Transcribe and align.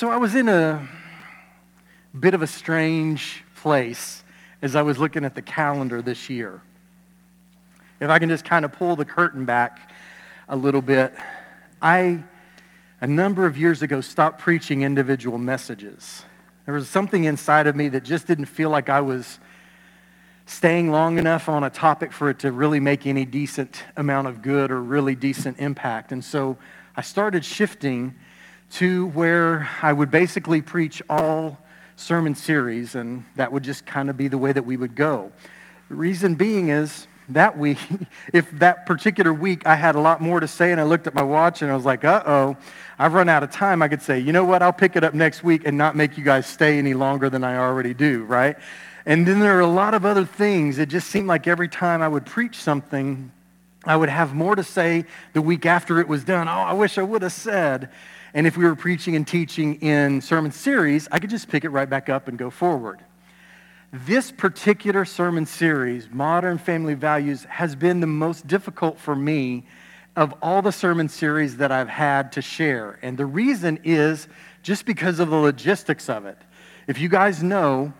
So 0.00 0.08
I 0.08 0.16
was 0.16 0.34
in 0.34 0.48
a 0.48 0.88
bit 2.18 2.32
of 2.32 2.40
a 2.40 2.46
strange 2.46 3.44
place 3.56 4.24
as 4.62 4.74
I 4.74 4.80
was 4.80 4.96
looking 4.96 5.26
at 5.26 5.34
the 5.34 5.42
calendar 5.42 6.00
this 6.00 6.30
year. 6.30 6.62
If 8.00 8.08
I 8.08 8.18
can 8.18 8.30
just 8.30 8.46
kind 8.46 8.64
of 8.64 8.72
pull 8.72 8.96
the 8.96 9.04
curtain 9.04 9.44
back 9.44 9.92
a 10.48 10.56
little 10.56 10.80
bit, 10.80 11.12
I, 11.82 12.24
a 13.02 13.06
number 13.06 13.44
of 13.44 13.58
years 13.58 13.82
ago, 13.82 14.00
stopped 14.00 14.40
preaching 14.40 14.80
individual 14.80 15.36
messages. 15.36 16.24
There 16.64 16.72
was 16.72 16.88
something 16.88 17.24
inside 17.24 17.66
of 17.66 17.76
me 17.76 17.90
that 17.90 18.02
just 18.02 18.26
didn't 18.26 18.46
feel 18.46 18.70
like 18.70 18.88
I 18.88 19.02
was 19.02 19.38
staying 20.46 20.90
long 20.90 21.18
enough 21.18 21.46
on 21.46 21.62
a 21.62 21.68
topic 21.68 22.10
for 22.10 22.30
it 22.30 22.38
to 22.38 22.52
really 22.52 22.80
make 22.80 23.06
any 23.06 23.26
decent 23.26 23.84
amount 23.98 24.28
of 24.28 24.40
good 24.40 24.70
or 24.70 24.80
really 24.80 25.14
decent 25.14 25.58
impact. 25.58 26.10
And 26.10 26.24
so 26.24 26.56
I 26.96 27.02
started 27.02 27.44
shifting 27.44 28.14
to 28.70 29.08
where 29.08 29.68
I 29.82 29.92
would 29.92 30.10
basically 30.10 30.62
preach 30.62 31.02
all 31.08 31.58
sermon 31.96 32.34
series, 32.34 32.94
and 32.94 33.24
that 33.36 33.52
would 33.52 33.62
just 33.62 33.84
kind 33.84 34.08
of 34.08 34.16
be 34.16 34.28
the 34.28 34.38
way 34.38 34.52
that 34.52 34.64
we 34.64 34.76
would 34.76 34.94
go. 34.94 35.32
The 35.88 35.96
reason 35.96 36.34
being 36.34 36.68
is 36.68 37.06
that 37.30 37.58
week, 37.58 37.78
if 38.32 38.50
that 38.58 38.86
particular 38.86 39.32
week 39.32 39.66
I 39.66 39.74
had 39.74 39.94
a 39.94 40.00
lot 40.00 40.20
more 40.20 40.40
to 40.40 40.48
say 40.48 40.72
and 40.72 40.80
I 40.80 40.84
looked 40.84 41.06
at 41.06 41.14
my 41.14 41.22
watch 41.22 41.62
and 41.62 41.70
I 41.70 41.74
was 41.74 41.84
like, 41.84 42.04
uh-oh, 42.04 42.56
I've 42.98 43.12
run 43.12 43.28
out 43.28 43.42
of 43.42 43.50
time, 43.50 43.82
I 43.82 43.88
could 43.88 44.02
say, 44.02 44.18
you 44.18 44.32
know 44.32 44.44
what, 44.44 44.62
I'll 44.62 44.72
pick 44.72 44.96
it 44.96 45.04
up 45.04 45.14
next 45.14 45.42
week 45.42 45.62
and 45.66 45.76
not 45.76 45.96
make 45.96 46.16
you 46.16 46.24
guys 46.24 46.46
stay 46.46 46.78
any 46.78 46.94
longer 46.94 47.28
than 47.28 47.44
I 47.44 47.58
already 47.58 47.94
do, 47.94 48.24
right? 48.24 48.56
And 49.06 49.26
then 49.26 49.40
there 49.40 49.56
are 49.56 49.62
a 49.62 49.66
lot 49.66 49.94
of 49.94 50.04
other 50.04 50.24
things. 50.24 50.78
It 50.78 50.88
just 50.88 51.08
seemed 51.08 51.26
like 51.26 51.46
every 51.46 51.68
time 51.68 52.02
I 52.02 52.08
would 52.08 52.26
preach 52.26 52.56
something, 52.56 53.32
I 53.84 53.96
would 53.96 54.10
have 54.10 54.34
more 54.34 54.54
to 54.54 54.62
say 54.62 55.06
the 55.32 55.40
week 55.40 55.64
after 55.64 56.00
it 56.00 56.08
was 56.08 56.22
done. 56.22 56.48
Oh, 56.48 56.52
I 56.52 56.74
wish 56.74 56.98
I 56.98 57.02
would 57.02 57.22
have 57.22 57.32
said. 57.32 57.90
And 58.32 58.46
if 58.46 58.56
we 58.56 58.64
were 58.64 58.76
preaching 58.76 59.16
and 59.16 59.26
teaching 59.26 59.76
in 59.76 60.20
sermon 60.20 60.52
series, 60.52 61.08
I 61.10 61.18
could 61.18 61.30
just 61.30 61.48
pick 61.48 61.64
it 61.64 61.70
right 61.70 61.88
back 61.88 62.08
up 62.08 62.28
and 62.28 62.38
go 62.38 62.50
forward. 62.50 63.00
This 63.92 64.30
particular 64.30 65.04
sermon 65.04 65.46
series, 65.46 66.08
Modern 66.10 66.58
Family 66.58 66.94
Values, 66.94 67.44
has 67.44 67.74
been 67.74 67.98
the 67.98 68.06
most 68.06 68.46
difficult 68.46 68.98
for 68.98 69.16
me 69.16 69.66
of 70.14 70.32
all 70.42 70.62
the 70.62 70.70
sermon 70.70 71.08
series 71.08 71.56
that 71.56 71.72
I've 71.72 71.88
had 71.88 72.32
to 72.32 72.42
share. 72.42 72.98
And 73.02 73.18
the 73.18 73.26
reason 73.26 73.80
is 73.82 74.28
just 74.62 74.86
because 74.86 75.18
of 75.18 75.30
the 75.30 75.36
logistics 75.36 76.08
of 76.08 76.24
it. 76.26 76.38
If 76.86 77.00
you 77.00 77.08
guys 77.08 77.42
know, 77.42 77.92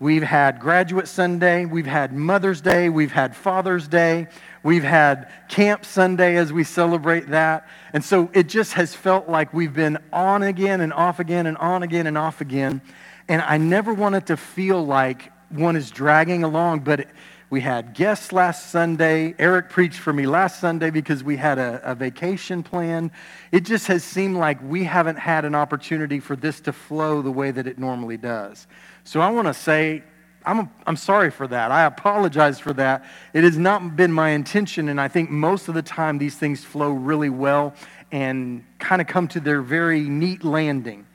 we've 0.00 0.22
had 0.22 0.60
Graduate 0.60 1.08
Sunday, 1.08 1.64
we've 1.64 1.86
had 1.86 2.12
Mother's 2.12 2.60
Day, 2.60 2.88
we've 2.88 3.12
had 3.12 3.34
Father's 3.34 3.88
Day, 3.88 4.28
We've 4.64 4.82
had 4.82 5.28
Camp 5.48 5.84
Sunday 5.84 6.36
as 6.36 6.50
we 6.50 6.64
celebrate 6.64 7.28
that. 7.28 7.68
And 7.92 8.02
so 8.02 8.30
it 8.32 8.48
just 8.48 8.72
has 8.72 8.94
felt 8.94 9.28
like 9.28 9.52
we've 9.52 9.74
been 9.74 9.98
on 10.10 10.42
again 10.42 10.80
and 10.80 10.90
off 10.90 11.20
again 11.20 11.46
and 11.46 11.58
on 11.58 11.82
again 11.82 12.06
and 12.06 12.16
off 12.16 12.40
again. 12.40 12.80
And 13.28 13.42
I 13.42 13.58
never 13.58 13.92
wanted 13.92 14.26
to 14.28 14.38
feel 14.38 14.84
like 14.84 15.30
one 15.50 15.76
is 15.76 15.90
dragging 15.90 16.44
along, 16.44 16.80
but 16.80 17.08
we 17.50 17.60
had 17.60 17.92
guests 17.92 18.32
last 18.32 18.70
Sunday. 18.70 19.34
Eric 19.38 19.68
preached 19.68 19.98
for 19.98 20.14
me 20.14 20.26
last 20.26 20.60
Sunday 20.60 20.88
because 20.88 21.22
we 21.22 21.36
had 21.36 21.58
a, 21.58 21.82
a, 21.84 21.94
vacation 21.94 22.62
plan. 22.62 23.12
It 23.52 23.64
just 23.64 23.86
has 23.88 24.02
seemed 24.02 24.38
like 24.38 24.58
we 24.62 24.84
haven't 24.84 25.18
had 25.18 25.44
an 25.44 25.54
opportunity 25.54 26.20
for 26.20 26.36
this 26.36 26.58
to 26.62 26.72
flow 26.72 27.20
the 27.20 27.30
way 27.30 27.50
that 27.50 27.66
it 27.66 27.78
normally 27.78 28.16
does. 28.16 28.66
So 29.04 29.20
I 29.20 29.30
want 29.30 29.46
to 29.46 29.54
say 29.54 30.02
I'm, 30.46 30.70
I'm 30.86 30.96
sorry 30.96 31.30
for 31.30 31.46
that. 31.48 31.70
I 31.70 31.84
apologize 31.84 32.58
for 32.58 32.72
that. 32.74 33.04
It 33.32 33.44
has 33.44 33.56
not 33.56 33.96
been 33.96 34.12
my 34.12 34.30
intention, 34.30 34.88
and 34.88 35.00
I 35.00 35.08
think 35.08 35.30
most 35.30 35.68
of 35.68 35.74
the 35.74 35.82
time 35.82 36.18
these 36.18 36.36
things 36.36 36.62
flow 36.64 36.90
really 36.90 37.30
well 37.30 37.74
and 38.12 38.64
kind 38.78 39.00
of 39.00 39.08
come 39.08 39.26
to 39.28 39.40
their 39.40 39.62
very 39.62 40.02
neat 40.02 40.44
landing. 40.44 41.06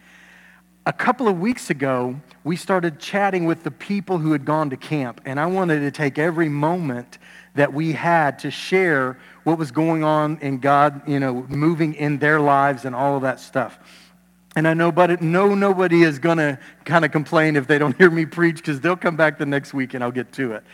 A 0.86 0.94
couple 0.94 1.28
of 1.28 1.40
weeks 1.40 1.70
ago, 1.70 2.20
we 2.44 2.56
started 2.56 3.00
chatting 3.00 3.46
with 3.46 3.64
the 3.64 3.70
people 3.70 4.18
who 4.18 4.32
had 4.32 4.46
gone 4.46 4.72
to 4.72 4.78
camp, 4.78 5.22
and 5.26 5.40
I 5.40 5.46
wanted 5.46 5.82
to 5.82 5.92
take 5.92 6.18
every 6.18 6.50
moment 6.50 7.20
that 7.54 7.72
we 7.72 7.92
had 7.92 8.40
to 8.40 8.50
share 8.50 9.20
what 9.44 9.60
was 9.60 9.70
going 9.70 10.04
on 10.04 10.40
in 10.42 10.60
God, 10.60 11.08
you 11.08 11.20
know, 11.20 11.46
moving 11.50 11.94
in 11.94 12.18
their 12.18 12.40
lives 12.40 12.86
and 12.86 12.96
all 12.96 13.16
of 13.16 13.22
that 13.22 13.40
stuff. 13.40 13.78
And 14.60 14.68
I 14.68 14.74
know, 14.74 14.92
but 14.92 15.22
no, 15.22 15.56
nobody 15.56 16.04
is 16.04 16.20
going 16.20 16.38
to 16.38 16.60
kind 16.84 17.06
of 17.06 17.14
complain 17.14 17.56
if 17.56 17.66
they 17.66 17.78
don't 17.78 17.98
hear 17.98 18.12
me 18.12 18.26
preach 18.26 18.58
because 18.58 18.82
they'll 18.82 18.98
come 18.98 19.16
back 19.16 19.38
the 19.38 19.46
next 19.46 19.74
week 19.74 19.94
and 19.94 20.04
I'll 20.04 20.12
get 20.12 20.34
to 20.34 20.52
it. 20.52 20.66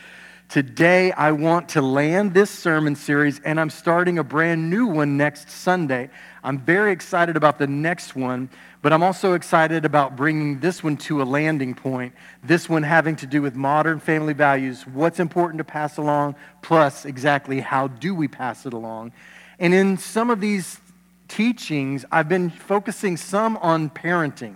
Today, 0.50 1.12
I 1.12 1.34
want 1.34 1.70
to 1.70 1.84
land 1.84 2.34
this 2.34 2.50
sermon 2.50 2.96
series, 2.96 3.40
and 3.42 3.60
I'm 3.60 3.70
starting 3.70 4.18
a 4.18 4.24
brand 4.24 4.72
new 4.72 4.88
one 4.88 5.18
next 5.18 5.52
Sunday. 5.52 6.10
I'm 6.44 6.58
very 6.58 6.94
excited 6.94 7.38
about 7.38 7.60
the 7.60 7.68
next 7.68 8.16
one, 8.16 8.50
but 8.82 8.92
I'm 8.92 9.04
also 9.04 9.34
excited 9.34 9.86
about 9.86 10.16
bringing 10.16 10.62
this 10.62 10.84
one 10.84 10.98
to 10.98 11.22
a 11.22 11.26
landing 11.26 11.76
point. 11.76 12.16
This 12.44 12.68
one 12.68 12.82
having 12.82 13.16
to 13.18 13.28
do 13.28 13.44
with 13.44 13.54
modern 13.56 14.00
family 14.00 14.34
values, 14.34 14.82
what's 14.88 15.20
important 15.20 15.60
to 15.60 15.64
pass 15.64 15.98
along, 15.98 16.38
plus 16.64 17.06
exactly 17.06 17.60
how 17.60 17.88
do 17.88 18.16
we 18.16 18.28
pass 18.28 18.66
it 18.66 18.74
along. 18.74 19.12
And 19.60 19.76
in 19.76 19.98
some 19.98 20.32
of 20.32 20.42
these 20.42 20.80
teachings, 21.28 22.06
I've 22.12 22.30
been 22.30 22.50
focusing 22.50 23.18
some 23.18 23.58
on 23.58 23.90
parenting. 23.90 24.56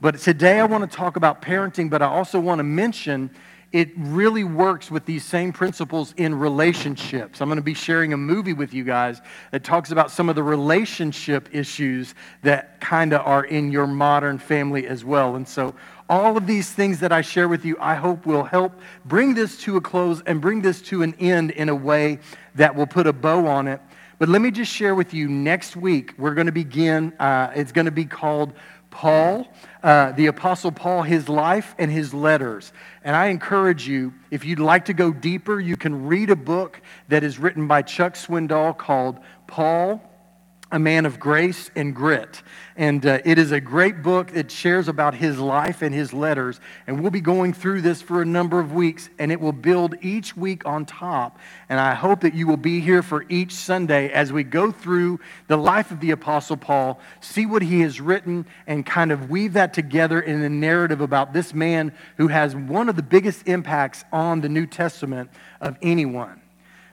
But 0.00 0.18
today 0.18 0.60
I 0.60 0.64
want 0.64 0.90
to 0.90 0.96
talk 0.96 1.16
about 1.16 1.40
parenting, 1.40 1.88
but 1.88 2.02
I 2.02 2.06
also 2.06 2.38
want 2.38 2.58
to 2.58 2.64
mention 2.64 3.30
it 3.72 3.90
really 3.96 4.44
works 4.44 4.90
with 4.90 5.04
these 5.06 5.24
same 5.24 5.52
principles 5.52 6.14
in 6.16 6.34
relationships. 6.34 7.40
I'm 7.40 7.48
going 7.48 7.56
to 7.56 7.62
be 7.62 7.74
sharing 7.74 8.12
a 8.12 8.16
movie 8.16 8.52
with 8.52 8.72
you 8.72 8.84
guys 8.84 9.20
that 9.50 9.64
talks 9.64 9.90
about 9.90 10.10
some 10.10 10.28
of 10.28 10.34
the 10.36 10.42
relationship 10.42 11.48
issues 11.52 12.14
that 12.42 12.80
kind 12.80 13.12
of 13.12 13.26
are 13.26 13.44
in 13.44 13.72
your 13.72 13.86
modern 13.86 14.38
family 14.38 14.86
as 14.86 15.04
well. 15.04 15.36
And 15.36 15.46
so, 15.46 15.74
all 16.08 16.36
of 16.36 16.46
these 16.46 16.70
things 16.70 17.00
that 17.00 17.10
I 17.10 17.20
share 17.20 17.48
with 17.48 17.64
you, 17.64 17.76
I 17.80 17.96
hope 17.96 18.26
will 18.26 18.44
help 18.44 18.72
bring 19.04 19.34
this 19.34 19.58
to 19.62 19.76
a 19.76 19.80
close 19.80 20.22
and 20.24 20.40
bring 20.40 20.62
this 20.62 20.80
to 20.82 21.02
an 21.02 21.14
end 21.18 21.50
in 21.50 21.68
a 21.68 21.74
way 21.74 22.20
that 22.54 22.76
will 22.76 22.86
put 22.86 23.08
a 23.08 23.12
bow 23.12 23.46
on 23.48 23.66
it 23.66 23.80
but 24.18 24.28
let 24.28 24.40
me 24.40 24.50
just 24.50 24.72
share 24.72 24.94
with 24.94 25.12
you 25.12 25.28
next 25.28 25.76
week, 25.76 26.14
we're 26.16 26.34
going 26.34 26.46
to 26.46 26.52
begin, 26.52 27.12
uh, 27.18 27.52
it's 27.54 27.72
going 27.72 27.84
to 27.84 27.90
be 27.90 28.06
called 28.06 28.54
Paul, 28.90 29.46
uh, 29.82 30.12
the 30.12 30.26
Apostle 30.26 30.72
Paul, 30.72 31.02
his 31.02 31.28
life 31.28 31.74
and 31.78 31.90
his 31.90 32.14
letters. 32.14 32.72
And 33.04 33.14
I 33.14 33.26
encourage 33.26 33.86
you, 33.86 34.14
if 34.30 34.44
you'd 34.44 34.58
like 34.58 34.86
to 34.86 34.94
go 34.94 35.12
deeper, 35.12 35.60
you 35.60 35.76
can 35.76 36.06
read 36.06 36.30
a 36.30 36.36
book 36.36 36.80
that 37.08 37.22
is 37.22 37.38
written 37.38 37.66
by 37.66 37.82
Chuck 37.82 38.14
Swindoll 38.14 38.76
called 38.76 39.18
Paul, 39.46 40.02
a 40.76 40.78
man 40.78 41.06
of 41.06 41.18
grace 41.18 41.70
and 41.74 41.94
grit. 41.94 42.42
And 42.76 43.04
uh, 43.06 43.20
it 43.24 43.38
is 43.38 43.50
a 43.50 43.62
great 43.62 44.02
book 44.02 44.32
that 44.32 44.50
shares 44.50 44.88
about 44.88 45.14
his 45.14 45.38
life 45.38 45.80
and 45.80 45.94
his 45.94 46.12
letters. 46.12 46.60
And 46.86 47.00
we'll 47.00 47.10
be 47.10 47.22
going 47.22 47.54
through 47.54 47.80
this 47.80 48.02
for 48.02 48.20
a 48.20 48.26
number 48.26 48.60
of 48.60 48.74
weeks, 48.74 49.08
and 49.18 49.32
it 49.32 49.40
will 49.40 49.54
build 49.54 49.94
each 50.02 50.36
week 50.36 50.66
on 50.66 50.84
top. 50.84 51.38
And 51.70 51.80
I 51.80 51.94
hope 51.94 52.20
that 52.20 52.34
you 52.34 52.46
will 52.46 52.58
be 52.58 52.80
here 52.80 53.02
for 53.02 53.24
each 53.30 53.54
Sunday 53.54 54.10
as 54.10 54.34
we 54.34 54.44
go 54.44 54.70
through 54.70 55.18
the 55.48 55.56
life 55.56 55.90
of 55.90 56.00
the 56.00 56.10
Apostle 56.10 56.58
Paul, 56.58 57.00
see 57.22 57.46
what 57.46 57.62
he 57.62 57.80
has 57.80 57.98
written, 57.98 58.44
and 58.66 58.84
kind 58.84 59.12
of 59.12 59.30
weave 59.30 59.54
that 59.54 59.72
together 59.72 60.20
in 60.20 60.42
a 60.42 60.50
narrative 60.50 61.00
about 61.00 61.32
this 61.32 61.54
man 61.54 61.90
who 62.18 62.28
has 62.28 62.54
one 62.54 62.90
of 62.90 62.96
the 62.96 63.02
biggest 63.02 63.48
impacts 63.48 64.04
on 64.12 64.42
the 64.42 64.50
New 64.50 64.66
Testament 64.66 65.30
of 65.58 65.78
anyone. 65.80 66.42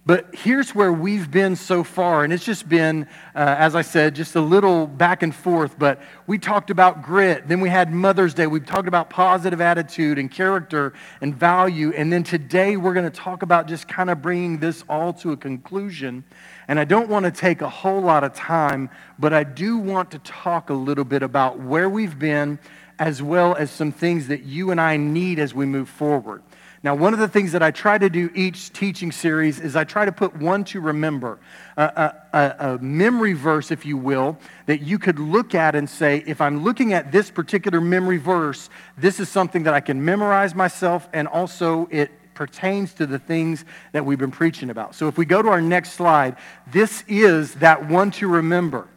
But 0.06 0.36
here's 0.36 0.76
where 0.76 0.92
we've 0.92 1.32
been 1.32 1.56
so 1.56 1.82
far, 1.82 2.26
and 2.26 2.34
it's 2.34 2.44
just 2.44 2.68
been, 2.68 3.08
uh, 3.34 3.56
as 3.58 3.74
I 3.74 3.84
said, 3.84 4.16
just 4.16 4.36
a 4.36 4.42
little 4.42 4.86
back 4.86 5.24
and 5.24 5.34
forth. 5.34 5.80
But 5.80 6.02
we 6.28 6.38
talked 6.38 6.70
about 6.70 7.04
grit, 7.04 7.48
then 7.48 7.62
we 7.62 7.70
had 7.70 7.94
Mother's 7.94 8.34
Day, 8.34 8.46
we 8.46 8.60
talked 8.60 8.90
about 8.90 9.10
positive 9.10 9.62
attitude 9.62 10.20
and 10.20 10.30
character 10.30 10.92
and 11.22 11.34
value, 11.34 11.94
and 11.96 12.12
then 12.12 12.24
today 12.24 12.76
we're 12.76 12.94
going 12.94 13.10
to 13.10 13.18
talk 13.18 13.44
about 13.44 13.66
just 13.66 13.88
kind 13.88 14.10
of 14.10 14.22
bringing 14.22 14.58
this 14.58 14.84
all 14.90 15.14
to 15.14 15.32
a 15.32 15.38
conclusion. 15.38 16.26
And 16.68 16.82
I 16.82 16.84
don't 16.84 17.08
want 17.08 17.24
to 17.24 17.32
take 17.32 17.62
a 17.62 17.70
whole 17.70 18.02
lot 18.02 18.26
of 18.26 18.34
time, 18.34 18.90
but 19.18 19.32
I 19.32 19.46
do 19.46 19.78
want 19.78 20.12
to 20.12 20.20
talk 20.20 20.70
a 20.70 20.74
little 20.74 21.06
bit 21.06 21.24
about 21.24 21.60
where 21.60 21.88
we've 21.88 22.20
been, 22.20 22.60
as 23.00 23.22
well 23.22 23.56
as 23.56 23.72
some 23.72 23.94
things 23.94 24.28
that 24.28 24.44
you 24.44 24.72
and 24.72 24.82
I 24.82 24.98
need 24.98 25.40
as 25.40 25.54
we 25.54 25.66
move 25.66 25.88
forward. 25.88 26.44
Now, 26.84 26.96
one 26.96 27.14
of 27.14 27.20
the 27.20 27.30
things 27.30 27.54
that 27.54 27.64
I 27.64 27.72
try 27.72 27.98
to 27.98 28.10
do 28.10 28.30
each 28.36 28.74
teaching 28.74 29.14
series 29.14 29.62
is 29.62 29.78
I 29.78 29.86
try 29.86 30.04
to 30.04 30.12
put 30.12 30.36
one 30.36 30.66
to 30.66 30.82
remember, 30.82 31.40
a, 31.78 32.14
a, 32.34 32.56
a, 32.60 32.78
memory 32.80 33.32
verse, 33.32 33.72
if 33.72 33.86
you 33.86 33.96
will, 33.96 34.38
that 34.66 34.82
you 34.82 35.00
could 35.00 35.18
look 35.18 35.56
at 35.56 35.76
and 35.76 35.90
say, 35.90 36.22
if 36.28 36.42
I'm 36.42 36.62
looking 36.62 36.92
at 36.92 37.10
this 37.10 37.32
particular 37.32 37.80
memory 37.80 38.18
verse, 38.18 38.70
this 38.98 39.22
is 39.22 39.30
something 39.30 39.64
that 39.64 39.74
I 39.74 39.80
can 39.80 40.04
memorize 40.04 40.54
myself, 40.54 41.08
and 41.14 41.26
also 41.30 41.88
it 41.90 42.12
pertains 42.34 42.94
to 42.96 43.06
the 43.06 43.20
things 43.20 43.64
that 43.94 44.06
we've 44.06 44.20
been 44.20 44.32
preaching 44.32 44.70
about. 44.70 44.94
So 44.94 45.08
if 45.08 45.18
we 45.18 45.24
go 45.24 45.42
to 45.42 45.48
our 45.48 45.62
next 45.62 45.94
slide, 45.94 46.36
this 46.70 47.06
is 47.08 47.56
that 47.56 47.88
one 47.88 48.12
to 48.12 48.28
remember. 48.28 48.90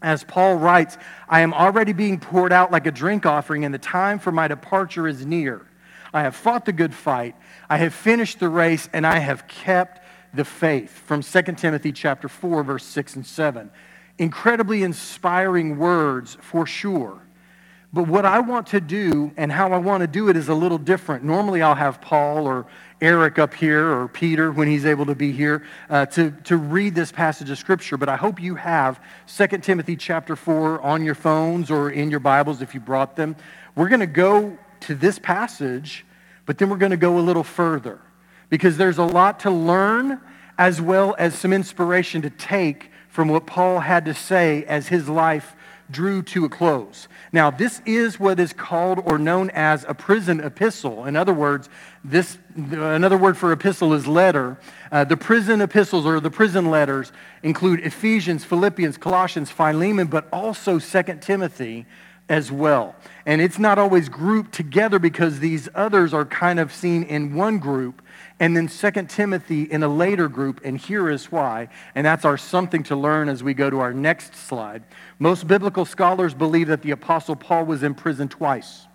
As 0.00 0.22
Paul 0.22 0.56
writes, 0.56 0.96
I 1.28 1.40
am 1.40 1.52
already 1.52 1.92
being 1.92 2.20
poured 2.20 2.52
out 2.52 2.70
like 2.70 2.86
a 2.86 2.92
drink 2.92 3.26
offering, 3.26 3.64
and 3.64 3.74
the 3.74 3.78
time 3.78 4.20
for 4.20 4.30
my 4.30 4.46
departure 4.46 5.08
is 5.08 5.26
near. 5.26 5.66
I 6.12 6.22
have 6.22 6.36
fought 6.36 6.64
the 6.64 6.72
good 6.72 6.94
fight. 6.94 7.34
I 7.68 7.78
have 7.78 7.94
finished 7.94 8.38
the 8.38 8.48
race 8.48 8.88
and 8.92 9.06
I 9.06 9.18
have 9.18 9.46
kept 9.48 10.00
the 10.34 10.44
faith. 10.44 10.90
From 10.90 11.22
2 11.22 11.42
Timothy 11.52 11.92
chapter 11.92 12.28
4 12.28 12.62
verse 12.62 12.84
6 12.84 13.16
and 13.16 13.26
7. 13.26 13.70
Incredibly 14.18 14.82
inspiring 14.82 15.78
words 15.78 16.36
for 16.40 16.66
sure. 16.66 17.20
But 17.92 18.08
what 18.08 18.26
I 18.26 18.40
want 18.40 18.66
to 18.68 18.80
do 18.80 19.32
and 19.36 19.50
how 19.50 19.72
I 19.72 19.78
want 19.78 20.02
to 20.02 20.06
do 20.06 20.28
it 20.28 20.36
is 20.36 20.48
a 20.48 20.54
little 20.54 20.76
different. 20.76 21.24
Normally, 21.24 21.62
I'll 21.62 21.74
have 21.74 22.00
Paul 22.00 22.46
or 22.46 22.66
Eric 23.00 23.38
up 23.38 23.54
here 23.54 23.90
or 23.90 24.08
Peter 24.08 24.50
when 24.50 24.68
he's 24.68 24.84
able 24.84 25.06
to 25.06 25.14
be 25.14 25.32
here 25.32 25.64
uh, 25.88 26.04
to, 26.06 26.32
to 26.44 26.56
read 26.56 26.94
this 26.94 27.12
passage 27.12 27.48
of 27.48 27.58
Scripture. 27.58 27.96
But 27.96 28.08
I 28.08 28.16
hope 28.16 28.40
you 28.40 28.56
have 28.56 29.00
2 29.34 29.46
Timothy 29.58 29.96
chapter 29.96 30.36
4 30.36 30.82
on 30.82 31.04
your 31.04 31.14
phones 31.14 31.70
or 31.70 31.90
in 31.90 32.10
your 32.10 32.20
Bibles 32.20 32.60
if 32.60 32.74
you 32.74 32.80
brought 32.80 33.16
them. 33.16 33.36
We're 33.74 33.88
going 33.88 34.00
to 34.00 34.06
go 34.06 34.58
to 34.82 34.94
this 34.94 35.18
passage, 35.18 36.04
but 36.44 36.58
then 36.58 36.70
we're 36.70 36.76
going 36.76 36.90
to 36.90 36.96
go 36.96 37.18
a 37.18 37.20
little 37.20 37.44
further 37.44 38.00
because 38.48 38.76
there's 38.76 38.98
a 38.98 39.04
lot 39.04 39.40
to 39.40 39.50
learn 39.50 40.20
as 40.58 40.80
well 40.80 41.14
as 41.18 41.34
some 41.34 41.52
inspiration 41.52 42.22
to 42.22 42.30
take 42.30 42.90
from 43.08 43.28
what 43.28 43.46
Paul 43.46 43.80
had 43.80 44.04
to 44.04 44.14
say 44.14 44.64
as 44.64 44.88
his 44.88 45.08
life 45.08 45.54
drew 45.90 46.22
to 46.22 46.44
a 46.44 46.48
close. 46.48 47.08
Now, 47.32 47.50
this 47.50 47.80
is 47.86 48.18
what 48.18 48.40
is 48.40 48.52
called 48.52 49.00
or 49.04 49.18
known 49.18 49.50
as 49.50 49.84
a 49.88 49.94
prison 49.94 50.40
epistle. 50.40 51.04
In 51.04 51.16
other 51.16 51.32
words, 51.32 51.68
this 52.04 52.38
another 52.56 53.16
word 53.16 53.36
for 53.36 53.52
epistle 53.52 53.92
is 53.94 54.06
letter. 54.06 54.58
Uh, 54.90 55.04
the 55.04 55.16
prison 55.16 55.60
epistles 55.60 56.04
or 56.04 56.18
the 56.20 56.30
prison 56.30 56.70
letters 56.70 57.12
include 57.42 57.80
Ephesians, 57.80 58.44
Philippians, 58.44 58.96
Colossians, 58.96 59.50
Philemon, 59.50 60.08
but 60.08 60.26
also 60.32 60.78
Second 60.78 61.22
Timothy 61.22 61.86
as 62.28 62.50
well. 62.50 62.96
And 63.26 63.40
it's 63.40 63.58
not 63.58 63.76
always 63.78 64.08
grouped 64.08 64.52
together 64.52 64.98
because 65.00 65.40
these 65.40 65.68
others 65.74 66.14
are 66.14 66.24
kind 66.24 66.60
of 66.60 66.72
seen 66.72 67.02
in 67.02 67.34
one 67.34 67.58
group 67.58 68.00
and 68.38 68.56
then 68.56 68.68
Second 68.68 69.08
Timothy 69.08 69.62
in 69.62 69.82
a 69.82 69.88
later 69.88 70.28
group, 70.28 70.60
and 70.62 70.76
here 70.76 71.08
is 71.08 71.32
why. 71.32 71.68
And 71.94 72.06
that's 72.06 72.24
our 72.24 72.36
something 72.36 72.82
to 72.84 72.96
learn 72.96 73.28
as 73.28 73.42
we 73.42 73.54
go 73.54 73.70
to 73.70 73.80
our 73.80 73.94
next 73.94 74.34
slide. 74.34 74.84
Most 75.18 75.46
biblical 75.46 75.86
scholars 75.86 76.34
believe 76.34 76.68
that 76.68 76.82
the 76.82 76.90
Apostle 76.90 77.34
Paul 77.34 77.64
was 77.64 77.82
in 77.82 77.94
prison 77.94 78.28
twice, 78.28 78.86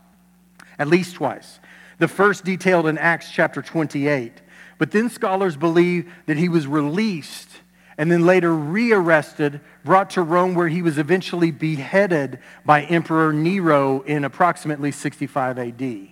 at 0.77 0.87
least 0.87 1.15
twice. 1.15 1.59
The 1.97 2.07
first 2.07 2.45
detailed 2.45 2.87
in 2.87 2.97
Acts 2.99 3.31
chapter 3.31 3.61
28. 3.61 4.33
But 4.77 4.91
then 4.91 5.09
scholars 5.09 5.55
believe 5.55 6.11
that 6.27 6.37
he 6.37 6.49
was 6.49 6.67
released 6.67 7.60
and 7.97 8.11
then 8.11 8.25
later 8.25 8.55
rearrested, 8.55 9.61
brought 9.83 10.09
to 10.11 10.21
Rome, 10.21 10.55
where 10.55 10.67
he 10.67 10.81
was 10.81 10.97
eventually 10.97 11.51
beheaded 11.51 12.39
by 12.65 12.83
Emperor 12.83 13.33
Nero 13.33 14.01
in 14.01 14.23
approximately 14.23 14.91
65 14.91 15.59
AD. 15.59 16.07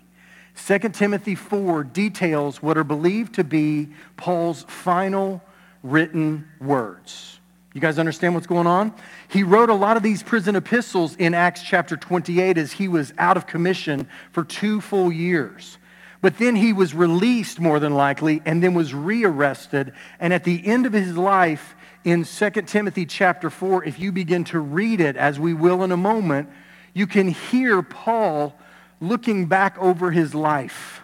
2 0.65 0.89
Timothy 0.89 1.35
4 1.35 1.83
details 1.85 2.61
what 2.61 2.77
are 2.77 2.83
believed 2.83 3.35
to 3.35 3.43
be 3.43 3.89
Paul's 4.17 4.63
final 4.67 5.41
written 5.83 6.47
words. 6.59 7.39
You 7.73 7.81
guys 7.81 7.99
understand 7.99 8.33
what's 8.33 8.47
going 8.47 8.67
on? 8.67 8.93
He 9.29 9.43
wrote 9.43 9.69
a 9.69 9.75
lot 9.75 9.95
of 9.95 10.03
these 10.03 10.21
prison 10.21 10.55
epistles 10.55 11.15
in 11.15 11.33
Acts 11.33 11.61
chapter 11.61 11.95
28 11.95 12.57
as 12.57 12.71
he 12.71 12.87
was 12.87 13.13
out 13.17 13.37
of 13.37 13.47
commission 13.47 14.07
for 14.31 14.43
two 14.43 14.81
full 14.81 15.11
years. 15.11 15.77
But 16.21 16.37
then 16.37 16.55
he 16.55 16.73
was 16.73 16.93
released, 16.93 17.59
more 17.59 17.79
than 17.79 17.93
likely, 17.93 18.41
and 18.45 18.61
then 18.61 18.73
was 18.73 18.93
rearrested. 18.93 19.93
And 20.19 20.33
at 20.33 20.43
the 20.43 20.65
end 20.65 20.85
of 20.85 20.93
his 20.93 21.17
life, 21.17 21.75
in 22.03 22.25
2 22.25 22.49
Timothy 22.63 23.05
chapter 23.05 23.49
4, 23.49 23.85
if 23.85 23.99
you 23.99 24.11
begin 24.11 24.43
to 24.45 24.59
read 24.59 24.99
it, 24.99 25.15
as 25.15 25.39
we 25.39 25.53
will 25.53 25.83
in 25.83 25.91
a 25.91 25.97
moment, 25.97 26.49
you 26.93 27.07
can 27.07 27.29
hear 27.29 27.81
Paul 27.81 28.53
looking 28.99 29.45
back 29.45 29.77
over 29.77 30.11
his 30.11 30.35
life. 30.35 31.01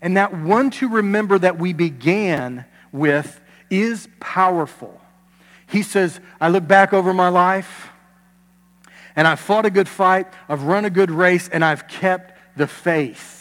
And 0.00 0.16
that 0.16 0.34
one 0.34 0.70
to 0.72 0.88
remember 0.88 1.38
that 1.38 1.58
we 1.58 1.72
began 1.72 2.64
with 2.92 3.40
is 3.70 4.08
powerful. 4.20 5.00
He 5.66 5.82
says, 5.82 6.18
I 6.40 6.48
look 6.48 6.66
back 6.66 6.92
over 6.92 7.12
my 7.12 7.28
life 7.28 7.90
and 9.14 9.26
I've 9.26 9.40
fought 9.40 9.66
a 9.66 9.70
good 9.70 9.88
fight, 9.88 10.28
I've 10.48 10.62
run 10.62 10.84
a 10.84 10.90
good 10.90 11.10
race, 11.10 11.48
and 11.48 11.64
I've 11.64 11.88
kept 11.88 12.56
the 12.56 12.68
faith. 12.68 13.37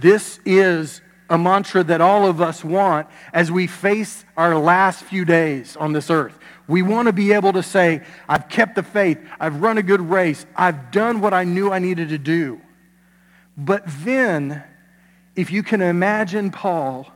This 0.00 0.38
is 0.44 1.00
a 1.30 1.36
mantra 1.36 1.84
that 1.84 2.00
all 2.00 2.26
of 2.26 2.40
us 2.40 2.64
want 2.64 3.08
as 3.32 3.50
we 3.50 3.66
face 3.66 4.24
our 4.36 4.56
last 4.56 5.02
few 5.04 5.24
days 5.24 5.76
on 5.76 5.92
this 5.92 6.10
earth. 6.10 6.38
We 6.66 6.82
want 6.82 7.06
to 7.06 7.12
be 7.12 7.32
able 7.32 7.52
to 7.54 7.62
say, 7.62 8.02
I've 8.28 8.48
kept 8.48 8.76
the 8.76 8.82
faith, 8.82 9.18
I've 9.40 9.60
run 9.60 9.78
a 9.78 9.82
good 9.82 10.00
race, 10.00 10.46
I've 10.56 10.90
done 10.90 11.20
what 11.20 11.34
I 11.34 11.44
knew 11.44 11.72
I 11.72 11.78
needed 11.78 12.10
to 12.10 12.18
do. 12.18 12.60
But 13.56 13.82
then, 14.04 14.62
if 15.34 15.50
you 15.50 15.62
can 15.62 15.82
imagine 15.82 16.50
Paul 16.50 17.10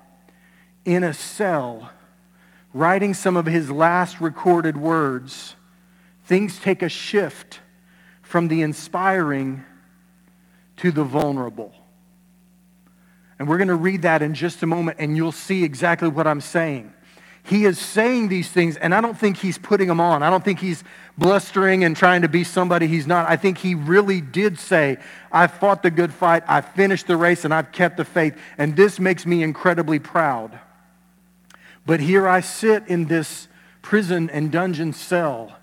in 0.84 1.04
a 1.04 1.14
cell 1.14 1.90
writing 2.74 3.14
some 3.14 3.36
of 3.36 3.46
his 3.46 3.70
last 3.70 4.20
recorded 4.20 4.76
words, 4.76 5.54
things 6.24 6.58
take 6.58 6.82
a 6.82 6.88
shift 6.88 7.60
from 8.22 8.48
the 8.48 8.62
inspiring 8.62 9.64
to 10.78 10.90
the 10.90 11.04
vulnerable. 11.04 11.72
And 13.42 13.48
we're 13.48 13.58
going 13.58 13.66
to 13.66 13.74
read 13.74 14.02
that 14.02 14.22
in 14.22 14.34
just 14.34 14.62
a 14.62 14.68
moment, 14.68 14.98
and 15.00 15.16
you'll 15.16 15.32
see 15.32 15.64
exactly 15.64 16.06
what 16.06 16.28
I'm 16.28 16.40
saying. 16.40 16.92
He 17.42 17.64
is 17.64 17.76
saying 17.76 18.28
these 18.28 18.48
things, 18.48 18.76
and 18.76 18.94
I 18.94 19.00
don't 19.00 19.18
think 19.18 19.36
he's 19.36 19.58
putting 19.58 19.88
them 19.88 19.98
on. 19.98 20.22
I 20.22 20.30
don't 20.30 20.44
think 20.44 20.60
he's 20.60 20.84
blustering 21.18 21.82
and 21.82 21.96
trying 21.96 22.22
to 22.22 22.28
be 22.28 22.44
somebody 22.44 22.86
he's 22.86 23.08
not. 23.08 23.28
I 23.28 23.34
think 23.34 23.58
he 23.58 23.74
really 23.74 24.20
did 24.20 24.60
say, 24.60 24.98
I 25.32 25.48
fought 25.48 25.82
the 25.82 25.90
good 25.90 26.12
fight, 26.12 26.44
I 26.46 26.60
finished 26.60 27.08
the 27.08 27.16
race, 27.16 27.44
and 27.44 27.52
I've 27.52 27.72
kept 27.72 27.96
the 27.96 28.04
faith. 28.04 28.38
And 28.58 28.76
this 28.76 29.00
makes 29.00 29.26
me 29.26 29.42
incredibly 29.42 29.98
proud. 29.98 30.60
But 31.84 31.98
here 31.98 32.28
I 32.28 32.42
sit 32.42 32.86
in 32.86 33.06
this 33.06 33.48
prison 33.82 34.30
and 34.30 34.52
dungeon 34.52 34.92
cell, 34.92 35.56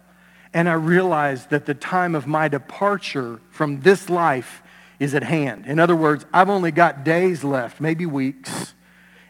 and 0.54 0.68
I 0.68 0.74
realize 0.74 1.46
that 1.46 1.66
the 1.66 1.76
time 1.76 2.14
of 2.14 2.28
my 2.28 2.50
departure 2.50 3.40
from 3.52 3.80
this 3.80 4.10
life 4.10 4.64
is 5.00 5.16
at 5.16 5.24
hand. 5.24 5.66
In 5.66 5.80
other 5.80 5.96
words, 5.96 6.26
I've 6.34 6.50
only 6.50 6.72
got 6.72 7.04
days 7.04 7.44
left, 7.44 7.80
maybe 7.80 8.06
weeks 8.06 8.74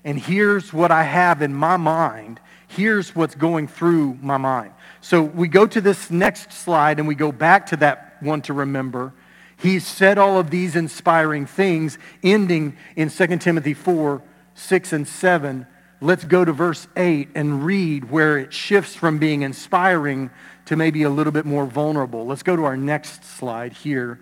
and 0.04 0.18
here's 0.18 0.74
what 0.74 0.92
I 0.92 1.04
have 1.04 1.42
in 1.42 1.54
my 1.54 1.78
mind. 1.78 2.40
Here's 2.68 3.16
what's 3.16 3.36
going 3.36 3.68
through 3.68 4.18
my 4.22 4.38
mind. 4.38 4.74
So 5.02 5.22
we 5.22 5.48
go 5.48 5.66
to 5.68 5.82
this 5.82 6.10
next 6.10 6.54
slide 6.54 7.00
and 7.00 7.08
we 7.08 7.16
go 7.16 7.32
back 7.32 7.68
to 7.68 7.78
that 7.78 8.18
one 8.22 8.42
to 8.44 8.54
remember. 8.54 9.14
He 9.58 9.80
said 9.80 10.18
all 10.18 10.40
of 10.40 10.52
these 10.52 10.76
inspiring 10.76 11.46
things, 11.46 11.98
ending 12.24 12.78
in 12.96 13.10
2 13.10 13.38
Timothy 13.38 13.74
4 13.74 14.22
6 14.56 14.94
and 14.94 15.08
7. 15.08 15.66
Let's 16.02 16.24
go 16.24 16.44
to 16.44 16.52
verse 16.52 16.88
8 16.96 17.30
and 17.36 17.64
read 17.64 18.10
where 18.10 18.38
it 18.38 18.54
shifts 18.54 18.96
from 18.96 19.20
being 19.20 19.42
inspiring 19.42 20.30
to 20.66 20.76
maybe 20.76 21.04
a 21.04 21.10
little 21.10 21.32
bit 21.32 21.46
more 21.46 21.66
vulnerable. 21.66 22.26
Let's 22.26 22.44
go 22.44 22.56
to 22.56 22.66
our 22.66 22.78
next 22.78 23.24
slide 23.24 23.74
here. 23.74 24.20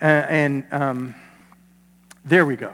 Uh, 0.00 0.04
and 0.04 0.64
um, 0.70 1.14
there 2.24 2.44
we 2.44 2.56
go. 2.56 2.72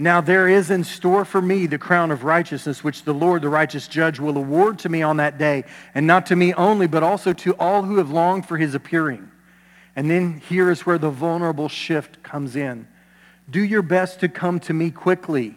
Now 0.00 0.20
there 0.20 0.46
is 0.48 0.70
in 0.70 0.84
store 0.84 1.24
for 1.24 1.42
me 1.42 1.66
the 1.66 1.78
crown 1.78 2.12
of 2.12 2.22
righteousness, 2.22 2.84
which 2.84 3.02
the 3.02 3.12
Lord, 3.12 3.42
the 3.42 3.48
righteous 3.48 3.88
judge, 3.88 4.20
will 4.20 4.36
award 4.36 4.78
to 4.80 4.88
me 4.88 5.02
on 5.02 5.16
that 5.16 5.38
day, 5.38 5.64
and 5.92 6.06
not 6.06 6.26
to 6.26 6.36
me 6.36 6.54
only, 6.54 6.86
but 6.86 7.02
also 7.02 7.32
to 7.32 7.54
all 7.54 7.82
who 7.82 7.96
have 7.96 8.10
longed 8.10 8.46
for 8.46 8.56
his 8.56 8.76
appearing. 8.76 9.28
And 9.96 10.08
then 10.08 10.40
here 10.48 10.70
is 10.70 10.86
where 10.86 10.98
the 10.98 11.10
vulnerable 11.10 11.68
shift 11.68 12.22
comes 12.22 12.54
in. 12.54 12.86
Do 13.50 13.60
your 13.60 13.82
best 13.82 14.20
to 14.20 14.28
come 14.28 14.60
to 14.60 14.72
me 14.72 14.92
quickly. 14.92 15.56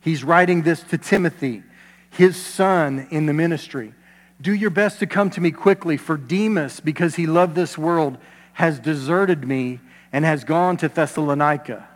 He's 0.00 0.22
writing 0.22 0.62
this 0.62 0.82
to 0.84 0.98
Timothy, 0.98 1.64
his 2.10 2.36
son 2.36 3.08
in 3.10 3.26
the 3.26 3.32
ministry. 3.32 3.94
Do 4.40 4.54
your 4.54 4.70
best 4.70 5.00
to 5.00 5.06
come 5.06 5.30
to 5.30 5.40
me 5.40 5.50
quickly, 5.50 5.96
for 5.96 6.16
Demas, 6.16 6.78
because 6.78 7.16
he 7.16 7.26
loved 7.26 7.56
this 7.56 7.76
world, 7.76 8.18
has 8.54 8.78
deserted 8.78 9.46
me 9.46 9.80
and 10.12 10.24
has 10.24 10.44
gone 10.44 10.76
to 10.78 10.88
Thessalonica. 10.88 11.88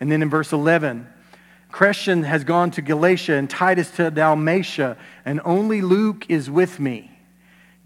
And 0.00 0.10
then 0.10 0.22
in 0.22 0.30
verse 0.30 0.52
11, 0.52 1.06
Crescens 1.72 2.24
has 2.24 2.44
gone 2.44 2.70
to 2.72 2.82
Galatia 2.82 3.34
and 3.34 3.48
Titus 3.48 3.90
to 3.92 4.10
Dalmatia, 4.10 4.96
and 5.24 5.40
only 5.44 5.80
Luke 5.80 6.26
is 6.28 6.50
with 6.50 6.78
me. 6.78 7.10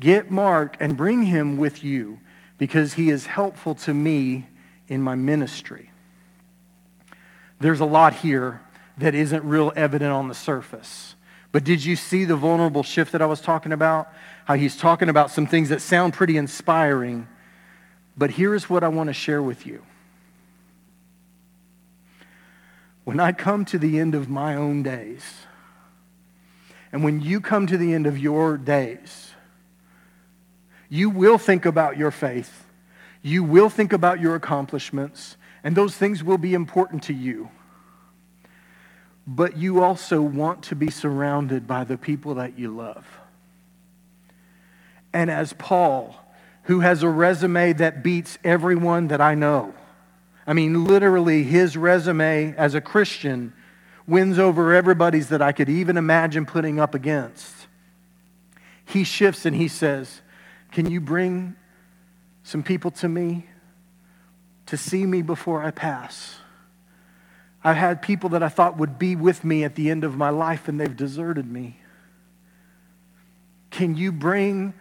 Get 0.00 0.30
Mark 0.30 0.76
and 0.80 0.96
bring 0.96 1.22
him 1.22 1.56
with 1.56 1.84
you 1.84 2.18
because 2.58 2.94
he 2.94 3.10
is 3.10 3.26
helpful 3.26 3.74
to 3.76 3.94
me 3.94 4.46
in 4.88 5.02
my 5.02 5.14
ministry. 5.14 5.90
There's 7.60 7.80
a 7.80 7.86
lot 7.86 8.12
here 8.12 8.60
that 8.98 9.14
isn't 9.14 9.44
real 9.44 9.72
evident 9.76 10.12
on 10.12 10.28
the 10.28 10.34
surface. 10.34 11.14
But 11.52 11.64
did 11.64 11.84
you 11.84 11.96
see 11.96 12.24
the 12.24 12.36
vulnerable 12.36 12.82
shift 12.82 13.12
that 13.12 13.22
I 13.22 13.26
was 13.26 13.40
talking 13.40 13.72
about? 13.72 14.12
How 14.44 14.54
he's 14.54 14.76
talking 14.76 15.08
about 15.08 15.30
some 15.30 15.46
things 15.46 15.70
that 15.70 15.80
sound 15.80 16.12
pretty 16.12 16.36
inspiring. 16.36 17.28
But 18.16 18.30
here's 18.30 18.70
what 18.70 18.82
I 18.82 18.88
want 18.88 19.08
to 19.08 19.14
share 19.14 19.42
with 19.42 19.66
you. 19.66 19.82
when 23.06 23.20
I 23.20 23.30
come 23.30 23.64
to 23.66 23.78
the 23.78 24.00
end 24.00 24.16
of 24.16 24.28
my 24.28 24.56
own 24.56 24.82
days, 24.82 25.22
and 26.90 27.04
when 27.04 27.20
you 27.20 27.40
come 27.40 27.68
to 27.68 27.78
the 27.78 27.94
end 27.94 28.04
of 28.04 28.18
your 28.18 28.58
days, 28.58 29.30
you 30.88 31.08
will 31.08 31.38
think 31.38 31.64
about 31.64 31.96
your 31.96 32.10
faith. 32.10 32.66
You 33.22 33.44
will 33.44 33.70
think 33.70 33.92
about 33.92 34.18
your 34.20 34.34
accomplishments, 34.34 35.36
and 35.62 35.76
those 35.76 35.94
things 35.94 36.24
will 36.24 36.36
be 36.36 36.52
important 36.52 37.04
to 37.04 37.14
you. 37.14 37.48
But 39.24 39.56
you 39.56 39.84
also 39.84 40.20
want 40.20 40.64
to 40.64 40.74
be 40.74 40.90
surrounded 40.90 41.64
by 41.64 41.84
the 41.84 41.96
people 41.96 42.34
that 42.34 42.58
you 42.58 42.74
love. 42.74 43.06
And 45.12 45.30
as 45.30 45.52
Paul, 45.52 46.16
who 46.66 46.80
has 46.80 47.02
a 47.02 47.08
resume 47.08 47.72
that 47.74 48.02
beats 48.02 48.38
everyone 48.44 49.08
that 49.08 49.20
I 49.20 49.34
know. 49.34 49.72
I 50.46 50.52
mean, 50.52 50.84
literally, 50.84 51.42
his 51.42 51.76
resume 51.76 52.54
as 52.56 52.74
a 52.74 52.80
Christian 52.80 53.52
wins 54.06 54.38
over 54.38 54.72
everybody's 54.72 55.28
that 55.28 55.42
I 55.42 55.52
could 55.52 55.68
even 55.68 55.96
imagine 55.96 56.44
putting 56.44 56.78
up 56.78 56.94
against. 56.94 57.54
He 58.84 59.04
shifts 59.04 59.46
and 59.46 59.54
he 59.54 59.68
says, 59.68 60.22
Can 60.72 60.90
you 60.90 61.00
bring 61.00 61.56
some 62.42 62.62
people 62.62 62.90
to 62.92 63.08
me 63.08 63.46
to 64.66 64.76
see 64.76 65.06
me 65.06 65.22
before 65.22 65.62
I 65.62 65.70
pass? 65.70 66.36
I've 67.62 67.76
had 67.76 68.02
people 68.02 68.30
that 68.30 68.42
I 68.42 68.48
thought 68.48 68.76
would 68.76 68.98
be 68.98 69.16
with 69.16 69.44
me 69.44 69.64
at 69.64 69.74
the 69.74 69.90
end 69.90 70.04
of 70.04 70.16
my 70.16 70.30
life 70.30 70.68
and 70.68 70.80
they've 70.80 70.96
deserted 70.96 71.50
me. 71.50 71.80
Can 73.70 73.96
you 73.96 74.12
bring 74.12 74.74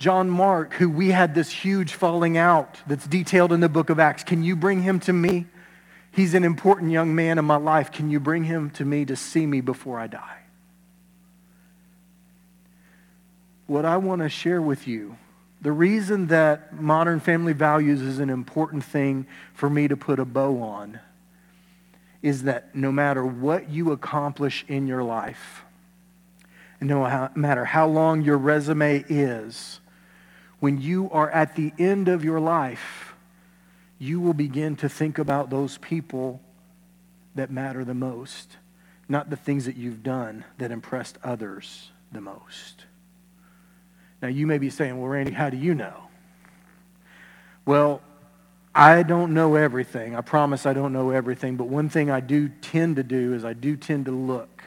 John 0.00 0.30
Mark, 0.30 0.72
who 0.72 0.88
we 0.88 1.10
had 1.10 1.34
this 1.34 1.50
huge 1.50 1.92
falling 1.92 2.38
out 2.38 2.78
that's 2.86 3.06
detailed 3.06 3.52
in 3.52 3.60
the 3.60 3.68
book 3.68 3.90
of 3.90 4.00
Acts? 4.00 4.24
Can 4.24 4.42
you 4.42 4.56
bring 4.56 4.80
him 4.80 4.98
to 5.00 5.12
me? 5.12 5.44
He's 6.10 6.32
an 6.32 6.42
important 6.42 6.90
young 6.90 7.14
man 7.14 7.38
in 7.38 7.44
my 7.44 7.56
life. 7.56 7.92
Can 7.92 8.10
you 8.10 8.18
bring 8.18 8.44
him 8.44 8.70
to 8.70 8.84
me 8.86 9.04
to 9.04 9.14
see 9.14 9.44
me 9.44 9.60
before 9.60 10.00
I 10.00 10.06
die? 10.06 10.38
What 13.66 13.84
I 13.84 13.98
want 13.98 14.22
to 14.22 14.30
share 14.30 14.62
with 14.62 14.88
you, 14.88 15.18
the 15.60 15.70
reason 15.70 16.28
that 16.28 16.80
modern 16.80 17.20
family 17.20 17.52
values 17.52 18.00
is 18.00 18.20
an 18.20 18.30
important 18.30 18.82
thing 18.82 19.26
for 19.52 19.68
me 19.68 19.86
to 19.86 19.98
put 19.98 20.18
a 20.18 20.24
bow 20.24 20.62
on 20.62 20.98
is 22.22 22.44
that 22.44 22.74
no 22.74 22.90
matter 22.90 23.24
what 23.24 23.68
you 23.68 23.92
accomplish 23.92 24.64
in 24.66 24.86
your 24.86 25.02
life, 25.02 25.62
no 26.80 27.28
matter 27.34 27.66
how 27.66 27.86
long 27.86 28.22
your 28.22 28.38
resume 28.38 29.04
is, 29.10 29.79
when 30.60 30.80
you 30.80 31.10
are 31.10 31.30
at 31.30 31.56
the 31.56 31.72
end 31.78 32.08
of 32.08 32.24
your 32.24 32.38
life, 32.38 33.14
you 33.98 34.20
will 34.20 34.34
begin 34.34 34.76
to 34.76 34.88
think 34.88 35.18
about 35.18 35.50
those 35.50 35.78
people 35.78 36.40
that 37.34 37.50
matter 37.50 37.84
the 37.84 37.94
most, 37.94 38.56
not 39.08 39.30
the 39.30 39.36
things 39.36 39.66
that 39.66 39.76
you've 39.76 40.02
done 40.02 40.44
that 40.58 40.70
impressed 40.70 41.18
others 41.24 41.90
the 42.12 42.20
most. 42.20 42.84
Now, 44.22 44.28
you 44.28 44.46
may 44.46 44.58
be 44.58 44.70
saying, 44.70 45.00
well, 45.00 45.08
Randy, 45.08 45.32
how 45.32 45.50
do 45.50 45.56
you 45.56 45.74
know? 45.74 45.94
Well, 47.64 48.02
I 48.74 49.02
don't 49.02 49.34
know 49.34 49.56
everything. 49.56 50.14
I 50.14 50.20
promise 50.20 50.66
I 50.66 50.72
don't 50.72 50.92
know 50.92 51.10
everything. 51.10 51.56
But 51.56 51.68
one 51.68 51.88
thing 51.88 52.10
I 52.10 52.20
do 52.20 52.48
tend 52.48 52.96
to 52.96 53.02
do 53.02 53.34
is 53.34 53.44
I 53.44 53.52
do 53.52 53.76
tend 53.76 54.04
to 54.06 54.12
look 54.12 54.62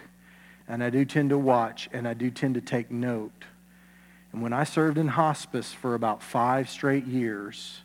and 0.67 0.83
I 0.83 0.89
do 0.89 1.05
tend 1.05 1.29
to 1.29 1.37
watch 1.37 1.89
and 1.93 2.07
I 2.07 2.13
do 2.13 2.29
tend 2.29 2.55
to 2.55 2.61
take 2.61 2.91
note. 2.91 3.42
And 4.33 4.41
when 4.41 4.51
I 4.51 4.63
served 4.63 4.97
in 4.97 5.09
hospice 5.09 5.71
for 5.71 5.93
about 5.93 6.23
five 6.23 6.67
straight 6.67 7.05
years, 7.05 7.81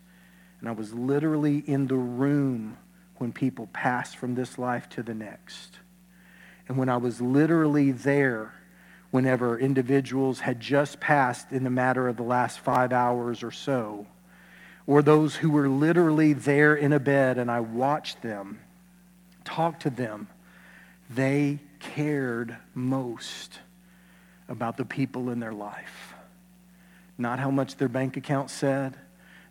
and 0.61 0.69
I 0.69 0.73
was 0.73 0.95
literally 0.95 1.59
in 1.59 1.87
the 1.87 1.95
room 1.95 2.79
when 3.19 3.33
people 3.33 3.69
passed 3.73 4.17
from 4.17 4.35
this 4.35 4.59
life 4.59 4.89
to 4.91 5.03
the 5.03 5.15
next, 5.15 5.79
and 6.67 6.79
when 6.79 6.89
I 6.89 6.97
was 6.97 7.21
literally 7.21 7.93
there 7.93 8.55
whenever 9.11 9.59
individuals 9.59 10.41
had 10.41 10.61
just 10.61 11.01
passed 11.01 11.53
in 11.53 11.65
the 11.65 11.71
matter 11.71 12.09
of 12.09 12.17
the 12.17 12.23
last 12.23 12.61
five 12.61 12.93
hours 12.93 13.43
or 13.43 13.51
so, 13.51 14.07
or 14.87 15.03
those 15.03 15.37
who 15.37 15.51
were 15.51 15.69
literally 15.69 16.33
there 16.33 16.75
in 16.75 16.95
a 16.95 17.01
bed 17.01 17.37
and 17.37 17.51
I 17.51 17.61
watched 17.61 18.23
them, 18.23 18.59
talked 19.45 19.83
to 19.83 19.91
them, 19.91 20.29
they 21.11 21.59
cared 21.79 22.57
most 22.75 23.59
about 24.49 24.79
the 24.79 24.85
people 24.85 25.31
in 25.31 25.41
their 25.41 25.53
life. 25.53 26.15
Not 27.19 27.41
how 27.41 27.51
much 27.51 27.77
their 27.77 27.89
bank 27.89 28.17
account 28.17 28.49
said, 28.49 28.97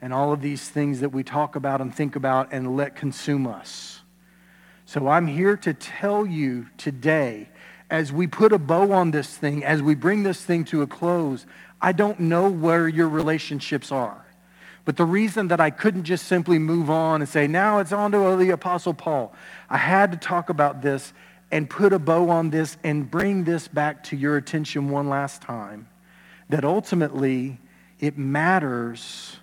and 0.02 0.14
all 0.14 0.32
of 0.32 0.42
these 0.42 0.70
things 0.70 1.02
that 1.02 1.10
we 1.10 1.24
talk 1.24 1.56
about 1.56 1.82
and 1.82 1.94
think 1.94 2.16
about 2.16 2.54
and 2.54 2.78
let 2.78 2.96
consume 2.96 3.46
us. 3.46 4.02
So 4.86 5.10
I'm 5.10 5.28
here 5.28 5.58
to 5.58 5.74
tell 5.74 6.26
you 6.26 6.68
today, 6.78 7.50
as 7.90 8.14
we 8.14 8.26
put 8.26 8.54
a 8.54 8.58
bow 8.58 8.94
on 8.94 9.12
this 9.12 9.36
thing, 9.36 9.66
as 9.66 9.82
we 9.82 9.96
bring 9.96 10.24
this 10.24 10.42
thing 10.42 10.64
to 10.66 10.82
a 10.82 10.88
close, 10.88 11.46
I 11.82 11.92
don't 11.92 12.22
know 12.22 12.50
where 12.50 12.88
your 12.88 13.10
relationships 13.10 13.92
are. 13.92 14.26
But 14.86 14.96
the 14.96 15.06
reason 15.06 15.50
that 15.50 15.60
I 15.60 15.70
couldn't 15.70 16.06
just 16.06 16.28
simply 16.28 16.60
move 16.60 16.90
on 16.90 17.22
and 17.22 17.28
say, 17.28 17.48
now 17.48 17.80
it's 17.80 17.92
on 17.92 18.14
to 18.14 18.38
the 18.38 18.52
Apostle 18.52 18.94
Paul, 18.94 19.34
I 19.70 19.78
had 19.78 20.14
to 20.14 20.18
talk 20.18 20.50
about 20.50 20.82
this 20.82 21.12
and 21.52 21.70
put 21.70 21.92
a 21.92 22.00
bow 22.00 22.30
on 22.30 22.50
this 22.50 22.78
and 22.86 23.12
bring 23.12 23.44
this 23.44 23.68
back 23.68 24.04
to 24.06 24.16
your 24.16 24.38
attention 24.38 24.90
one 24.90 25.10
last 25.10 25.42
time. 25.42 25.90
That 26.50 26.64
ultimately, 26.64 27.60
it 28.00 28.18
matters 28.18 29.38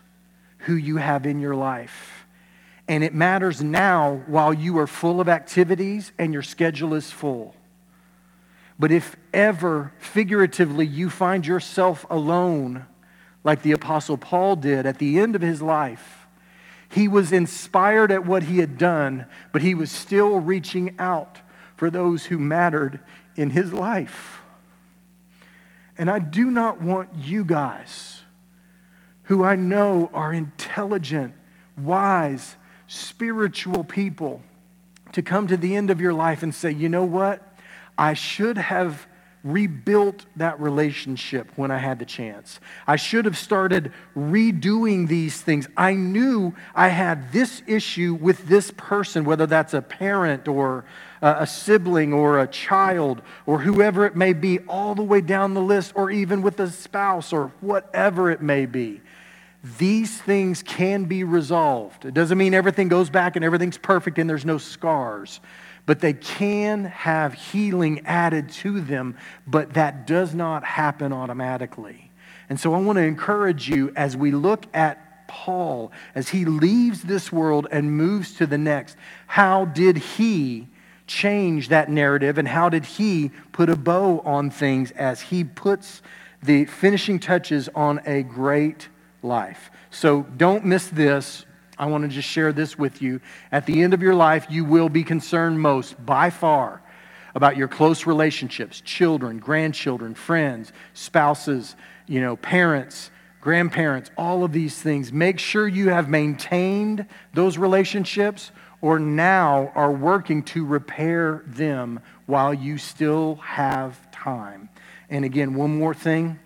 who 0.59 0.75
you 0.75 0.97
have 0.97 1.27
in 1.27 1.41
your 1.41 1.55
life. 1.55 2.27
And 2.89 3.03
it 3.03 3.15
matters 3.15 3.63
now 3.63 4.23
while 4.27 4.53
you 4.53 4.79
are 4.79 4.87
full 4.87 5.21
of 5.21 5.29
activities 5.29 6.13
and 6.19 6.33
your 6.33 6.43
schedule 6.43 6.95
is 6.95 7.11
full. 7.11 7.55
But 8.79 8.91
if 8.91 9.17
ever, 9.33 9.93
figuratively, 9.99 10.87
you 10.87 11.09
find 11.09 11.47
yourself 11.47 12.05
alone, 12.11 12.87
like 13.43 13.63
the 13.63 13.73
Apostle 13.73 14.19
Paul 14.19 14.57
did 14.57 14.85
at 14.85 14.99
the 14.99 15.19
end 15.19 15.37
of 15.37 15.43
his 15.43 15.63
life. 15.63 16.27
He 16.89 17.09
was 17.09 17.33
inspired 17.33 18.11
at 18.13 18.27
what 18.27 18.45
he 18.45 18.59
had 18.59 18.79
done, 18.79 19.27
but 19.53 19.63
he 19.63 19.75
was 19.75 19.91
still 19.91 20.39
reaching 20.41 20.95
out 20.99 21.41
for 21.77 21.91
those 21.91 22.27
who 22.27 22.39
mattered 22.39 23.01
in 23.37 23.51
his 23.51 23.73
life. 23.73 24.43
And 25.97 26.11
I 26.11 26.19
do 26.19 26.51
not 26.51 26.81
want 26.81 27.11
you 27.15 27.45
guys, 27.45 28.23
who 29.25 29.45
I 29.45 29.57
know 29.57 30.11
are 30.13 30.33
intelligent, 30.33 31.35
wise, 31.79 32.57
spiritual 32.87 33.85
people, 33.85 34.43
to 35.13 35.23
come 35.23 35.47
to 35.47 35.57
the 35.57 35.77
end 35.77 35.91
of 35.91 36.01
your 36.01 36.13
life 36.13 36.43
and 36.43 36.55
say, 36.55 36.73
you 36.73 36.89
know 36.89 37.05
what? 37.05 37.57
I 37.97 38.15
should 38.15 38.59
have 38.59 39.07
rebuilt 39.45 40.25
that 40.37 40.59
relationship 40.59 41.51
when 41.57 41.71
I 41.71 41.77
had 41.77 41.99
the 41.99 42.07
chance. 42.07 42.59
I 42.87 42.97
should 42.97 43.27
have 43.27 43.37
started 43.37 43.93
redoing 44.17 45.07
these 45.07 45.41
things. 45.41 45.69
I 45.77 45.93
knew 45.93 46.55
I 46.75 46.89
had 46.89 47.31
this 47.31 47.63
issue 47.67 48.15
with 48.15 48.49
this 48.49 48.71
person, 48.71 49.25
whether 49.25 49.47
that's 49.47 49.75
a 49.75 49.83
parent 49.83 50.49
or 50.49 50.87
a 51.27 51.47
sibling 51.47 52.13
or 52.13 52.41
a 52.41 52.47
child 52.47 53.23
or 53.47 53.61
whoever 53.61 54.05
it 54.07 54.17
may 54.17 54.33
be, 54.33 54.59
all 54.61 54.95
the 54.95 55.03
way 55.03 55.21
down 55.21 55.55
the 55.55 55.63
list, 55.63 55.93
or 55.95 56.11
even 56.11 56.43
with 56.43 56.61
a 56.61 56.71
spouse 56.71 57.33
or 57.33 57.53
whatever 57.61 58.31
it 58.31 58.43
may 58.43 58.67
be. 58.67 59.01
These 59.79 60.21
things 60.21 60.63
can 60.63 61.05
be 61.05 61.25
resolved. 61.25 62.05
It 62.05 62.13
doesn't 62.13 62.37
mean 62.37 62.53
everything 62.53 62.89
goes 62.89 63.09
back 63.09 63.37
and 63.37 63.45
everything's 63.45 63.79
perfect 63.79 64.19
and 64.19 64.29
there's 64.29 64.45
no 64.45 64.59
scars 64.59 65.41
but 65.87 66.01
they 66.01 66.15
can 66.15 66.85
have 66.87 67.35
healing 67.35 68.07
added 68.07 68.49
to 68.49 68.81
them, 68.81 69.17
but 69.47 69.75
that 69.75 70.07
does 70.07 70.35
not 70.35 70.65
happen 70.65 71.13
automatically. 71.13 72.11
And 72.49 72.59
so 72.59 72.75
I 72.75 72.79
want 72.79 72.97
to 72.97 73.03
encourage 73.03 73.69
you 73.69 73.93
as 73.97 74.17
we 74.17 74.31
look 74.31 74.67
at 74.75 75.29
Paul, 75.29 75.93
as 76.15 76.29
he 76.29 76.45
leaves 76.45 77.03
this 77.03 77.33
world 77.33 77.67
and 77.71 77.93
moves 77.93 78.35
to 78.35 78.47
the 78.47 78.59
next, 78.59 78.97
how 79.27 79.65
did 79.65 79.97
he 79.97 80.69
change 81.07 81.69
that 81.69 81.91
narrative 81.91 82.39
and 82.39 82.49
how 82.49 82.69
did 82.69 82.85
he 82.85 83.31
put 83.53 83.69
a 83.69 83.77
bow 83.77 84.21
on 84.21 84.51
things 84.51 84.91
as 84.93 85.21
he 85.21 85.45
puts 85.45 86.03
the 86.43 86.65
finishing 86.67 87.19
touches 87.19 87.69
on 87.75 88.01
a 88.07 88.23
great 88.23 88.89
life? 89.23 89.71
So 89.91 90.23
don't 90.37 90.65
miss 90.65 90.89
this 90.89 91.45
I 91.79 91.87
want 91.87 92.03
to 92.03 92.09
just 92.09 92.29
share 92.29 92.53
this 92.53 92.79
with 92.79 93.03
you. 93.03 93.21
At 93.51 93.67
the 93.67 93.83
end 93.83 93.95
of 93.95 94.03
your 94.03 94.15
life, 94.15 94.47
you 94.49 94.65
will 94.65 94.89
be 94.89 95.03
concerned 95.03 95.61
most, 95.61 96.05
by 96.05 96.31
far, 96.31 96.83
about 97.35 97.57
your 97.57 97.69
close 97.69 98.07
relationships 98.07 98.81
children, 98.81 99.39
grandchildren, 99.39 100.15
friends, 100.15 100.73
spouses, 100.93 101.75
you 102.07 102.21
know, 102.21 102.37
parents, 102.37 103.11
grandparents, 103.41 104.11
all 104.17 104.45
of 104.45 104.53
these 104.53 104.81
things. 104.81 105.13
Make 105.13 105.39
sure 105.39 105.67
you 105.67 105.89
have 105.89 106.09
maintained 106.09 107.07
those 107.33 107.59
relationships 107.59 108.53
or 108.85 108.99
now 108.99 109.73
are 109.75 109.91
working 109.91 110.43
to 110.43 110.63
repair 110.63 111.43
them 111.47 111.99
while 112.27 112.53
you 112.53 112.77
still 112.77 113.37
have 113.37 113.99
time. 114.13 114.69
And 115.09 115.25
again, 115.25 115.55
one 115.55 115.79
more 115.79 115.95
thing. 115.95 116.39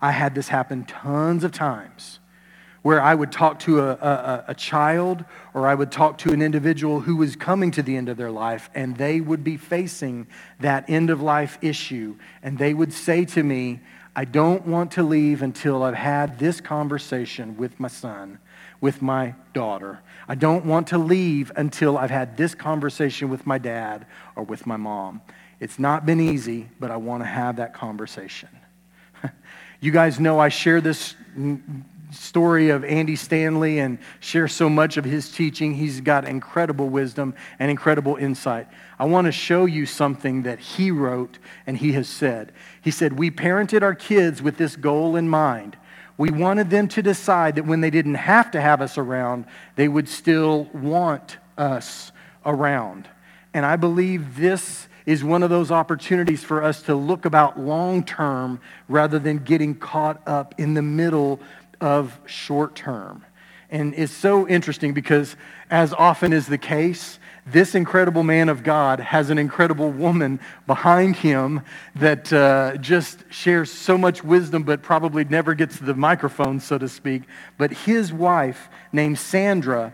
I 0.00 0.12
had 0.12 0.36
this 0.36 0.46
happen 0.46 0.84
tons 0.84 1.42
of 1.42 1.50
times 1.50 2.20
where 2.82 3.02
I 3.02 3.16
would 3.16 3.32
talk 3.32 3.58
to 3.60 3.80
a, 3.80 3.90
a, 3.90 4.44
a, 4.48 4.54
child 4.54 5.24
or 5.52 5.66
I 5.66 5.74
would 5.74 5.90
talk 5.90 6.18
to 6.18 6.32
an 6.32 6.42
individual 6.42 7.00
who 7.00 7.16
was 7.16 7.34
coming 7.34 7.72
to 7.72 7.82
the 7.82 7.96
end 7.96 8.08
of 8.08 8.16
their 8.16 8.30
life 8.30 8.70
and 8.72 8.96
they 8.96 9.20
would 9.20 9.42
be 9.42 9.56
facing 9.56 10.28
that 10.60 10.88
end 10.88 11.10
of 11.10 11.20
life 11.20 11.58
issue. 11.60 12.14
And 12.44 12.56
they 12.56 12.72
would 12.72 12.92
say 12.92 13.24
to 13.24 13.42
me, 13.42 13.80
I 14.14 14.26
don't 14.26 14.64
want 14.64 14.92
to 14.92 15.02
leave 15.02 15.42
until 15.42 15.82
I've 15.82 15.94
had 15.94 16.38
this 16.38 16.60
conversation 16.60 17.56
with 17.56 17.80
my 17.80 17.88
son, 17.88 18.38
with 18.80 19.02
my 19.02 19.34
daughter. 19.54 20.02
I 20.28 20.34
don't 20.34 20.64
want 20.64 20.88
to 20.88 20.98
leave 20.98 21.52
until 21.56 21.98
I've 21.98 22.10
had 22.10 22.36
this 22.36 22.54
conversation 22.54 23.28
with 23.28 23.46
my 23.46 23.58
dad 23.58 24.06
or 24.36 24.44
with 24.44 24.66
my 24.66 24.76
mom. 24.76 25.20
It's 25.60 25.78
not 25.78 26.06
been 26.06 26.20
easy, 26.20 26.68
but 26.80 26.90
I 26.90 26.96
want 26.96 27.22
to 27.22 27.26
have 27.26 27.56
that 27.56 27.74
conversation. 27.74 28.48
you 29.80 29.92
guys 29.92 30.18
know 30.18 30.38
I 30.38 30.48
share 30.48 30.80
this 30.80 31.14
story 32.12 32.70
of 32.70 32.84
Andy 32.84 33.16
Stanley 33.16 33.78
and 33.78 33.98
share 34.20 34.48
so 34.48 34.68
much 34.68 34.96
of 34.96 35.04
his 35.04 35.30
teaching. 35.30 35.74
He's 35.74 36.00
got 36.00 36.26
incredible 36.26 36.88
wisdom 36.88 37.34
and 37.58 37.70
incredible 37.70 38.16
insight. 38.16 38.68
I 38.98 39.06
want 39.06 39.26
to 39.26 39.32
show 39.32 39.64
you 39.64 39.86
something 39.86 40.42
that 40.42 40.58
he 40.58 40.90
wrote 40.90 41.38
and 41.66 41.76
he 41.76 41.92
has 41.92 42.08
said. 42.08 42.52
He 42.82 42.90
said, 42.90 43.14
We 43.14 43.30
parented 43.30 43.82
our 43.82 43.94
kids 43.94 44.42
with 44.42 44.58
this 44.58 44.76
goal 44.76 45.16
in 45.16 45.28
mind. 45.28 45.76
We 46.16 46.30
wanted 46.30 46.70
them 46.70 46.88
to 46.88 47.02
decide 47.02 47.56
that 47.56 47.66
when 47.66 47.80
they 47.80 47.90
didn't 47.90 48.14
have 48.14 48.50
to 48.52 48.60
have 48.60 48.80
us 48.80 48.98
around, 48.98 49.46
they 49.76 49.88
would 49.88 50.08
still 50.08 50.64
want 50.72 51.38
us 51.56 52.12
around. 52.44 53.08
And 53.54 53.64
I 53.66 53.76
believe 53.76 54.36
this 54.36 54.88
is 55.04 55.24
one 55.24 55.42
of 55.42 55.50
those 55.50 55.70
opportunities 55.70 56.44
for 56.44 56.62
us 56.62 56.82
to 56.82 56.94
look 56.94 57.24
about 57.24 57.58
long 57.58 58.04
term 58.04 58.60
rather 58.88 59.18
than 59.18 59.38
getting 59.38 59.74
caught 59.74 60.22
up 60.26 60.54
in 60.58 60.74
the 60.74 60.82
middle 60.82 61.40
of 61.80 62.18
short 62.26 62.74
term. 62.74 63.24
And 63.70 63.94
it's 63.96 64.12
so 64.12 64.46
interesting 64.46 64.92
because, 64.92 65.34
as 65.70 65.92
often 65.94 66.32
is 66.32 66.46
the 66.46 66.58
case, 66.58 67.18
this 67.44 67.74
incredible 67.74 68.22
man 68.22 68.48
of 68.48 68.62
God 68.62 69.00
has 69.00 69.30
an 69.30 69.38
incredible 69.38 69.90
woman 69.90 70.38
behind 70.66 71.16
him 71.16 71.62
that 71.96 72.32
uh, 72.32 72.76
just 72.76 73.24
shares 73.30 73.70
so 73.70 73.98
much 73.98 74.22
wisdom, 74.22 74.62
but 74.62 74.82
probably 74.82 75.24
never 75.24 75.54
gets 75.54 75.78
the 75.78 75.94
microphone, 75.94 76.60
so 76.60 76.78
to 76.78 76.88
speak. 76.88 77.22
But 77.58 77.72
his 77.72 78.12
wife, 78.12 78.68
named 78.92 79.18
Sandra, 79.18 79.92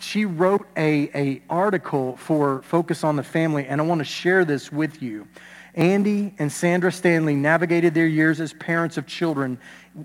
she 0.00 0.24
wrote 0.24 0.66
a, 0.76 1.10
a 1.14 1.42
article 1.50 2.16
for 2.16 2.62
Focus 2.62 3.04
on 3.04 3.16
the 3.16 3.22
Family, 3.22 3.66
and 3.66 3.80
I 3.80 3.84
want 3.84 3.98
to 3.98 4.04
share 4.04 4.44
this 4.44 4.72
with 4.72 5.02
you. 5.02 5.28
Andy 5.74 6.34
and 6.38 6.50
Sandra 6.50 6.90
Stanley 6.90 7.34
navigated 7.34 7.92
their 7.92 8.06
years 8.06 8.40
as 8.40 8.54
parents 8.54 8.96
of 8.96 9.06
children 9.06 9.58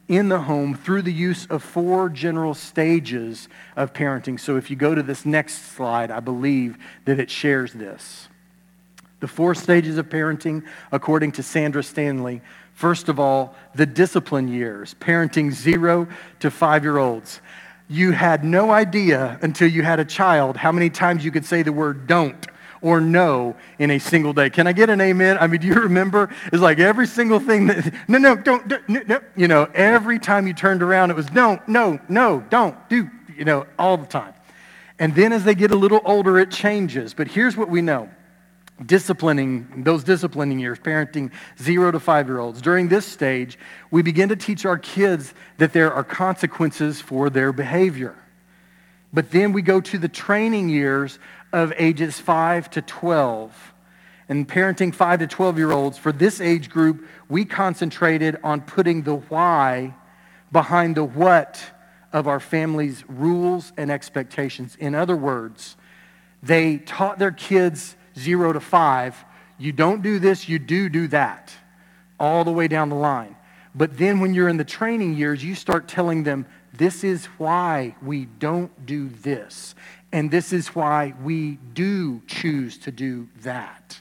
in 0.07 0.29
the 0.29 0.39
home 0.39 0.75
through 0.75 1.01
the 1.01 1.13
use 1.13 1.45
of 1.47 1.63
four 1.63 2.09
general 2.09 2.53
stages 2.53 3.49
of 3.75 3.93
parenting. 3.93 4.39
So 4.39 4.55
if 4.55 4.69
you 4.69 4.75
go 4.75 4.95
to 4.95 5.03
this 5.03 5.25
next 5.25 5.73
slide, 5.73 6.11
I 6.11 6.19
believe 6.19 6.77
that 7.05 7.19
it 7.19 7.29
shares 7.29 7.73
this. 7.73 8.27
The 9.19 9.27
four 9.27 9.53
stages 9.53 9.97
of 9.97 10.09
parenting, 10.09 10.63
according 10.91 11.33
to 11.33 11.43
Sandra 11.43 11.83
Stanley. 11.83 12.41
First 12.73 13.09
of 13.09 13.19
all, 13.19 13.55
the 13.75 13.85
discipline 13.85 14.47
years, 14.47 14.95
parenting 14.99 15.51
zero 15.51 16.07
to 16.39 16.49
five 16.49 16.83
year 16.83 16.97
olds. 16.97 17.41
You 17.87 18.11
had 18.11 18.43
no 18.43 18.71
idea 18.71 19.37
until 19.41 19.67
you 19.67 19.83
had 19.83 19.99
a 19.99 20.05
child 20.05 20.55
how 20.55 20.71
many 20.71 20.89
times 20.89 21.25
you 21.25 21.31
could 21.31 21.45
say 21.45 21.61
the 21.61 21.73
word 21.73 22.07
don't 22.07 22.47
or 22.81 22.99
no 22.99 23.55
in 23.79 23.91
a 23.91 23.99
single 23.99 24.33
day. 24.33 24.49
Can 24.49 24.67
I 24.67 24.73
get 24.73 24.89
an 24.89 24.99
amen? 25.01 25.37
I 25.39 25.47
mean, 25.47 25.61
do 25.61 25.67
you 25.67 25.75
remember? 25.75 26.29
It's 26.51 26.61
like 26.61 26.79
every 26.79 27.07
single 27.07 27.39
thing 27.39 27.67
that, 27.67 27.93
no, 28.07 28.17
no, 28.17 28.35
don't, 28.35 28.67
do, 28.67 28.79
no, 28.87 29.01
no. 29.07 29.21
You 29.35 29.47
know, 29.47 29.69
every 29.73 30.19
time 30.19 30.47
you 30.47 30.53
turned 30.53 30.81
around, 30.81 31.11
it 31.11 31.15
was 31.15 31.31
no, 31.31 31.59
no, 31.67 31.99
no, 32.09 32.43
don't, 32.49 32.75
do, 32.89 33.09
you 33.35 33.45
know, 33.45 33.65
all 33.77 33.97
the 33.97 34.07
time. 34.07 34.33
And 34.99 35.15
then 35.15 35.33
as 35.33 35.43
they 35.43 35.55
get 35.55 35.71
a 35.71 35.75
little 35.75 36.01
older, 36.05 36.37
it 36.37 36.51
changes. 36.51 37.13
But 37.13 37.27
here's 37.27 37.57
what 37.57 37.69
we 37.69 37.81
know 37.81 38.09
disciplining, 38.85 39.83
those 39.83 40.03
disciplining 40.03 40.59
years, 40.59 40.79
parenting 40.79 41.31
zero 41.61 41.91
to 41.91 41.99
five 41.99 42.27
year 42.27 42.39
olds. 42.39 42.61
During 42.61 42.87
this 42.87 43.05
stage, 43.05 43.57
we 43.91 44.01
begin 44.01 44.29
to 44.29 44.35
teach 44.35 44.65
our 44.65 44.77
kids 44.77 45.33
that 45.57 45.73
there 45.73 45.93
are 45.93 46.03
consequences 46.03 46.99
for 46.99 47.29
their 47.29 47.51
behavior. 47.51 48.15
But 49.13 49.31
then 49.31 49.51
we 49.53 49.61
go 49.61 49.81
to 49.81 49.97
the 49.97 50.07
training 50.07 50.69
years 50.69 51.19
of 51.53 51.73
ages 51.77 52.19
5 52.19 52.69
to 52.71 52.81
12. 52.81 53.73
And 54.29 54.47
parenting 54.47 54.93
5 54.93 55.19
to 55.19 55.27
12 55.27 55.57
year 55.57 55.71
olds, 55.71 55.97
for 55.97 56.11
this 56.11 56.39
age 56.39 56.69
group, 56.69 57.05
we 57.27 57.45
concentrated 57.45 58.37
on 58.43 58.61
putting 58.61 59.03
the 59.03 59.15
why 59.15 59.95
behind 60.51 60.95
the 60.95 61.03
what 61.03 61.61
of 62.13 62.27
our 62.27 62.39
family's 62.39 63.03
rules 63.07 63.73
and 63.77 63.89
expectations. 63.89 64.75
In 64.79 64.95
other 64.95 65.15
words, 65.15 65.75
they 66.43 66.77
taught 66.77 67.19
their 67.19 67.31
kids 67.31 67.95
0 68.17 68.53
to 68.53 68.59
5, 68.59 69.25
you 69.57 69.71
don't 69.71 70.01
do 70.01 70.19
this, 70.19 70.49
you 70.49 70.59
do 70.59 70.89
do 70.89 71.07
that, 71.09 71.53
all 72.19 72.43
the 72.43 72.51
way 72.51 72.67
down 72.67 72.89
the 72.89 72.95
line. 72.95 73.35
But 73.73 73.97
then 73.97 74.19
when 74.19 74.33
you're 74.33 74.49
in 74.49 74.57
the 74.57 74.65
training 74.65 75.15
years, 75.15 75.43
you 75.43 75.55
start 75.55 75.87
telling 75.87 76.23
them, 76.23 76.45
this 76.73 77.03
is 77.03 77.25
why 77.37 77.95
we 78.01 78.25
don't 78.25 78.85
do 78.85 79.09
this. 79.09 79.75
And 80.11 80.29
this 80.29 80.51
is 80.51 80.75
why 80.75 81.13
we 81.23 81.57
do 81.73 82.21
choose 82.27 82.77
to 82.79 82.91
do 82.91 83.29
that. 83.41 83.99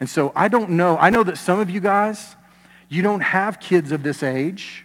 And 0.00 0.10
so 0.10 0.32
I 0.34 0.48
don't 0.48 0.70
know. 0.70 0.96
I 0.98 1.10
know 1.10 1.22
that 1.22 1.38
some 1.38 1.60
of 1.60 1.70
you 1.70 1.80
guys, 1.80 2.34
you 2.88 3.02
don't 3.02 3.20
have 3.20 3.60
kids 3.60 3.92
of 3.92 4.02
this 4.02 4.22
age. 4.22 4.84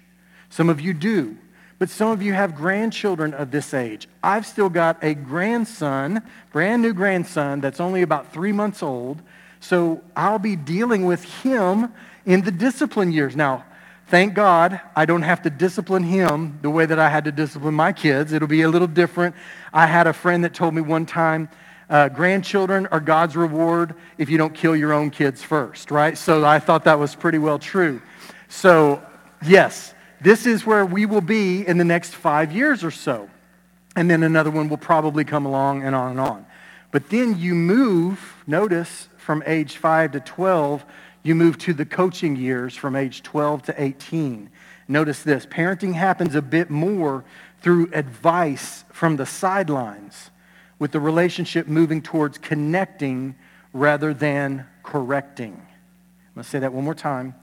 Some 0.49 0.69
of 0.69 0.79
you 0.79 0.93
do. 0.93 1.38
But 1.79 1.89
some 1.89 2.12
of 2.12 2.21
you 2.21 2.34
have 2.34 2.55
grandchildren 2.55 3.34
of 3.34 3.51
this 3.51 3.73
age. 3.73 4.08
I've 4.21 4.45
still 4.45 4.69
got 4.69 5.03
a 5.03 5.13
grandson, 5.13 6.21
brand 6.51 6.82
new 6.82 6.93
grandson, 6.93 7.62
that's 7.62 7.79
only 7.79 8.01
about 8.01 8.34
three 8.34 8.51
months 8.51 8.84
old. 8.84 9.21
So 9.62 10.01
I'll 10.15 10.39
be 10.39 10.55
dealing 10.55 11.05
with 11.05 11.23
him 11.23 11.91
in 12.25 12.41
the 12.41 12.51
discipline 12.51 13.12
years. 13.12 13.36
Now, 13.36 13.65
Thank 14.09 14.33
God 14.33 14.81
I 14.95 15.05
don't 15.05 15.21
have 15.21 15.43
to 15.43 15.51
discipline 15.51 16.01
him 16.01 16.57
the 16.63 16.69
way 16.71 16.87
that 16.87 16.97
I 16.97 17.09
had 17.09 17.25
to 17.25 17.31
discipline 17.31 17.75
my 17.75 17.93
kids. 17.93 18.33
It'll 18.33 18.47
be 18.47 18.63
a 18.63 18.69
little 18.69 18.87
different. 18.87 19.35
I 19.71 19.85
had 19.85 20.07
a 20.07 20.13
friend 20.13 20.43
that 20.45 20.55
told 20.55 20.73
me 20.73 20.81
one 20.81 21.05
time, 21.05 21.47
uh, 21.91 22.09
grandchildren 22.09 22.87
are 22.87 22.99
God's 22.99 23.35
reward 23.35 23.93
if 24.17 24.27
you 24.31 24.39
don't 24.39 24.55
kill 24.55 24.75
your 24.75 24.93
own 24.93 25.11
kids 25.11 25.43
first, 25.43 25.91
right? 25.91 26.17
So 26.17 26.43
I 26.43 26.57
thought 26.57 26.85
that 26.85 26.97
was 26.97 27.13
pretty 27.13 27.37
well 27.37 27.59
true. 27.59 28.01
So, 28.47 29.03
yes, 29.45 29.93
this 30.19 30.47
is 30.47 30.65
where 30.65 30.87
we 30.87 31.05
will 31.05 31.21
be 31.21 31.67
in 31.67 31.77
the 31.77 31.85
next 31.85 32.15
five 32.15 32.51
years 32.51 32.83
or 32.83 32.89
so. 32.89 33.29
And 33.95 34.09
then 34.09 34.23
another 34.23 34.49
one 34.49 34.69
will 34.69 34.77
probably 34.77 35.23
come 35.23 35.45
along 35.45 35.83
and 35.83 35.93
on 35.93 36.09
and 36.09 36.19
on. 36.19 36.47
But 36.91 37.11
then 37.11 37.37
you 37.37 37.53
move, 37.53 38.33
notice, 38.47 39.07
from 39.17 39.43
age 39.45 39.77
5 39.77 40.13
to 40.13 40.19
12 40.19 40.83
you 41.23 41.36
move 41.36 41.58
to 41.60 41.73
the 41.73 41.86
coaching 41.86 42.36
years 42.36 42.75
from 42.75 42.95
age 42.95 43.23
12 43.23 43.63
to 43.63 43.82
18. 43.82 44.49
Notice 44.88 45.21
this 45.23 45.45
parenting 45.45 45.93
happens 45.93 46.36
a 46.36 46.41
bit 46.41 46.69
more 46.69 47.23
through 47.62 47.89
advice 47.93 48.86
from 48.91 49.17
the 49.17 49.25
sidelines, 49.25 50.32
with 50.79 50.91
the 50.91 50.99
relationship 50.99 51.67
moving 51.67 52.01
towards 52.01 52.38
connecting 52.38 53.36
rather 53.73 54.13
than 54.13 54.65
correcting. 54.82 55.53
I'm 55.53 56.36
going 56.36 56.43
to 56.43 56.49
say 56.49 56.60
that 56.60 56.71
one 56.71 56.86
more 56.86 56.95
time. 56.95 57.36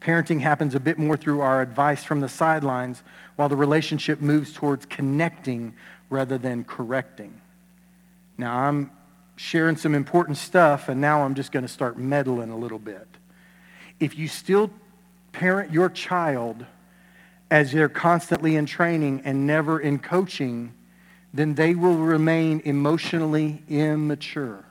Parenting 0.00 0.40
happens 0.40 0.74
a 0.74 0.80
bit 0.80 0.98
more 0.98 1.16
through 1.16 1.40
our 1.40 1.60
advice 1.60 2.02
from 2.02 2.20
the 2.20 2.28
sidelines, 2.28 3.02
while 3.36 3.48
the 3.48 3.56
relationship 3.56 4.20
moves 4.20 4.52
towards 4.52 4.86
connecting 4.86 5.74
rather 6.08 6.38
than 6.38 6.64
correcting. 6.64 7.40
Now, 8.38 8.56
I'm 8.60 8.90
sharing 9.36 9.76
some 9.76 9.94
important 9.94 10.38
stuff, 10.38 10.88
and 10.88 11.00
now 11.00 11.22
I'm 11.22 11.34
just 11.34 11.52
going 11.52 11.64
to 11.64 11.72
start 11.72 11.98
meddling 11.98 12.50
a 12.50 12.56
little 12.56 12.78
bit 12.78 13.17
if 14.00 14.18
you 14.18 14.28
still 14.28 14.70
parent 15.32 15.72
your 15.72 15.88
child 15.88 16.64
as 17.50 17.72
they're 17.72 17.88
constantly 17.88 18.56
in 18.56 18.66
training 18.66 19.22
and 19.24 19.46
never 19.46 19.80
in 19.80 19.98
coaching, 19.98 20.72
then 21.32 21.54
they 21.54 21.74
will 21.74 21.96
remain 21.96 22.60
emotionally 22.64 23.62
immature. 23.68 24.64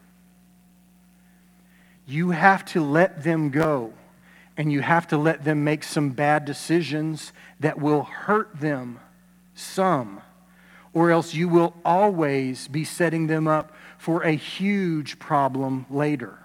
You 2.06 2.32
have 2.32 2.64
to 2.66 2.82
let 2.82 3.24
them 3.24 3.50
go, 3.50 3.94
and 4.56 4.72
you 4.72 4.82
have 4.82 5.08
to 5.08 5.18
let 5.18 5.44
them 5.44 5.64
make 5.64 5.84
some 5.84 6.12
bad 6.12 6.46
decisions 6.46 7.34
that 7.60 7.80
will 7.80 8.04
hurt 8.04 8.60
them 8.60 9.00
some, 9.54 10.22
or 10.94 11.12
else 11.12 11.34
you 11.34 11.50
will 11.50 11.74
always 11.84 12.68
be 12.68 12.84
setting 12.84 13.28
them 13.28 13.48
up 13.48 13.74
for 13.98 14.24
a 14.24 14.32
huge 14.32 15.20
problem 15.20 15.86
later. 15.90 16.38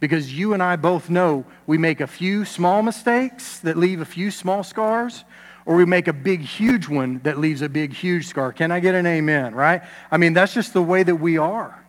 Because 0.00 0.36
you 0.36 0.52
and 0.52 0.62
I 0.62 0.76
both 0.76 1.08
know 1.08 1.44
we 1.66 1.78
make 1.78 2.00
a 2.00 2.06
few 2.06 2.44
small 2.44 2.82
mistakes 2.82 3.60
that 3.60 3.76
leave 3.76 4.00
a 4.00 4.04
few 4.04 4.30
small 4.30 4.62
scars, 4.62 5.24
or 5.66 5.76
we 5.76 5.84
make 5.86 6.08
a 6.08 6.12
big, 6.12 6.40
huge 6.40 6.88
one 6.88 7.20
that 7.24 7.38
leaves 7.38 7.62
a 7.62 7.68
big, 7.68 7.92
huge 7.92 8.26
scar. 8.26 8.52
Can 8.52 8.70
I 8.70 8.80
get 8.80 8.94
an 8.94 9.06
amen, 9.06 9.54
right? 9.54 9.82
I 10.10 10.18
mean, 10.18 10.34
that's 10.34 10.52
just 10.52 10.72
the 10.72 10.82
way 10.82 11.02
that 11.02 11.16
we 11.16 11.38
are. 11.38 11.84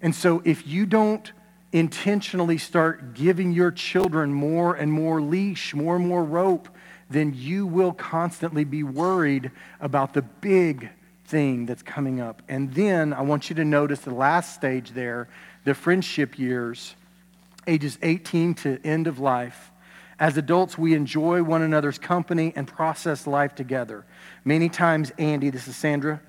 And 0.00 0.14
so 0.14 0.42
if 0.44 0.66
you 0.66 0.86
don't 0.86 1.30
intentionally 1.72 2.58
start 2.58 3.14
giving 3.14 3.52
your 3.52 3.70
children 3.70 4.32
more 4.32 4.74
and 4.74 4.90
more 4.90 5.20
leash, 5.20 5.74
more 5.74 5.96
and 5.96 6.06
more 6.06 6.24
rope, 6.24 6.68
then 7.10 7.34
you 7.36 7.66
will 7.66 7.92
constantly 7.92 8.64
be 8.64 8.82
worried 8.82 9.50
about 9.80 10.14
the 10.14 10.22
big 10.22 10.90
thing 11.26 11.66
that's 11.66 11.82
coming 11.82 12.20
up. 12.20 12.42
And 12.48 12.72
then 12.72 13.12
I 13.12 13.22
want 13.22 13.50
you 13.50 13.56
to 13.56 13.64
notice 13.64 14.00
the 14.00 14.14
last 14.14 14.54
stage 14.54 14.92
there, 14.92 15.28
the 15.64 15.74
friendship 15.74 16.38
years 16.38 16.94
ages 17.66 17.98
18 18.02 18.54
to 18.54 18.78
end 18.84 19.06
of 19.06 19.18
life. 19.18 19.70
As 20.18 20.36
adults, 20.36 20.76
we 20.76 20.94
enjoy 20.94 21.42
one 21.42 21.62
another's 21.62 21.98
company 21.98 22.52
and 22.56 22.66
process 22.66 23.26
life 23.26 23.54
together. 23.54 24.04
Many 24.44 24.68
times, 24.68 25.12
Andy, 25.16 25.50
this 25.50 25.68
is 25.68 25.76
Sandra, 25.76 26.20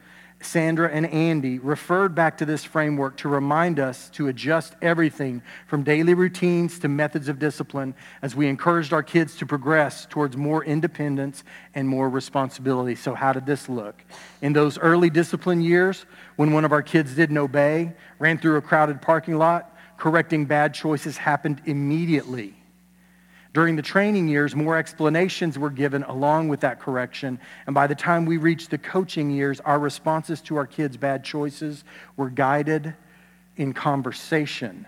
Sandra, 0.41 0.89
and 0.89 1.05
Andy 1.07 1.59
referred 1.59 2.15
back 2.15 2.37
to 2.37 2.45
this 2.45 2.63
framework 2.63 3.17
to 3.17 3.27
remind 3.27 3.77
us 3.77 4.09
to 4.11 4.29
adjust 4.29 4.73
everything 4.81 5.41
from 5.67 5.83
daily 5.83 6.13
routines 6.13 6.79
to 6.79 6.87
methods 6.87 7.27
of 7.27 7.39
discipline 7.39 7.93
as 8.21 8.35
we 8.35 8.47
encouraged 8.47 8.93
our 8.93 9.03
kids 9.03 9.35
to 9.37 9.45
progress 9.45 10.05
towards 10.05 10.37
more 10.37 10.63
independence 10.63 11.43
and 11.75 11.89
more 11.89 12.09
responsibility. 12.09 12.95
So, 12.95 13.15
how 13.15 13.33
did 13.33 13.45
this 13.45 13.67
look? 13.67 14.01
In 14.41 14.53
those 14.53 14.77
early 14.77 15.09
discipline 15.09 15.61
years, 15.61 16.05
when 16.37 16.53
one 16.53 16.63
of 16.63 16.71
our 16.71 16.83
kids 16.83 17.15
didn't 17.15 17.37
obey, 17.37 17.93
ran 18.17 18.37
through 18.37 18.55
a 18.55 18.61
crowded 18.61 19.01
parking 19.01 19.37
lot, 19.37 19.75
correcting 19.99 20.45
bad 20.45 20.73
choices 20.73 21.17
happened 21.17 21.61
immediately. 21.65 22.55
During 23.53 23.75
the 23.75 23.81
training 23.81 24.27
years, 24.27 24.55
more 24.55 24.77
explanations 24.77 25.57
were 25.59 25.71
given 25.71 26.03
along 26.03 26.49
with 26.49 26.61
that 26.61 26.79
correction. 26.79 27.39
And 27.65 27.73
by 27.73 27.87
the 27.87 27.95
time 27.95 28.25
we 28.25 28.37
reached 28.37 28.69
the 28.69 28.77
coaching 28.77 29.29
years, 29.31 29.59
our 29.59 29.79
responses 29.79 30.39
to 30.41 30.55
our 30.55 30.67
kids' 30.67 30.97
bad 30.97 31.23
choices 31.23 31.83
were 32.15 32.29
guided 32.29 32.93
in 33.57 33.73
conversation. 33.73 34.85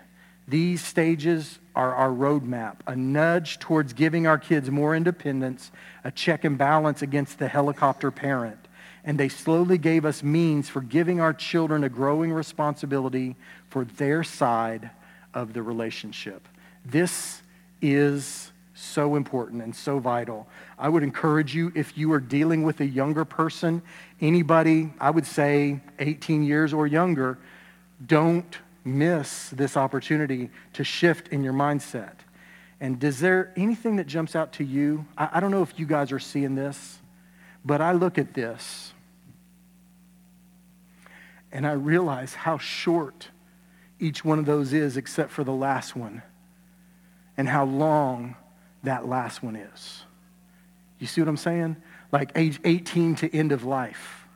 These 0.48 0.82
stages 0.82 1.58
are 1.74 1.94
our 1.94 2.10
roadmap, 2.10 2.76
a 2.86 2.96
nudge 2.96 3.58
towards 3.58 3.92
giving 3.92 4.26
our 4.26 4.38
kids 4.38 4.70
more 4.70 4.94
independence, 4.94 5.72
a 6.04 6.10
check 6.10 6.44
and 6.44 6.56
balance 6.56 7.02
against 7.02 7.38
the 7.38 7.48
helicopter 7.48 8.10
parent. 8.10 8.58
And 9.04 9.18
they 9.18 9.28
slowly 9.28 9.78
gave 9.78 10.04
us 10.04 10.22
means 10.22 10.68
for 10.68 10.80
giving 10.80 11.20
our 11.20 11.32
children 11.32 11.82
a 11.82 11.88
growing 11.88 12.32
responsibility 12.32 13.34
for 13.68 13.84
their 13.84 14.22
side 14.22 14.90
of 15.34 15.52
the 15.52 15.62
relationship. 15.62 16.46
This 16.84 17.42
is 17.80 18.52
so 18.74 19.16
important 19.16 19.62
and 19.62 19.74
so 19.74 19.98
vital. 19.98 20.48
I 20.78 20.88
would 20.88 21.02
encourage 21.02 21.54
you, 21.54 21.72
if 21.74 21.96
you 21.96 22.12
are 22.12 22.20
dealing 22.20 22.62
with 22.62 22.80
a 22.80 22.86
younger 22.86 23.24
person, 23.24 23.82
anybody, 24.20 24.92
I 25.00 25.10
would 25.10 25.26
say 25.26 25.80
18 25.98 26.42
years 26.42 26.72
or 26.72 26.86
younger, 26.86 27.38
don't 28.04 28.58
miss 28.84 29.50
this 29.50 29.76
opportunity 29.76 30.50
to 30.72 30.84
shift 30.84 31.28
in 31.28 31.44
your 31.44 31.52
mindset. 31.52 32.14
And 32.80 32.98
does 32.98 33.20
there 33.20 33.52
anything 33.56 33.96
that 33.96 34.08
jumps 34.08 34.34
out 34.34 34.54
to 34.54 34.64
you? 34.64 35.06
I, 35.16 35.28
I 35.34 35.40
don't 35.40 35.52
know 35.52 35.62
if 35.62 35.78
you 35.78 35.86
guys 35.86 36.10
are 36.10 36.18
seeing 36.18 36.56
this, 36.56 36.98
but 37.64 37.80
I 37.80 37.92
look 37.92 38.18
at 38.18 38.34
this 38.34 38.92
and 41.52 41.66
I 41.66 41.72
realize 41.72 42.34
how 42.34 42.58
short 42.58 43.28
each 44.02 44.24
one 44.24 44.38
of 44.38 44.46
those 44.46 44.72
is, 44.72 44.96
except 44.96 45.30
for 45.30 45.44
the 45.44 45.52
last 45.52 45.94
one, 45.94 46.22
and 47.36 47.48
how 47.48 47.64
long 47.64 48.36
that 48.82 49.06
last 49.06 49.42
one 49.42 49.54
is. 49.54 50.02
You 50.98 51.06
see 51.06 51.20
what 51.20 51.28
I'm 51.28 51.36
saying? 51.36 51.76
Like 52.10 52.32
age 52.34 52.60
18 52.64 53.14
to 53.16 53.34
end 53.34 53.52
of 53.52 53.64
life. 53.64 54.26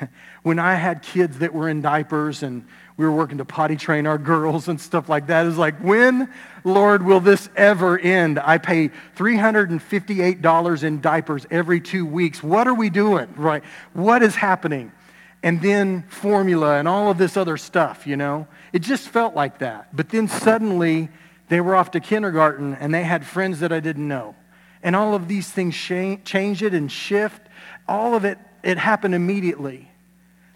when 0.42 0.58
I 0.58 0.74
had 0.74 1.02
kids 1.02 1.38
that 1.38 1.54
were 1.54 1.68
in 1.68 1.80
diapers 1.80 2.42
and 2.42 2.66
we 2.96 3.06
were 3.06 3.12
working 3.12 3.38
to 3.38 3.44
potty 3.44 3.76
train 3.76 4.06
our 4.06 4.18
girls 4.18 4.68
and 4.68 4.80
stuff 4.80 5.08
like 5.08 5.28
that, 5.28 5.46
like, 5.54 5.78
when, 5.78 6.32
Lord, 6.64 7.02
will 7.04 7.20
this 7.20 7.48
ever 7.56 7.98
end? 7.98 8.38
I 8.38 8.58
pay 8.58 8.90
$358 9.16 10.82
in 10.82 11.00
diapers 11.00 11.46
every 11.50 11.80
two 11.80 12.04
weeks. 12.04 12.42
What 12.42 12.66
are 12.66 12.74
we 12.74 12.90
doing? 12.90 13.32
Right? 13.36 13.62
What 13.92 14.22
is 14.22 14.34
happening? 14.34 14.92
And 15.42 15.62
then 15.62 16.02
formula 16.08 16.78
and 16.78 16.88
all 16.88 17.10
of 17.10 17.18
this 17.18 17.36
other 17.36 17.56
stuff, 17.56 18.06
you 18.06 18.16
know? 18.16 18.48
It 18.72 18.80
just 18.80 19.08
felt 19.08 19.34
like 19.34 19.58
that. 19.58 19.94
But 19.94 20.08
then 20.08 20.28
suddenly, 20.28 21.10
they 21.48 21.60
were 21.60 21.76
off 21.76 21.92
to 21.92 22.00
kindergarten 22.00 22.74
and 22.74 22.92
they 22.92 23.04
had 23.04 23.24
friends 23.24 23.60
that 23.60 23.72
I 23.72 23.80
didn't 23.80 24.06
know. 24.06 24.34
And 24.82 24.94
all 24.94 25.14
of 25.14 25.28
these 25.28 25.50
things 25.50 25.74
change 25.76 26.62
it 26.62 26.74
and 26.74 26.90
shift. 26.90 27.40
All 27.88 28.14
of 28.14 28.24
it, 28.24 28.38
it 28.62 28.78
happened 28.78 29.14
immediately. 29.14 29.90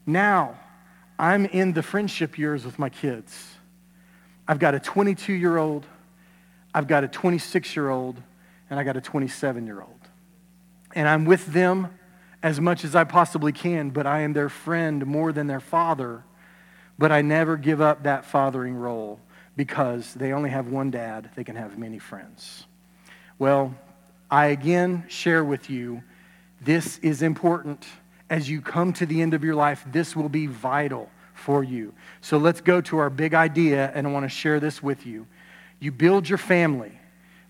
Now, 0.07 0.59
I'm 1.19 1.47
in 1.47 1.73
the 1.73 1.83
friendship 1.83 2.39
years 2.39 2.65
with 2.65 2.79
my 2.79 2.89
kids. 2.89 3.55
I've 4.47 4.59
got 4.59 4.75
a 4.75 4.81
22 4.81 5.33
year 5.33 5.57
old, 5.57 5.87
I've 6.75 6.89
got 6.89 7.05
a 7.05 7.09
26 7.09 7.77
year 7.77 7.91
old, 7.91 8.21
and 8.69 8.79
I 8.81 8.85
got 8.85 8.97
a 8.97 9.01
27 9.01 9.67
year 9.67 9.81
old. 9.81 10.01
And 10.95 11.09
I'm 11.09 11.25
with 11.25 11.47
them 11.47 11.89
as 12.43 12.61
much 12.61 12.85
as 12.85 12.97
I 12.97 13.05
possibly 13.05 13.53
can, 13.53 13.91
but 13.91 14.07
I 14.07 14.21
am 14.23 14.33
their 14.33 14.49
friend 14.49 15.07
more 15.07 15.33
than 15.33 15.47
their 15.47 15.61
father. 15.61 16.25
But 16.99 17.13
I 17.13 17.23
never 17.23 17.57
give 17.57 17.81
up 17.81 18.03
that 18.03 18.25
fathering 18.25 18.75
role 18.75 19.21
because 19.57 20.15
they 20.15 20.33
only 20.33 20.51
have 20.51 20.69
one 20.69 20.91
dad, 20.91 21.31
they 21.37 21.45
can 21.45 21.57
have 21.57 21.79
many 21.79 21.99
friends. 21.99 22.67
Well, 23.39 23.75
I 24.31 24.47
again 24.47 25.05
share 25.09 25.45
with 25.45 25.69
you 25.69 26.03
this 26.61 26.99
is 26.99 27.23
important. 27.23 27.87
As 28.31 28.49
you 28.49 28.61
come 28.61 28.93
to 28.95 29.05
the 29.05 29.21
end 29.21 29.35
of 29.35 29.45
your 29.45 29.55
life, 29.55 29.85
this 29.91 30.17
will 30.17 30.29
be 30.29 30.47
vital 30.47 31.11
for 31.35 31.63
you. 31.63 31.93
So 32.21 32.39
let's 32.39 32.61
go 32.61 32.81
to 32.83 32.99
our 32.99 33.11
big 33.11 33.35
idea, 33.35 33.91
and 33.95 34.07
I 34.07 34.11
want 34.11 34.25
to 34.25 34.29
share 34.29 34.61
this 34.61 34.83
with 34.83 35.05
you. 35.05 35.27
You 35.81 35.93
build 35.93 36.29
your 36.29 36.39
family 36.39 36.99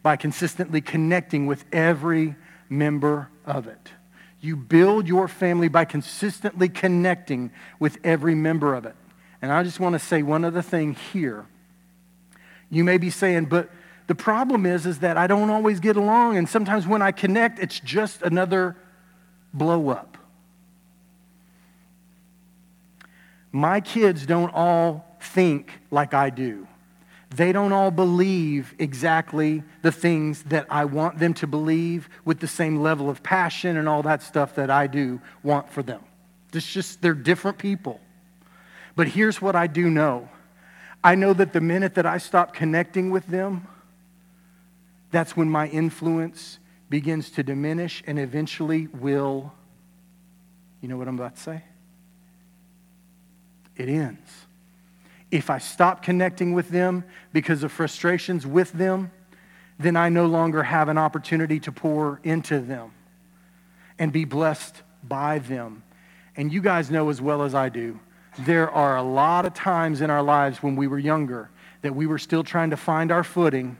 by 0.03 0.17
consistently 0.17 0.81
connecting 0.81 1.47
with 1.47 1.65
every 1.73 2.35
member 2.69 3.29
of 3.45 3.69
it. 3.69 3.93
You 4.43 4.57
build 4.57 5.09
your 5.09 5.29
family 5.29 5.69
by 5.69 5.87
consistently 5.87 6.69
connecting 6.69 7.51
with 7.79 7.97
every 8.05 8.35
member 8.35 8.75
of 8.75 8.85
it. 8.85 8.97
And 9.41 9.51
I 9.51 9.63
just 9.63 9.81
want 9.81 9.95
to 9.95 9.99
say 9.99 10.23
one 10.23 10.45
other 10.45 10.61
thing 10.61 10.95
here 10.95 11.47
you 12.73 12.85
may 12.85 12.97
be 12.97 13.11
saying, 13.11 13.45
but 13.45 13.69
the 14.07 14.15
problem 14.15 14.65
is, 14.65 14.87
is 14.87 15.01
that 15.01 15.19
I 15.19 15.27
don't 15.27 15.51
always 15.51 15.79
get 15.79 15.97
along, 15.97 16.39
and 16.39 16.49
sometimes 16.49 16.87
when 16.87 17.03
I 17.03 17.13
connect, 17.13 17.59
it's 17.59 17.79
just 17.79 18.23
another 18.23 18.79
blow 19.53 19.91
up. 19.91 20.17
My 23.53 23.81
kids 23.81 24.25
don't 24.25 24.49
all 24.55 25.19
think 25.21 25.71
like 25.91 26.15
I 26.15 26.31
do. 26.31 26.67
They 27.35 27.53
don't 27.53 27.73
all 27.73 27.91
believe 27.91 28.75
exactly 28.79 29.63
the 29.81 29.93
things 29.93 30.43
that 30.45 30.67
I 30.69 30.85
want 30.85 31.19
them 31.19 31.33
to 31.35 31.47
believe 31.47 32.11
with 32.25 32.41
the 32.41 32.47
same 32.47 32.81
level 32.81 33.09
of 33.09 33.23
passion 33.23 33.79
and 33.79 33.89
all 33.89 34.03
that 34.03 34.23
stuff 34.23 34.55
that 34.57 34.71
I 34.71 34.87
do 34.87 35.21
want 35.43 35.71
for 35.71 35.83
them. 35.83 36.03
It's 36.53 36.71
just, 36.71 37.01
they're 37.01 37.15
different 37.15 37.57
people. 37.57 38.01
But 38.95 39.09
here's 39.09 39.41
what 39.41 39.57
I 39.57 39.67
do 39.67 39.89
know 39.89 40.29
I 41.05 41.15
know 41.15 41.33
that 41.33 41.53
the 41.53 41.61
minute 41.61 41.95
that 41.95 42.07
I 42.07 42.19
stop 42.19 42.55
connecting 42.55 43.11
with 43.11 43.27
them, 43.27 43.67
that's 45.11 45.37
when 45.37 45.51
my 45.51 45.67
influence 45.69 46.59
begins 46.89 47.31
to 47.31 47.43
diminish 47.43 48.03
and 48.07 48.19
eventually 48.19 48.87
will, 48.87 49.53
you 50.81 50.89
know 50.89 50.97
what 50.97 51.09
I'm 51.09 51.19
about 51.19 51.37
to 51.37 51.43
say? 51.43 51.65
It 53.77 53.89
ends. 53.89 54.42
If 55.33 55.49
I 55.49 55.59
stop 55.59 56.03
connecting 56.03 56.53
with 56.53 56.69
them 56.69 57.05
because 57.33 57.63
of 57.63 57.73
frustrations 57.73 58.47
with 58.47 58.71
them, 58.73 59.11
then 59.79 59.97
I 59.97 60.11
no 60.11 60.27
longer 60.27 60.63
have 60.63 60.91
an 60.91 60.99
opportunity 60.99 61.59
to 61.61 61.73
pour 61.73 62.21
into 62.23 62.61
them 62.61 62.93
and 63.99 64.13
be 64.13 64.27
blessed 64.27 64.83
by 65.03 65.39
them. 65.39 65.83
And 66.37 66.53
you 66.53 66.61
guys 66.61 66.91
know 66.91 67.09
as 67.09 67.21
well 67.21 67.43
as 67.43 67.55
I 67.55 67.71
do 67.71 67.99
there 68.39 68.71
are 68.71 68.97
a 68.97 69.03
lot 69.03 69.45
of 69.45 69.53
times 69.53 70.01
in 70.01 70.09
our 70.09 70.23
lives 70.23 70.63
when 70.63 70.75
we 70.75 70.87
were 70.87 70.99
younger 70.99 71.51
that 71.83 71.95
we 71.95 72.07
were 72.07 72.19
still 72.19 72.43
trying 72.43 72.71
to 72.71 72.79
find 72.79 73.13
our 73.13 73.23
footing 73.23 73.77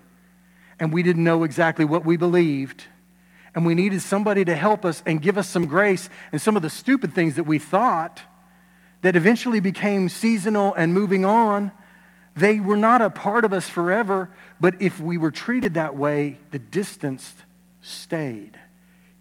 and 0.79 0.93
we 0.93 1.03
didn't 1.03 1.25
know 1.25 1.45
exactly 1.45 1.87
what 1.87 2.05
we 2.05 2.19
believed. 2.19 2.85
And 3.55 3.65
we 3.65 3.75
needed 3.75 4.03
somebody 4.03 4.45
to 4.45 4.55
help 4.55 4.85
us 4.85 5.03
and 5.07 5.23
give 5.23 5.39
us 5.39 5.49
some 5.49 5.67
grace 5.67 6.11
and 6.33 6.41
some 6.41 6.55
of 6.55 6.61
the 6.61 6.69
stupid 6.69 7.15
things 7.15 7.37
that 7.37 7.45
we 7.45 7.59
thought 7.59 8.21
that 9.03 9.17
eventually 9.17 9.61
became 9.61 10.09
seasonal 10.09 10.75
and 10.75 10.95
moving 10.95 11.25
on. 11.25 11.73
They 12.35 12.61
were 12.61 12.77
not 12.77 13.03
a 13.03 13.11
part 13.11 13.45
of 13.45 13.53
us 13.53 13.69
forever, 13.69 14.31
but 14.61 14.81
if 14.81 14.99
we 14.99 15.19
were 15.19 15.31
treated 15.31 15.75
that 15.75 15.97
way, 15.97 16.39
the 16.51 16.59
distance 16.59 17.35
stayed, 17.83 18.59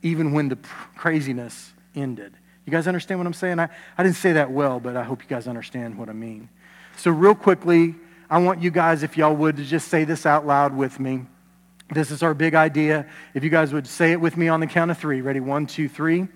even 0.01 0.31
when 0.31 0.49
the 0.49 0.57
craziness 0.95 1.73
ended. 1.93 2.33
You 2.65 2.71
guys 2.71 2.87
understand 2.87 3.19
what 3.19 3.27
I'm 3.27 3.33
saying? 3.33 3.59
I, 3.59 3.69
I 3.97 4.03
didn't 4.03 4.17
say 4.17 4.33
that 4.33 4.51
well, 4.51 4.79
but 4.79 4.95
I 4.95 5.03
hope 5.03 5.23
you 5.23 5.27
guys 5.27 5.47
understand 5.47 5.97
what 5.97 6.09
I 6.09 6.13
mean. 6.13 6.47
So, 6.95 7.11
real 7.11 7.35
quickly, 7.35 7.95
I 8.29 8.37
want 8.37 8.61
you 8.61 8.69
guys, 8.71 9.03
if 9.03 9.17
y'all 9.17 9.35
would, 9.35 9.57
to 9.57 9.63
just 9.63 9.87
say 9.87 10.03
this 10.03 10.25
out 10.25 10.45
loud 10.45 10.75
with 10.75 10.99
me. 10.99 11.25
This 11.89 12.11
is 12.11 12.23
our 12.23 12.33
big 12.33 12.53
idea. 12.53 13.07
If 13.33 13.43
you 13.43 13.49
guys 13.49 13.73
would 13.73 13.87
say 13.87 14.13
it 14.13 14.21
with 14.21 14.37
me 14.37 14.47
on 14.47 14.61
the 14.61 14.67
count 14.67 14.91
of 14.91 14.97
three. 14.97 15.19
Ready? 15.19 15.41
One, 15.41 15.65
two, 15.65 15.89
three. 15.89 16.27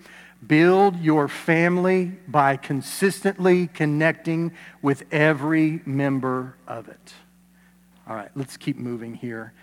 Build 0.47 0.99
your 0.99 1.27
family 1.27 2.13
by 2.27 2.57
consistently 2.57 3.67
connecting 3.67 4.51
with 4.81 5.03
every 5.11 5.81
member 5.85 6.55
of 6.67 6.87
it. 6.87 7.13
All 8.07 8.15
right, 8.15 8.29
let's 8.35 8.57
keep 8.57 8.77
moving 8.77 9.15
here. 9.15 9.53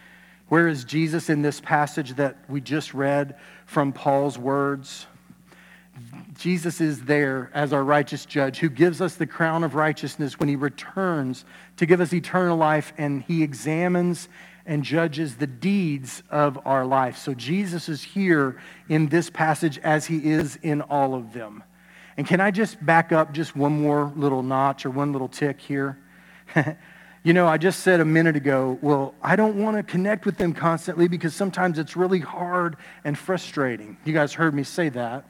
Where 0.48 0.68
is 0.68 0.84
Jesus 0.84 1.30
in 1.30 1.42
this 1.42 1.60
passage 1.60 2.14
that 2.14 2.36
we 2.48 2.60
just 2.60 2.94
read 2.94 3.36
from 3.66 3.92
Paul's 3.92 4.38
words? 4.38 5.06
Jesus 6.38 6.80
is 6.80 7.02
there 7.02 7.50
as 7.54 7.72
our 7.72 7.84
righteous 7.84 8.24
judge 8.24 8.58
who 8.58 8.68
gives 8.68 9.00
us 9.00 9.14
the 9.14 9.26
crown 9.26 9.62
of 9.62 9.74
righteousness 9.74 10.38
when 10.38 10.48
he 10.48 10.56
returns 10.56 11.44
to 11.76 11.86
give 11.86 12.00
us 12.00 12.12
eternal 12.12 12.56
life 12.56 12.92
and 12.98 13.22
he 13.22 13.42
examines 13.42 14.28
and 14.66 14.82
judges 14.82 15.36
the 15.36 15.46
deeds 15.46 16.22
of 16.30 16.58
our 16.64 16.84
life. 16.84 17.18
So 17.18 17.34
Jesus 17.34 17.88
is 17.88 18.02
here 18.02 18.60
in 18.88 19.08
this 19.08 19.30
passage 19.30 19.78
as 19.78 20.06
he 20.06 20.30
is 20.30 20.56
in 20.62 20.82
all 20.82 21.14
of 21.14 21.32
them. 21.32 21.62
And 22.16 22.26
can 22.26 22.40
I 22.40 22.50
just 22.50 22.84
back 22.84 23.12
up 23.12 23.32
just 23.32 23.56
one 23.56 23.80
more 23.80 24.12
little 24.16 24.42
notch 24.42 24.84
or 24.84 24.90
one 24.90 25.12
little 25.12 25.28
tick 25.28 25.60
here? 25.60 25.98
you 27.24 27.32
know, 27.32 27.46
I 27.46 27.56
just 27.56 27.80
said 27.80 28.00
a 28.00 28.04
minute 28.04 28.36
ago, 28.36 28.78
well, 28.82 29.14
I 29.22 29.36
don't 29.36 29.56
want 29.56 29.76
to 29.76 29.82
connect 29.82 30.26
with 30.26 30.36
them 30.36 30.52
constantly 30.52 31.08
because 31.08 31.34
sometimes 31.34 31.78
it's 31.78 31.96
really 31.96 32.20
hard 32.20 32.76
and 33.04 33.16
frustrating. 33.16 33.96
You 34.04 34.12
guys 34.12 34.32
heard 34.32 34.54
me 34.54 34.62
say 34.62 34.88
that. 34.90 35.24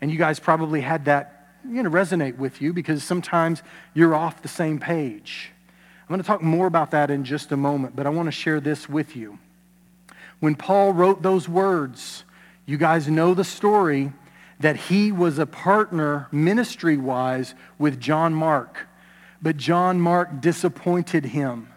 And 0.00 0.10
you 0.10 0.16
guys 0.16 0.40
probably 0.40 0.80
had 0.80 1.04
that, 1.06 1.48
you 1.68 1.82
know, 1.82 1.90
resonate 1.90 2.38
with 2.38 2.62
you 2.62 2.72
because 2.72 3.04
sometimes 3.04 3.62
you're 3.92 4.14
off 4.14 4.40
the 4.40 4.48
same 4.48 4.78
page. 4.78 5.52
I'm 6.10 6.14
going 6.14 6.24
to 6.24 6.26
talk 6.26 6.42
more 6.42 6.66
about 6.66 6.90
that 6.90 7.08
in 7.08 7.22
just 7.22 7.52
a 7.52 7.56
moment, 7.56 7.94
but 7.94 8.04
I 8.04 8.10
want 8.10 8.26
to 8.26 8.32
share 8.32 8.58
this 8.58 8.88
with 8.88 9.14
you. 9.14 9.38
When 10.40 10.56
Paul 10.56 10.92
wrote 10.92 11.22
those 11.22 11.48
words, 11.48 12.24
you 12.66 12.78
guys 12.78 13.06
know 13.06 13.32
the 13.32 13.44
story 13.44 14.12
that 14.58 14.74
he 14.74 15.12
was 15.12 15.38
a 15.38 15.46
partner 15.46 16.26
ministry 16.32 16.96
wise 16.96 17.54
with 17.78 18.00
John 18.00 18.34
Mark. 18.34 18.88
But 19.40 19.56
John 19.56 20.00
Mark 20.00 20.40
disappointed 20.40 21.26
him. 21.26 21.68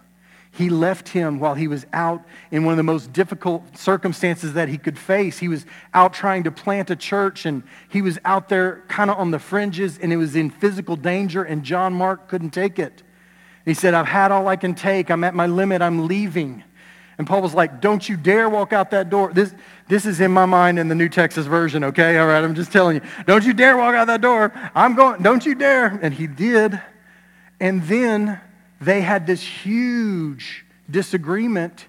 He 0.50 0.68
left 0.68 1.10
him 1.10 1.40
while 1.40 1.54
he 1.54 1.68
was 1.68 1.86
out 1.94 2.26
in 2.50 2.66
one 2.66 2.74
of 2.74 2.78
the 2.78 2.82
most 2.82 3.14
difficult 3.14 3.78
circumstances 3.78 4.54
that 4.54 4.68
he 4.68 4.80
could 4.80 4.98
face. 4.98 5.38
He 5.38 5.48
was 5.48 5.64
out 5.94 6.12
trying 6.12 6.46
to 6.46 6.52
plant 6.52 6.90
a 6.90 6.96
church 6.96 7.46
and 7.46 7.62
he 7.88 8.02
was 8.02 8.18
out 8.26 8.50
there 8.50 8.82
kind 8.88 9.12
of 9.12 9.20
on 9.20 9.30
the 9.30 9.38
fringes 9.38 10.00
and 10.00 10.12
it 10.12 10.18
was 10.18 10.36
in 10.36 10.50
physical 10.50 10.96
danger 10.96 11.44
and 11.44 11.64
John 11.64 11.94
Mark 11.94 12.28
couldn't 12.28 12.50
take 12.50 12.80
it. 12.80 13.04
He 13.66 13.74
said, 13.74 13.94
I've 13.94 14.08
had 14.08 14.32
all 14.32 14.48
I 14.48 14.56
can 14.56 14.76
take. 14.76 15.10
I'm 15.10 15.24
at 15.24 15.34
my 15.34 15.48
limit. 15.48 15.82
I'm 15.82 16.08
leaving. 16.08 16.64
And 17.18 17.28
Paul 17.28 17.42
was 17.42 17.54
like, 17.54 17.80
Don't 17.80 18.08
you 18.08 18.18
dare 18.18 18.50
walk 18.50 18.74
out 18.74 18.92
that 18.92 19.10
door. 19.10 19.32
This, 19.32 19.54
this 19.88 20.06
is 20.06 20.20
in 20.20 20.32
my 20.32 20.46
mind 20.46 20.80
in 20.80 20.88
the 20.88 20.96
New 20.96 21.10
Texas 21.10 21.46
version, 21.46 21.84
okay? 21.86 22.18
All 22.18 22.28
right, 22.28 22.44
I'm 22.44 22.56
just 22.56 22.72
telling 22.72 22.96
you. 22.96 23.02
Don't 23.26 23.46
you 23.46 23.54
dare 23.54 23.78
walk 23.78 23.96
out 23.96 24.08
that 24.08 24.22
door. 24.22 24.52
I'm 24.74 24.96
going, 24.96 25.22
don't 25.22 25.46
you 25.46 25.56
dare. 25.56 26.00
And 26.02 26.14
he 26.14 26.28
did. 26.28 26.82
And 27.60 27.84
then 27.84 28.40
they 28.82 29.02
had 29.02 29.28
this 29.28 29.42
huge 29.42 30.66
disagreement, 30.90 31.86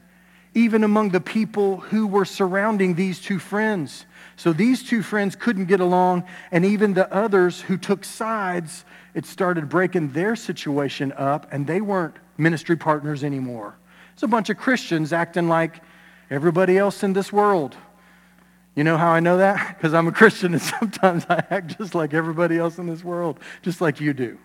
even 0.54 0.84
among 0.84 1.10
the 1.10 1.20
people 1.20 1.78
who 1.78 2.06
were 2.06 2.24
surrounding 2.24 2.94
these 2.94 3.20
two 3.20 3.38
friends. 3.38 4.06
So 4.36 4.52
these 4.52 4.82
two 4.82 5.02
friends 5.02 5.36
couldn't 5.36 5.66
get 5.66 5.80
along, 5.80 6.24
and 6.50 6.64
even 6.64 6.94
the 6.94 7.12
others 7.12 7.62
who 7.62 7.76
took 7.76 8.04
sides, 8.04 8.84
it 9.14 9.26
started 9.26 9.68
breaking 9.68 10.12
their 10.12 10.36
situation 10.36 11.12
up, 11.12 11.46
and 11.52 11.66
they 11.66 11.80
weren't 11.80 12.16
ministry 12.36 12.76
partners 12.76 13.22
anymore. 13.22 13.76
It's 14.12 14.22
a 14.22 14.28
bunch 14.28 14.50
of 14.50 14.56
Christians 14.56 15.12
acting 15.12 15.48
like 15.48 15.80
everybody 16.30 16.76
else 16.76 17.02
in 17.02 17.12
this 17.12 17.32
world. 17.32 17.76
You 18.74 18.82
know 18.82 18.96
how 18.96 19.10
I 19.10 19.20
know 19.20 19.38
that? 19.38 19.76
Because 19.76 19.94
I'm 19.94 20.08
a 20.08 20.12
Christian 20.12 20.52
and 20.54 20.62
sometimes 20.80 21.26
I 21.28 21.44
act 21.50 21.78
just 21.78 21.94
like 21.94 22.14
everybody 22.14 22.58
else 22.58 22.78
in 22.78 22.86
this 22.86 23.04
world, 23.04 23.38
just 23.62 23.80
like 23.80 24.00
you 24.00 24.12
do. 24.12 24.38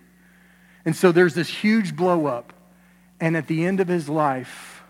And 0.86 0.96
so 0.96 1.12
there's 1.12 1.34
this 1.34 1.50
huge 1.50 1.96
blow 1.96 2.26
up. 2.26 2.54
And 3.20 3.36
at 3.36 3.48
the 3.48 3.66
end 3.66 3.80
of 3.80 3.88
his 3.88 4.08
life, 4.08 4.84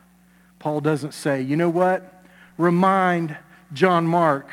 Paul 0.59 0.81
doesn't 0.81 1.13
say, 1.13 1.41
you 1.41 1.55
know 1.55 1.69
what? 1.69 2.23
Remind 2.57 3.37
John 3.73 4.05
Mark 4.05 4.49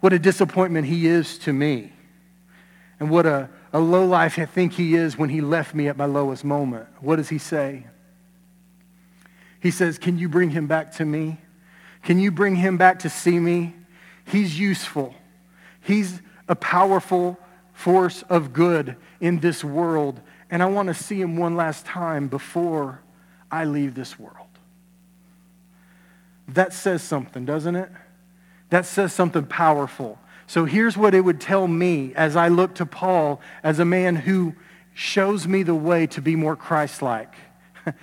what 0.00 0.12
a 0.12 0.18
disappointment 0.18 0.86
he 0.86 1.06
is 1.06 1.38
to 1.38 1.52
me 1.52 1.92
and 2.98 3.10
what 3.10 3.26
a, 3.26 3.48
a 3.72 3.78
low 3.80 4.04
life 4.04 4.38
I 4.38 4.46
think 4.46 4.72
he 4.72 4.94
is 4.94 5.16
when 5.16 5.30
he 5.30 5.40
left 5.40 5.74
me 5.74 5.88
at 5.88 5.96
my 5.96 6.06
lowest 6.06 6.44
moment. 6.44 6.86
What 7.00 7.16
does 7.16 7.28
he 7.28 7.38
say? 7.38 7.86
He 9.60 9.70
says, 9.70 9.98
Can 9.98 10.18
you 10.18 10.28
bring 10.28 10.50
him 10.50 10.66
back 10.66 10.92
to 10.96 11.04
me? 11.04 11.38
Can 12.02 12.18
you 12.18 12.30
bring 12.30 12.56
him 12.56 12.76
back 12.76 13.00
to 13.00 13.10
see 13.10 13.38
me? 13.38 13.74
He's 14.24 14.58
useful. 14.58 15.14
He's 15.80 16.20
a 16.48 16.56
powerful 16.56 17.38
force 17.72 18.22
of 18.28 18.52
good 18.52 18.96
in 19.20 19.40
this 19.40 19.62
world. 19.62 20.20
And 20.50 20.62
I 20.62 20.66
want 20.66 20.88
to 20.88 20.94
see 20.94 21.20
him 21.20 21.36
one 21.36 21.56
last 21.56 21.86
time 21.86 22.28
before 22.28 23.00
I 23.50 23.64
leave 23.64 23.94
this 23.94 24.18
world. 24.18 24.36
That 26.48 26.72
says 26.72 27.02
something, 27.02 27.44
doesn't 27.44 27.76
it? 27.76 27.90
That 28.70 28.86
says 28.86 29.12
something 29.12 29.46
powerful. 29.46 30.18
So 30.50 30.64
here's 30.64 30.96
what 30.96 31.14
it 31.14 31.20
would 31.20 31.40
tell 31.40 31.68
me 31.68 32.12
as 32.16 32.34
I 32.34 32.48
look 32.48 32.74
to 32.74 32.84
Paul 32.84 33.40
as 33.62 33.78
a 33.78 33.84
man 33.84 34.16
who 34.16 34.56
shows 34.94 35.46
me 35.46 35.62
the 35.62 35.76
way 35.76 36.08
to 36.08 36.20
be 36.20 36.34
more 36.34 36.56
Christ 36.56 37.02
like. 37.02 37.32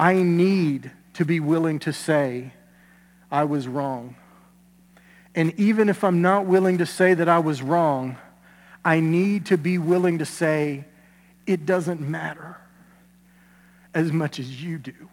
I 0.00 0.14
need 0.14 0.90
to 1.14 1.24
be 1.24 1.38
willing 1.38 1.78
to 1.78 1.92
say, 1.92 2.54
I 3.30 3.44
was 3.44 3.68
wrong. 3.68 4.16
And 5.32 5.54
even 5.60 5.88
if 5.88 6.02
I'm 6.02 6.22
not 6.22 6.46
willing 6.46 6.78
to 6.78 6.86
say 6.86 7.14
that 7.14 7.28
I 7.28 7.38
was 7.38 7.62
wrong, 7.62 8.16
I 8.84 8.98
need 8.98 9.46
to 9.46 9.56
be 9.56 9.78
willing 9.78 10.18
to 10.18 10.26
say, 10.26 10.86
it 11.46 11.64
doesn't 11.64 12.00
matter 12.00 12.56
as 13.94 14.10
much 14.10 14.40
as 14.40 14.60
you 14.60 14.78
do. 14.78 15.08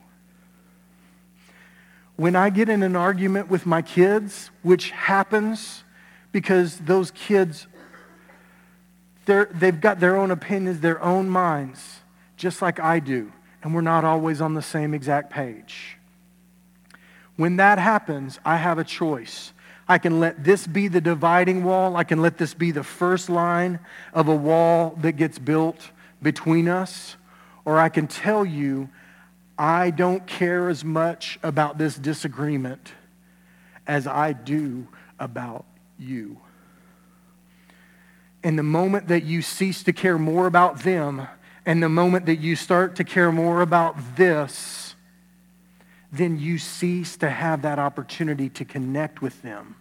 When 2.15 2.35
I 2.35 2.49
get 2.49 2.67
in 2.67 2.81
an 2.81 2.95
argument 2.95 3.49
with 3.49 3.67
my 3.67 3.83
kids, 3.83 4.49
which 4.63 4.89
happens 4.89 5.82
because 6.33 6.79
those 6.79 7.11
kids, 7.11 7.67
they've 9.25 9.79
got 9.79 10.01
their 10.01 10.17
own 10.17 10.31
opinions, 10.31 10.81
their 10.81 11.01
own 11.01 11.29
minds, 11.29 12.01
just 12.35 12.61
like 12.61 12.81
I 12.81 12.99
do 12.99 13.31
and 13.63 13.73
we're 13.73 13.81
not 13.81 14.03
always 14.03 14.41
on 14.41 14.53
the 14.53 14.61
same 14.61 14.93
exact 14.93 15.31
page. 15.31 15.97
When 17.37 17.55
that 17.55 17.79
happens, 17.79 18.39
I 18.45 18.57
have 18.57 18.77
a 18.77 18.83
choice. 18.83 19.53
I 19.87 19.97
can 19.97 20.19
let 20.19 20.43
this 20.43 20.67
be 20.67 20.87
the 20.89 21.01
dividing 21.01 21.63
wall. 21.63 21.95
I 21.95 22.03
can 22.03 22.21
let 22.21 22.37
this 22.37 22.53
be 22.53 22.71
the 22.71 22.83
first 22.83 23.29
line 23.29 23.79
of 24.13 24.27
a 24.27 24.35
wall 24.35 24.97
that 25.01 25.13
gets 25.13 25.39
built 25.39 25.89
between 26.21 26.67
us. 26.67 27.15
Or 27.65 27.79
I 27.79 27.89
can 27.89 28.07
tell 28.07 28.45
you, 28.45 28.89
I 29.57 29.89
don't 29.89 30.27
care 30.27 30.69
as 30.69 30.83
much 30.83 31.39
about 31.41 31.77
this 31.77 31.95
disagreement 31.95 32.93
as 33.87 34.07
I 34.07 34.33
do 34.33 34.87
about 35.19 35.65
you. 36.03 36.37
And 38.43 38.59
the 38.59 38.63
moment 38.63 39.07
that 39.07 39.23
you 39.23 39.41
cease 39.41 39.83
to 39.83 39.93
care 39.93 40.17
more 40.17 40.47
about 40.47 40.79
them 40.83 41.27
and 41.65 41.81
the 41.81 41.89
moment 41.89 42.25
that 42.25 42.37
you 42.37 42.55
start 42.55 42.97
to 42.97 43.03
care 43.03 43.31
more 43.31 43.61
about 43.61 43.95
this, 44.17 44.95
then 46.11 46.37
you 46.37 46.57
cease 46.57 47.17
to 47.17 47.29
have 47.29 47.61
that 47.61 47.79
opportunity 47.79 48.49
to 48.49 48.65
connect 48.65 49.21
with 49.21 49.41
them. 49.41 49.75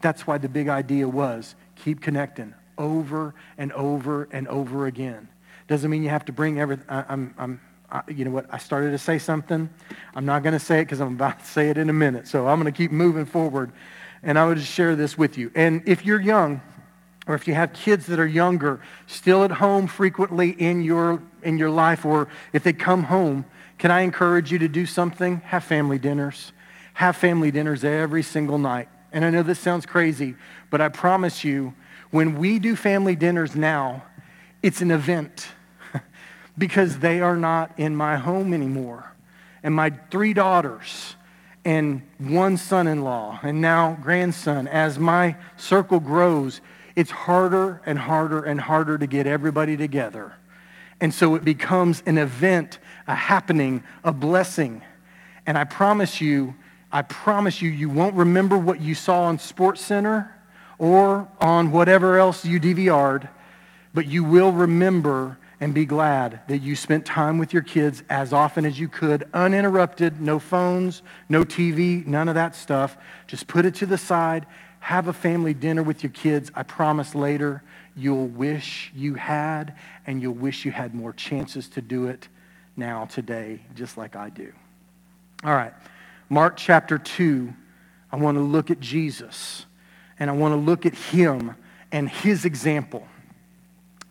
That's 0.00 0.26
why 0.26 0.38
the 0.38 0.48
big 0.48 0.68
idea 0.68 1.08
was 1.08 1.54
keep 1.74 2.00
connecting 2.00 2.54
over 2.78 3.34
and 3.58 3.72
over 3.72 4.28
and 4.30 4.46
over 4.48 4.86
again. 4.86 5.28
Doesn't 5.68 5.90
mean 5.90 6.02
you 6.02 6.10
have 6.10 6.24
to 6.26 6.32
bring 6.32 6.60
everything. 6.60 6.86
I'm, 6.88 7.34
I'm, 7.36 7.60
I, 7.90 8.02
you 8.08 8.24
know 8.24 8.30
what? 8.30 8.46
I 8.50 8.58
started 8.58 8.92
to 8.92 8.98
say 8.98 9.18
something. 9.18 9.68
I'm 10.14 10.24
not 10.24 10.42
going 10.42 10.52
to 10.52 10.60
say 10.60 10.80
it 10.80 10.84
because 10.84 11.00
I'm 11.00 11.14
about 11.14 11.40
to 11.40 11.46
say 11.46 11.70
it 11.70 11.78
in 11.78 11.90
a 11.90 11.92
minute. 11.92 12.28
So 12.28 12.46
I'm 12.46 12.60
going 12.60 12.72
to 12.72 12.76
keep 12.76 12.92
moving 12.92 13.24
forward. 13.24 13.72
And 14.22 14.38
I 14.38 14.46
would 14.46 14.58
just 14.58 14.72
share 14.72 14.96
this 14.96 15.16
with 15.16 15.38
you. 15.38 15.50
And 15.54 15.82
if 15.86 16.04
you're 16.04 16.20
young, 16.20 16.60
or 17.26 17.34
if 17.34 17.48
you 17.48 17.54
have 17.54 17.72
kids 17.72 18.06
that 18.06 18.20
are 18.20 18.26
younger, 18.26 18.80
still 19.06 19.42
at 19.44 19.50
home 19.50 19.86
frequently 19.86 20.50
in 20.50 20.82
your, 20.82 21.20
in 21.42 21.58
your 21.58 21.70
life, 21.70 22.04
or 22.04 22.28
if 22.52 22.62
they 22.62 22.72
come 22.72 23.04
home, 23.04 23.44
can 23.78 23.90
I 23.90 24.00
encourage 24.00 24.52
you 24.52 24.58
to 24.60 24.68
do 24.68 24.86
something? 24.86 25.40
Have 25.40 25.64
family 25.64 25.98
dinners. 25.98 26.52
Have 26.94 27.16
family 27.16 27.50
dinners 27.50 27.84
every 27.84 28.22
single 28.22 28.58
night. 28.58 28.88
And 29.12 29.24
I 29.24 29.30
know 29.30 29.42
this 29.42 29.58
sounds 29.58 29.86
crazy, 29.86 30.36
but 30.70 30.80
I 30.80 30.88
promise 30.88 31.44
you, 31.44 31.74
when 32.10 32.38
we 32.38 32.58
do 32.58 32.76
family 32.76 33.16
dinners 33.16 33.56
now, 33.56 34.04
it's 34.62 34.80
an 34.80 34.90
event 34.90 35.48
because 36.58 37.00
they 37.00 37.20
are 37.20 37.36
not 37.36 37.72
in 37.76 37.96
my 37.96 38.16
home 38.16 38.54
anymore. 38.54 39.12
And 39.62 39.74
my 39.74 39.90
three 40.10 40.32
daughters 40.32 41.15
and 41.66 42.00
one 42.18 42.56
son 42.56 42.86
in 42.86 43.02
law, 43.02 43.40
and 43.42 43.60
now 43.60 43.98
grandson, 44.00 44.68
as 44.68 45.00
my 45.00 45.34
circle 45.56 45.98
grows, 45.98 46.60
it's 46.94 47.10
harder 47.10 47.82
and 47.84 47.98
harder 47.98 48.44
and 48.44 48.60
harder 48.60 48.96
to 48.96 49.06
get 49.08 49.26
everybody 49.26 49.76
together. 49.76 50.32
And 51.00 51.12
so 51.12 51.34
it 51.34 51.44
becomes 51.44 52.04
an 52.06 52.18
event, 52.18 52.78
a 53.08 53.16
happening, 53.16 53.82
a 54.04 54.12
blessing. 54.12 54.80
And 55.44 55.58
I 55.58 55.64
promise 55.64 56.20
you, 56.20 56.54
I 56.92 57.02
promise 57.02 57.60
you, 57.60 57.68
you 57.68 57.90
won't 57.90 58.14
remember 58.14 58.56
what 58.56 58.80
you 58.80 58.94
saw 58.94 59.24
on 59.24 59.40
Sports 59.40 59.80
Center 59.80 60.32
or 60.78 61.26
on 61.40 61.72
whatever 61.72 62.16
else 62.16 62.44
you 62.44 62.60
DVR'd, 62.60 63.28
but 63.92 64.06
you 64.06 64.22
will 64.22 64.52
remember 64.52 65.36
and 65.60 65.72
be 65.72 65.86
glad 65.86 66.40
that 66.48 66.58
you 66.58 66.76
spent 66.76 67.06
time 67.06 67.38
with 67.38 67.52
your 67.52 67.62
kids 67.62 68.02
as 68.10 68.32
often 68.32 68.66
as 68.66 68.78
you 68.78 68.88
could, 68.88 69.28
uninterrupted, 69.32 70.20
no 70.20 70.38
phones, 70.38 71.02
no 71.28 71.44
TV, 71.44 72.06
none 72.06 72.28
of 72.28 72.34
that 72.34 72.54
stuff. 72.54 72.96
Just 73.26 73.46
put 73.46 73.64
it 73.64 73.74
to 73.76 73.86
the 73.86 73.98
side 73.98 74.46
have 74.86 75.08
a 75.08 75.12
family 75.12 75.52
dinner 75.52 75.82
with 75.82 76.04
your 76.04 76.12
kids. 76.12 76.52
I 76.54 76.62
promise 76.62 77.16
later 77.16 77.60
you'll 77.96 78.28
wish 78.28 78.92
you 78.94 79.14
had, 79.14 79.74
and 80.06 80.22
you'll 80.22 80.34
wish 80.34 80.64
you 80.64 80.70
had 80.70 80.94
more 80.94 81.12
chances 81.12 81.68
to 81.70 81.80
do 81.80 82.06
it 82.06 82.28
now, 82.76 83.06
today, 83.06 83.62
just 83.74 83.96
like 83.96 84.14
I 84.14 84.28
do. 84.28 84.52
All 85.42 85.54
right, 85.54 85.72
Mark 86.28 86.56
chapter 86.56 86.98
2, 86.98 87.52
I 88.12 88.16
want 88.16 88.36
to 88.36 88.42
look 88.42 88.70
at 88.70 88.78
Jesus, 88.78 89.66
and 90.20 90.30
I 90.30 90.34
want 90.34 90.52
to 90.52 90.56
look 90.56 90.86
at 90.86 90.94
him 90.94 91.56
and 91.90 92.08
his 92.08 92.44
example. 92.44 93.08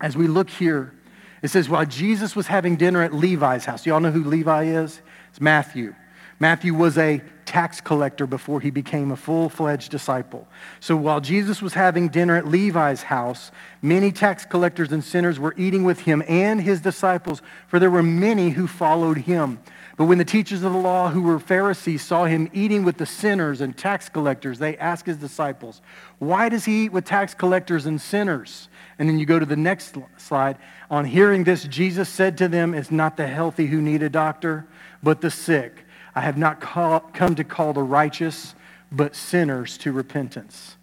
As 0.02 0.18
we 0.18 0.28
look 0.28 0.50
here, 0.50 0.94
it 1.42 1.50
says, 1.50 1.70
while 1.70 1.86
Jesus 1.86 2.36
was 2.36 2.48
having 2.48 2.76
dinner 2.76 3.02
at 3.02 3.14
Levi's 3.14 3.66
house, 3.66 3.86
y'all 3.86 4.00
know 4.00 4.12
who 4.12 4.24
Levi 4.24 4.64
is? 4.66 5.02
It's 5.30 5.42
Matthew. 5.42 5.94
Matthew 6.40 6.74
was 6.74 6.98
a 6.98 7.22
tax 7.46 7.80
collector 7.80 8.28
before 8.28 8.60
he 8.60 8.70
became 8.70 9.12
a 9.12 9.16
full 9.16 9.48
fledged 9.48 9.92
disciple. 9.92 10.48
So 10.80 10.98
while 10.98 11.22
Jesus 11.22 11.62
was 11.62 11.74
having 11.74 12.10
dinner 12.10 12.36
at 12.36 12.48
Levi's 12.48 13.04
house, 13.04 13.52
many 13.82 14.12
tax 14.12 14.44
collectors 14.44 14.92
and 14.92 15.04
sinners 15.04 15.40
were 15.40 15.54
eating 15.58 15.84
with 15.84 16.02
him 16.02 16.24
and 16.28 16.60
his 16.60 16.82
disciples, 16.82 17.42
for 17.68 17.80
there 17.80 17.92
were 17.92 18.04
many 18.04 18.50
who 18.50 18.68
followed 18.68 19.20
him. 19.20 19.60
But 19.98 20.06
when 20.06 20.18
the 20.18 20.26
teachers 20.26 20.64
of 20.64 20.74
the 20.74 20.80
law, 20.80 21.10
who 21.10 21.22
were 21.22 21.40
Pharisees, 21.40 22.02
saw 22.02 22.26
him 22.26 22.50
eating 22.52 22.84
with 22.84 22.98
the 22.98 23.06
sinners 23.06 23.62
and 23.62 23.78
tax 23.78 24.10
collectors, 24.10 24.60
they 24.60 24.76
asked 24.78 25.06
his 25.06 25.18
disciples, 25.18 25.82
Why 26.20 26.50
does 26.50 26.66
he 26.66 26.86
eat 26.86 26.92
with 26.92 27.06
tax 27.06 27.34
collectors 27.34 27.86
and 27.86 28.02
sinners? 28.02 28.68
And 28.98 29.10
then 29.10 29.20
you 29.20 29.26
go 29.26 29.40
to 29.40 29.46
the 29.46 29.56
next 29.56 29.96
slide. 30.18 30.58
On 30.90 31.06
hearing 31.06 31.44
this, 31.44 31.64
Jesus 31.66 32.08
said 32.08 32.38
to 32.38 32.48
them, 32.48 32.74
It's 32.74 32.92
not 32.92 33.18
the 33.18 33.28
healthy 33.28 33.68
who 33.68 33.82
need 33.82 34.04
a 34.04 34.10
doctor, 34.10 34.68
but 35.04 35.22
the 35.22 35.32
sick. 35.32 35.86
I 36.16 36.22
have 36.22 36.38
not 36.38 36.62
call, 36.62 37.02
come 37.02 37.36
to 37.36 37.44
call 37.44 37.74
the 37.74 37.84
righteous, 37.84 38.56
but 38.92 39.16
sinners 39.16 39.78
to 39.80 39.92
repentance. 39.92 40.78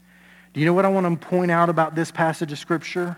Do 0.52 0.60
you 0.60 0.66
know 0.66 0.74
what 0.74 0.84
I 0.84 0.88
want 0.88 1.20
to 1.20 1.26
point 1.26 1.50
out 1.50 1.70
about 1.70 1.94
this 1.94 2.10
passage 2.10 2.52
of 2.52 2.58
Scripture? 2.58 3.16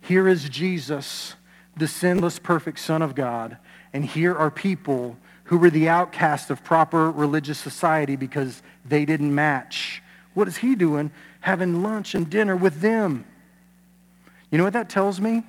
Here 0.00 0.26
is 0.26 0.48
Jesus, 0.48 1.34
the 1.76 1.86
sinless, 1.86 2.40
perfect 2.40 2.80
Son 2.80 3.02
of 3.02 3.14
God, 3.14 3.56
and 3.92 4.04
here 4.04 4.34
are 4.34 4.50
people 4.50 5.16
who 5.44 5.58
were 5.58 5.70
the 5.70 5.88
outcasts 5.88 6.50
of 6.50 6.64
proper 6.64 7.10
religious 7.10 7.58
society 7.58 8.16
because 8.16 8.62
they 8.84 9.04
didn't 9.04 9.32
match. 9.32 10.02
What 10.34 10.48
is 10.48 10.56
he 10.56 10.74
doing? 10.74 11.12
Having 11.40 11.82
lunch 11.82 12.16
and 12.16 12.28
dinner 12.28 12.56
with 12.56 12.80
them. 12.80 13.24
You 14.56 14.58
know 14.58 14.64
what 14.64 14.72
that 14.72 14.88
tells 14.88 15.20
me? 15.20 15.42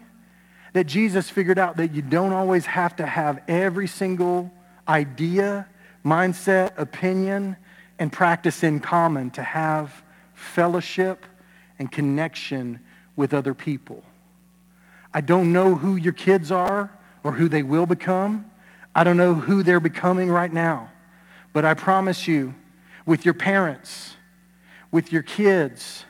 That 0.74 0.84
Jesus 0.84 1.30
figured 1.30 1.58
out 1.58 1.78
that 1.78 1.93
you 1.93 2.02
don't 2.02 2.34
always 2.34 2.65
have 2.65 2.93
to 2.98 3.06
have 3.06 3.41
every 3.48 3.88
single 3.88 4.52
idea, 4.86 5.65
mindset, 6.04 6.78
opinion, 6.78 7.56
and 8.00 8.12
practice 8.12 8.65
in 8.65 8.82
common 8.82 9.32
to 9.32 9.41
have 9.41 10.04
fellowship 10.34 11.26
and 11.80 11.89
connection 11.89 12.82
with 13.15 13.34
other 13.34 13.54
people. 13.54 14.04
I 15.13 15.22
don't 15.22 15.54
know 15.54 15.76
who 15.76 15.96
your 15.96 16.12
kids 16.12 16.52
are 16.52 16.91
or 17.24 17.32
who 17.32 17.48
they 17.48 17.63
will 17.63 17.86
become. 17.86 18.52
I 18.93 19.06
don't 19.06 19.15
know 19.15 19.36
who 19.36 19.63
they're 19.63 19.80
becoming 19.80 20.30
right 20.30 20.52
now. 20.52 20.91
But 21.54 21.63
I 21.63 21.76
promise 21.76 22.28
you, 22.28 22.56
with 23.06 23.24
your 23.24 23.36
parents, 23.36 24.17
with 24.91 25.13
your 25.13 25.24
kids, 25.24 26.04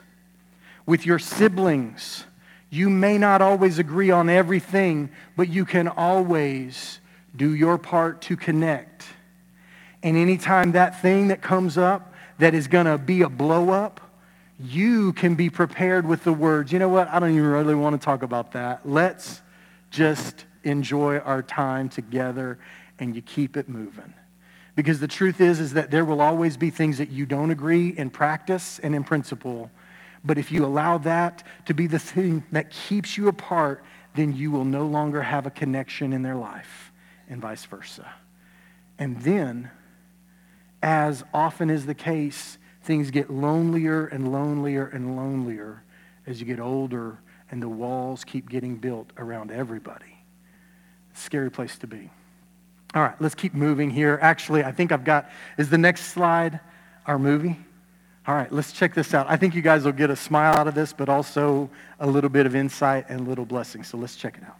with 0.84 1.06
your 1.06 1.20
siblings, 1.20 2.24
you 2.70 2.90
may 2.90 3.18
not 3.18 3.40
always 3.40 3.78
agree 3.78 4.10
on 4.10 4.28
everything, 4.28 5.10
but 5.36 5.48
you 5.48 5.64
can 5.64 5.88
always 5.88 7.00
do 7.34 7.54
your 7.54 7.78
part 7.78 8.20
to 8.22 8.36
connect. 8.36 9.04
And 10.02 10.16
anytime 10.16 10.72
that 10.72 11.00
thing 11.00 11.28
that 11.28 11.40
comes 11.40 11.78
up 11.78 12.12
that 12.38 12.54
is 12.54 12.68
going 12.68 12.86
to 12.86 12.98
be 12.98 13.22
a 13.22 13.28
blow 13.28 13.70
up, 13.70 14.00
you 14.60 15.12
can 15.12 15.34
be 15.34 15.50
prepared 15.50 16.06
with 16.06 16.24
the 16.24 16.32
words, 16.32 16.72
you 16.72 16.78
know 16.78 16.88
what, 16.88 17.08
I 17.08 17.18
don't 17.20 17.30
even 17.30 17.44
really 17.44 17.74
want 17.74 18.00
to 18.00 18.04
talk 18.04 18.22
about 18.22 18.52
that. 18.52 18.88
Let's 18.88 19.40
just 19.90 20.44
enjoy 20.64 21.18
our 21.18 21.42
time 21.42 21.88
together 21.88 22.58
and 22.98 23.14
you 23.14 23.22
keep 23.22 23.56
it 23.56 23.68
moving. 23.68 24.12
Because 24.74 25.00
the 25.00 25.08
truth 25.08 25.40
is, 25.40 25.58
is 25.60 25.72
that 25.72 25.90
there 25.90 26.04
will 26.04 26.20
always 26.20 26.56
be 26.56 26.70
things 26.70 26.98
that 26.98 27.10
you 27.10 27.26
don't 27.26 27.50
agree 27.50 27.88
in 27.88 28.10
practice 28.10 28.78
and 28.80 28.94
in 28.94 29.04
principle. 29.04 29.70
But 30.24 30.38
if 30.38 30.50
you 30.50 30.64
allow 30.64 30.98
that 30.98 31.44
to 31.66 31.74
be 31.74 31.86
the 31.86 31.98
thing 31.98 32.44
that 32.52 32.70
keeps 32.70 33.16
you 33.16 33.28
apart, 33.28 33.84
then 34.14 34.34
you 34.34 34.50
will 34.50 34.64
no 34.64 34.86
longer 34.86 35.22
have 35.22 35.46
a 35.46 35.50
connection 35.50 36.12
in 36.12 36.22
their 36.22 36.34
life 36.34 36.92
and 37.28 37.40
vice 37.40 37.64
versa. 37.64 38.10
And 38.98 39.20
then, 39.22 39.70
as 40.82 41.22
often 41.32 41.70
is 41.70 41.86
the 41.86 41.94
case, 41.94 42.58
things 42.82 43.10
get 43.10 43.30
lonelier 43.30 44.06
and 44.06 44.32
lonelier 44.32 44.86
and 44.86 45.16
lonelier 45.16 45.82
as 46.26 46.40
you 46.40 46.46
get 46.46 46.58
older 46.60 47.18
and 47.50 47.62
the 47.62 47.68
walls 47.68 48.24
keep 48.24 48.48
getting 48.48 48.76
built 48.76 49.10
around 49.16 49.50
everybody. 49.50 50.18
Scary 51.14 51.50
place 51.50 51.78
to 51.78 51.86
be. 51.86 52.10
All 52.94 53.02
right, 53.02 53.20
let's 53.20 53.34
keep 53.34 53.54
moving 53.54 53.90
here. 53.90 54.18
Actually, 54.20 54.64
I 54.64 54.72
think 54.72 54.92
I've 54.92 55.04
got, 55.04 55.30
is 55.58 55.68
the 55.70 55.78
next 55.78 56.06
slide 56.06 56.60
our 57.06 57.18
movie? 57.18 57.56
All 58.28 58.34
right, 58.34 58.52
let's 58.52 58.72
check 58.72 58.92
this 58.92 59.14
out. 59.14 59.26
I 59.26 59.36
think 59.38 59.54
you 59.54 59.62
guys 59.62 59.86
will 59.86 59.92
get 59.92 60.10
a 60.10 60.16
smile 60.16 60.54
out 60.54 60.68
of 60.68 60.74
this, 60.74 60.92
but 60.92 61.08
also 61.08 61.70
a 61.98 62.06
little 62.06 62.28
bit 62.28 62.44
of 62.44 62.54
insight 62.54 63.06
and 63.08 63.20
a 63.20 63.22
little 63.22 63.46
blessing. 63.46 63.82
So 63.82 63.96
let's 63.96 64.16
check 64.16 64.36
it 64.36 64.44
out. 64.44 64.58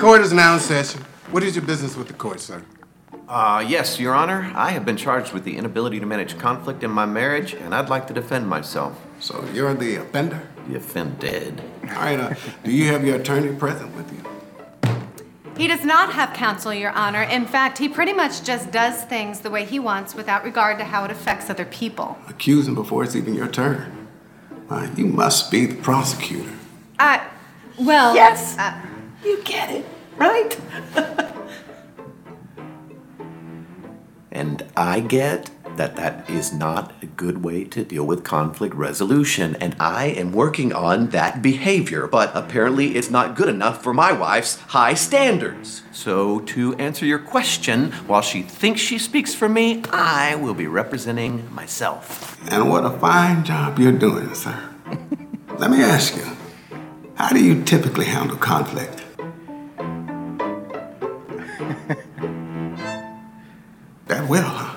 Court 0.00 0.22
is 0.22 0.32
now 0.32 0.54
in 0.54 0.60
session. 0.60 1.02
What 1.30 1.42
is 1.42 1.54
your 1.54 1.66
business 1.66 1.96
with 1.96 2.06
the 2.08 2.14
court, 2.14 2.40
sir? 2.40 2.64
Uh, 3.28 3.62
yes, 3.68 4.00
Your 4.00 4.14
Honor. 4.14 4.50
I 4.54 4.70
have 4.70 4.86
been 4.86 4.96
charged 4.96 5.34
with 5.34 5.44
the 5.44 5.58
inability 5.58 6.00
to 6.00 6.06
manage 6.06 6.38
conflict 6.38 6.82
in 6.82 6.90
my 6.90 7.04
marriage, 7.04 7.52
and 7.52 7.74
I'd 7.74 7.90
like 7.90 8.06
to 8.06 8.14
defend 8.14 8.48
myself. 8.48 8.98
So 9.20 9.46
you're 9.52 9.74
the 9.74 9.96
offender? 9.96 10.48
The 10.68 10.76
offended. 10.76 11.62
All 11.82 11.88
right, 11.90 12.18
uh, 12.18 12.34
do 12.64 12.70
you 12.70 12.86
have 12.86 13.06
your 13.06 13.16
attorney 13.16 13.54
present 13.54 13.94
with 13.96 14.10
you? 14.12 14.33
He 15.56 15.68
does 15.68 15.84
not 15.84 16.12
have 16.12 16.32
counsel, 16.32 16.74
Your 16.74 16.90
Honor. 16.90 17.22
In 17.22 17.46
fact, 17.46 17.78
he 17.78 17.88
pretty 17.88 18.12
much 18.12 18.42
just 18.42 18.72
does 18.72 19.04
things 19.04 19.40
the 19.40 19.50
way 19.50 19.64
he 19.64 19.78
wants 19.78 20.14
without 20.14 20.44
regard 20.44 20.78
to 20.78 20.84
how 20.84 21.04
it 21.04 21.12
affects 21.12 21.48
other 21.48 21.64
people. 21.64 22.18
Accuse 22.28 22.66
him 22.66 22.74
before 22.74 23.04
it's 23.04 23.14
even 23.14 23.34
your 23.34 23.46
turn. 23.48 24.08
Uh, 24.68 24.88
you 24.96 25.06
must 25.06 25.52
be 25.52 25.66
the 25.66 25.76
prosecutor. 25.76 26.50
Uh, 26.98 27.24
well. 27.78 28.14
Yes. 28.14 28.58
Uh, 28.58 28.80
you 29.24 29.42
get 29.44 29.70
it, 29.70 29.86
right? 30.16 30.58
and 34.32 34.64
I 34.76 35.00
get 35.00 35.50
that 35.76 35.96
that 35.96 36.28
is 36.28 36.52
not 36.52 36.92
a 37.02 37.06
good 37.06 37.44
way 37.44 37.64
to 37.64 37.84
deal 37.84 38.04
with 38.04 38.24
conflict 38.24 38.74
resolution, 38.74 39.56
and 39.56 39.76
I 39.80 40.06
am 40.06 40.32
working 40.32 40.72
on 40.72 41.08
that 41.08 41.42
behavior, 41.42 42.06
but 42.06 42.30
apparently 42.34 42.96
it's 42.96 43.10
not 43.10 43.36
good 43.36 43.48
enough 43.48 43.82
for 43.82 43.94
my 43.94 44.12
wife's 44.12 44.58
high 44.60 44.94
standards. 44.94 45.82
So, 45.92 46.40
to 46.40 46.74
answer 46.74 47.06
your 47.06 47.18
question, 47.18 47.92
while 48.06 48.22
she 48.22 48.42
thinks 48.42 48.80
she 48.80 48.98
speaks 48.98 49.34
for 49.34 49.48
me, 49.48 49.82
I 49.90 50.34
will 50.36 50.54
be 50.54 50.66
representing 50.66 51.52
myself. 51.54 52.38
And 52.50 52.68
what 52.68 52.84
a 52.84 52.90
fine 52.90 53.44
job 53.44 53.78
you're 53.78 53.92
doing, 53.92 54.34
sir. 54.34 54.70
Let 55.58 55.70
me 55.70 55.82
ask 55.82 56.16
you, 56.16 56.24
how 57.14 57.30
do 57.30 57.42
you 57.42 57.62
typically 57.62 58.06
handle 58.06 58.36
conflict? 58.36 59.02
that 64.06 64.28
will, 64.28 64.42
huh? 64.42 64.73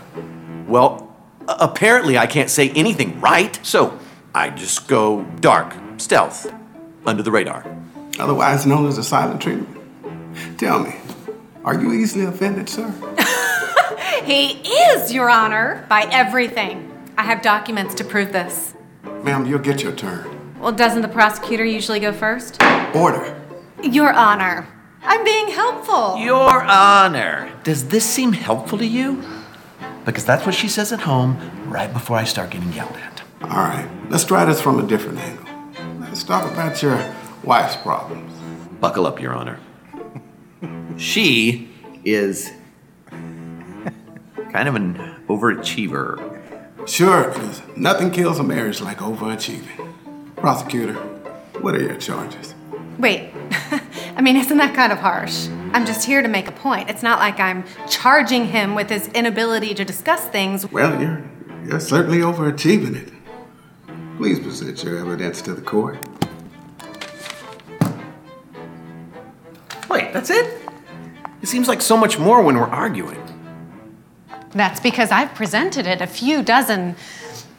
Well, 0.67 1.15
apparently 1.47 2.17
I 2.17 2.27
can't 2.27 2.49
say 2.49 2.69
anything 2.71 3.19
right, 3.21 3.57
so 3.65 3.97
I 4.35 4.49
just 4.49 4.87
go 4.87 5.23
dark, 5.39 5.73
stealth, 5.97 6.53
under 7.05 7.23
the 7.23 7.31
radar. 7.31 7.65
Otherwise 8.19 8.65
known 8.65 8.87
as 8.87 8.97
a 8.97 9.03
silent 9.03 9.41
treatment. 9.41 9.77
Tell 10.57 10.79
me, 10.79 10.95
are 11.63 11.79
you 11.79 11.93
easily 11.93 12.25
offended, 12.25 12.67
sir? 12.67 12.93
he 14.25 14.53
is, 14.91 15.13
Your 15.13 15.29
Honor, 15.29 15.85
by 15.87 16.03
everything. 16.11 16.83
I 17.17 17.23
have 17.23 17.41
documents 17.41 17.95
to 17.95 18.03
prove 18.03 18.33
this. 18.33 18.73
Ma'am, 19.23 19.45
you'll 19.45 19.59
get 19.59 19.81
your 19.81 19.93
turn. 19.93 20.33
Well, 20.59 20.71
doesn't 20.71 21.01
the 21.01 21.07
prosecutor 21.07 21.63
usually 21.63 21.99
go 21.99 22.11
first? 22.11 22.61
Order. 22.93 23.41
Your 23.81 24.11
Honor. 24.11 24.67
I'm 25.01 25.23
being 25.23 25.47
helpful. 25.47 26.17
Your 26.17 26.63
Honor. 26.63 27.51
Does 27.63 27.87
this 27.87 28.03
seem 28.03 28.33
helpful 28.33 28.77
to 28.79 28.85
you? 28.85 29.23
Because 30.07 30.23
that's 30.23 30.45
what 30.45 30.55
she 30.55 30.69
says 30.69 30.93
at 30.93 31.01
home 31.01 31.37
right 31.69 31.91
before 31.91 32.15
I 32.15 32.23
start 32.23 32.51
getting 32.51 32.71
yelled 32.71 32.95
at. 32.95 33.21
All 33.41 33.49
right, 33.49 33.89
let's 34.09 34.23
try 34.23 34.45
this 34.45 34.61
from 34.61 34.79
a 34.79 34.87
different 34.87 35.19
angle. 35.19 35.45
Let's 35.99 36.23
talk 36.23 36.49
about 36.49 36.81
your 36.81 37.13
wife's 37.43 37.75
problems. 37.75 38.31
Buckle 38.79 39.05
up, 39.05 39.21
Your 39.21 39.33
Honor. 39.33 39.59
she 40.97 41.69
is 42.05 42.53
kind 43.11 44.69
of 44.69 44.75
an 44.75 44.95
overachiever. 45.27 46.39
Sure, 46.87 47.25
because 47.25 47.61
nothing 47.75 48.09
kills 48.09 48.39
a 48.39 48.43
marriage 48.43 48.79
like 48.79 48.99
overachieving. 48.99 49.93
Prosecutor, 50.37 50.93
what 51.59 51.75
are 51.75 51.83
your 51.83 51.97
charges? 51.97 52.55
Wait, 52.97 53.29
I 54.15 54.21
mean, 54.21 54.37
isn't 54.37 54.57
that 54.57 54.73
kind 54.73 54.93
of 54.93 54.99
harsh? 54.99 55.49
I'm 55.73 55.85
just 55.85 56.05
here 56.05 56.21
to 56.21 56.27
make 56.27 56.47
a 56.47 56.51
point. 56.51 56.89
It's 56.89 57.03
not 57.03 57.19
like 57.19 57.39
I'm 57.39 57.65
charging 57.89 58.45
him 58.45 58.75
with 58.75 58.89
his 58.89 59.07
inability 59.09 59.73
to 59.75 59.85
discuss 59.85 60.25
things. 60.25 60.71
Well, 60.71 60.99
you're, 61.01 61.23
you're 61.65 61.79
certainly 61.79 62.19
overachieving 62.19 62.95
it. 62.95 63.13
Please 64.17 64.39
present 64.39 64.83
your 64.83 64.97
evidence 64.99 65.41
to 65.43 65.53
the 65.53 65.61
court. 65.61 65.97
Wait, 69.89 70.13
that's 70.13 70.29
it? 70.29 70.61
It 71.41 71.47
seems 71.47 71.67
like 71.67 71.81
so 71.81 71.95
much 71.95 72.17
more 72.17 72.41
when 72.41 72.55
we're 72.55 72.63
arguing. 72.63 73.23
That's 74.51 74.79
because 74.79 75.11
I've 75.11 75.33
presented 75.35 75.85
it 75.85 76.01
a 76.01 76.07
few 76.07 76.41
dozen 76.41 76.95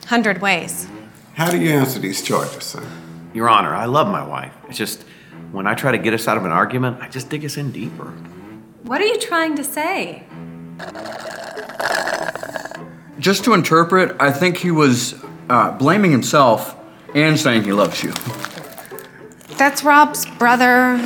hundred 0.07 0.41
ways. 0.41 0.89
How 1.35 1.51
do 1.51 1.59
you 1.59 1.71
answer 1.71 1.99
these 2.01 2.23
charges, 2.23 2.65
sir? 2.65 2.85
Your 3.35 3.49
Honor, 3.49 3.75
I 3.75 3.85
love 3.85 4.09
my 4.09 4.27
wife. 4.27 4.53
It's 4.69 4.79
just 4.79 5.05
when 5.53 5.67
I 5.67 5.75
try 5.75 5.93
to 5.93 5.99
get 5.99 6.15
us 6.15 6.29
out 6.29 6.37
of 6.37 6.45
an 6.45 6.53
argument, 6.53 7.01
I 7.01 7.09
just 7.09 7.31
dig 7.31 7.45
us 7.45 7.57
in 7.57 7.73
deeper. 7.73 8.13
What 8.83 9.01
are 9.01 9.07
you 9.07 9.19
trying 9.19 9.57
to 9.57 9.65
say? 9.65 10.25
Just 13.19 13.45
to 13.45 13.55
interpret, 13.55 14.15
I 14.21 14.31
think 14.31 14.59
he 14.59 14.71
was 14.71 15.15
uh, 15.49 15.73
blaming 15.73 16.11
himself 16.11 16.77
and 17.15 17.39
saying 17.39 17.65
he 17.65 17.73
loves 17.73 18.03
you. 18.03 18.13
That's 19.57 19.83
Rob's 19.83 20.27
brother. 20.37 20.99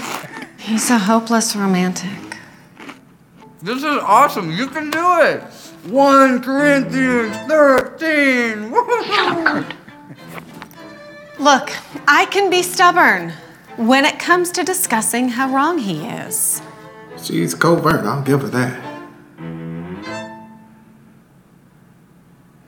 He's 0.58 0.90
a 0.90 0.98
hopeless 0.98 1.56
romantic. 1.56 2.36
This 3.62 3.78
is 3.78 3.84
awesome. 3.84 4.50
You 4.50 4.66
can 4.66 4.90
do 4.90 5.20
it. 5.20 5.42
1 5.88 6.42
Corinthians 6.42 7.36
13. 7.48 8.70
Look, 11.38 11.72
I 12.06 12.26
can 12.30 12.50
be 12.50 12.62
stubborn 12.62 13.32
when 13.76 14.04
it 14.04 14.18
comes 14.18 14.50
to 14.52 14.64
discussing 14.64 15.28
how 15.30 15.54
wrong 15.54 15.78
he 15.78 16.06
is. 16.06 16.60
She's 17.22 17.54
covert, 17.54 18.04
I'll 18.04 18.22
give 18.22 18.42
her 18.42 18.48
that. 18.48 18.92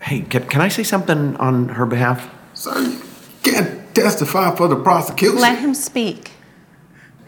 Hey, 0.00 0.20
can, 0.20 0.46
can 0.46 0.60
I 0.60 0.68
say 0.68 0.82
something 0.82 1.36
on 1.36 1.70
her 1.70 1.86
behalf? 1.86 2.30
Sir, 2.52 2.78
you 2.78 3.00
can't 3.42 3.94
testify 3.94 4.54
for 4.54 4.68
the 4.68 4.76
prosecution. 4.76 5.38
Let 5.38 5.58
him 5.58 5.74
speak. 5.74 6.32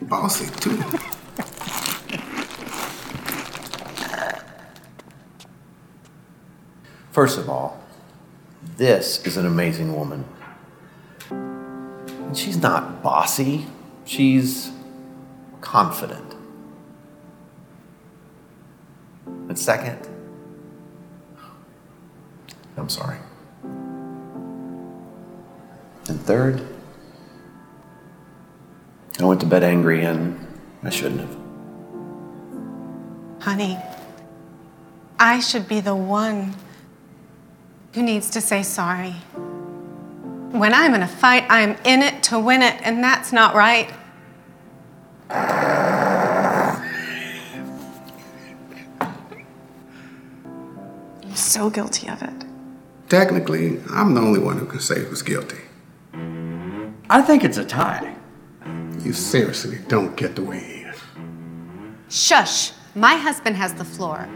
Bossy, 0.03 0.47
too. 0.61 0.77
First 7.13 7.39
of 7.39 7.49
all, 7.49 7.83
this 8.77 9.27
is 9.27 9.39
an 9.39 9.47
amazing 9.47 9.97
woman. 9.97 10.27
And 12.27 12.37
she's 12.37 12.57
not 12.57 13.03
bossy, 13.03 13.67
she's 14.05 14.71
confident. 15.61 16.35
And 19.27 19.59
second, 19.59 20.07
I'm 22.77 22.89
sorry. 22.89 23.19
And 26.09 26.21
third, 26.21 26.67
I 29.19 29.25
went 29.25 29.41
to 29.41 29.47
bed 29.47 29.65
angry 29.65 30.05
and 30.05 30.39
I 30.83 30.91
shouldn't 30.91 31.21
have. 31.21 31.37
Honey, 33.41 33.79
I 35.19 35.41
should 35.41 35.67
be 35.67 35.81
the 35.81 35.97
one 35.97 36.55
who 37.95 38.03
needs 38.03 38.31
to 38.31 38.41
say 38.41 38.63
sorry. 38.63 39.15
When 40.59 40.73
I'm 40.73 40.95
in 40.95 41.03
a 41.03 41.07
fight, 41.07 41.45
I'm 41.51 41.77
in 41.85 42.01
it 42.01 42.23
to 42.25 42.41
win 42.41 42.63
it, 42.63 42.81
and 42.83 43.05
that's 43.05 43.31
not 43.31 43.55
right. 43.55 43.93
I'm 45.29 46.81
so 51.35 51.69
guilty 51.69 52.09
of 52.09 52.23
it. 52.23 52.47
Technically, 53.11 53.83
I'm 53.91 54.15
the 54.15 54.23
only 54.23 54.41
one 54.41 54.57
who 54.57 54.65
can 54.65 54.81
say 54.81 55.05
who's 55.05 55.21
guilty. 55.21 55.61
I 57.11 57.21
think 57.21 57.45
it's 57.45 57.59
a 57.59 57.65
tie. 57.65 58.17
You 59.05 59.13
seriously 59.13 59.81
don't 59.89 60.17
get 60.17 60.37
the 60.37 60.43
way 60.43 60.87
in. 60.87 61.97
Shush! 62.09 62.73
My 62.95 63.17
husband 63.17 63.57
has 63.57 63.75
the 63.75 63.85
floor. 63.85 64.27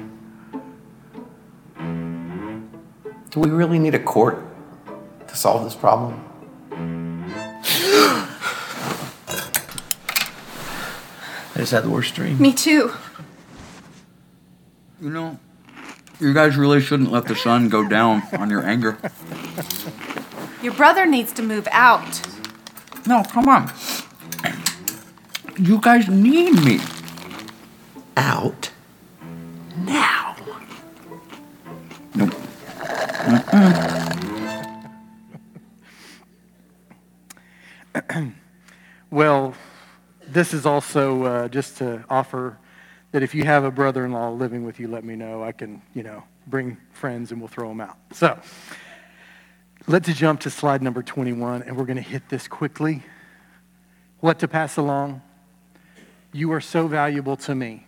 Do 3.31 3.41
we 3.41 3.49
really 3.49 3.79
need 3.79 3.95
a 3.95 3.99
court 3.99 4.50
to 5.31 5.37
solve 5.37 5.65
this 5.65 5.75
problem? 5.75 6.23
I 11.55 11.59
just 11.59 11.73
had 11.73 11.85
the 11.85 11.91
worst 11.91 12.15
dream. 12.15 12.41
Me 12.41 12.53
too. 12.53 12.93
You 15.01 15.11
know, 15.11 15.39
you 16.19 16.35
guys 16.35 16.57
really 16.57 16.81
shouldn't 16.81 17.11
let 17.11 17.27
the 17.27 17.35
sun 17.35 17.69
go 17.69 17.89
down 17.89 18.23
on 18.39 18.51
your 18.51 18.63
anger. 18.67 18.99
Your 20.63 20.75
brother 20.75 21.07
needs 21.07 21.33
to 21.35 21.43
move 21.43 21.67
out. 21.71 22.21
No, 23.07 23.23
come 23.25 23.49
on. 23.49 23.73
You 25.59 25.81
guys 25.81 26.09
need 26.09 26.53
me. 26.65 26.81
This 40.41 40.55
is 40.55 40.65
also 40.65 41.25
uh, 41.25 41.49
just 41.49 41.77
to 41.77 42.03
offer 42.09 42.57
that 43.13 43.23
if 43.23 43.35
you 43.35 43.45
have 43.45 43.63
a 43.63 43.71
brother-in-law 43.71 44.31
living 44.31 44.65
with 44.65 44.81
you, 44.81 44.89
let 44.89 45.05
me 45.05 45.15
know. 45.15 45.45
I 45.45 45.53
can, 45.53 45.83
you 45.93 46.03
know, 46.03 46.23
bring 46.47 46.79
friends 46.93 47.31
and 47.31 47.43
we'll 47.43 47.49
throw 47.49 47.69
them 47.69 47.83
out. 47.83 47.99
So 48.13 48.41
let's 49.87 50.11
jump 50.15 50.41
to 50.41 50.49
slide 50.49 50.81
number 50.81 51.03
21, 51.03 51.65
and 51.65 51.77
we're 51.77 51.85
going 51.85 51.99
to 51.99 52.03
hit 52.03 52.31
this 52.31 52.49
quickly. 52.49 53.03
What 54.21 54.39
to 54.39 54.49
pass 54.49 54.79
along? 54.79 55.21
You 56.33 56.53
are 56.53 56.61
so 56.63 56.87
valuable 56.87 57.37
to 57.37 57.55
me. 57.55 57.87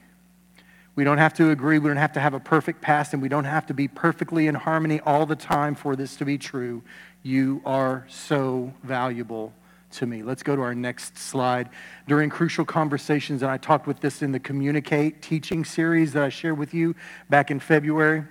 We 0.95 1.05
don't 1.05 1.17
have 1.17 1.33
to 1.35 1.53
agree. 1.53 1.79
We 1.79 1.89
don't 1.89 1.97
have 1.97 2.13
to 2.13 2.21
have 2.21 2.35
a 2.35 2.41
perfect 2.41 2.83
past, 2.83 3.15
and 3.15 3.23
we 3.23 3.31
don't 3.31 3.45
have 3.45 3.65
to 3.69 3.73
be 3.73 3.89
perfectly 3.89 4.47
in 4.47 4.57
harmony 4.57 5.01
all 5.01 5.25
the 5.25 5.37
time 5.37 5.75
for 5.75 5.97
this 5.97 6.17
to 6.17 6.27
be 6.27 6.37
true. 6.37 6.83
You 7.23 7.63
are 7.65 8.05
so 8.11 8.75
valuable 8.83 9.55
to 9.93 10.07
me. 10.07 10.23
Let's 10.23 10.43
go 10.43 10.57
to 10.57 10.63
our 10.63 10.75
next 10.75 11.17
slide. 11.19 11.69
During 12.07 12.31
crucial 12.31 12.65
conversations, 12.65 13.43
and 13.43 13.51
I 13.51 13.57
talked 13.59 13.87
with 13.87 14.01
this 14.01 14.23
in 14.23 14.33
the 14.33 14.41
Communicate 14.41 15.23
teaching 15.23 15.65
series 15.65 16.13
that 16.13 16.23
I 16.23 16.29
shared 16.29 16.59
with 16.59 16.75
you 16.75 16.95
back 17.29 17.51
in 17.51 17.61
February, 17.61 18.25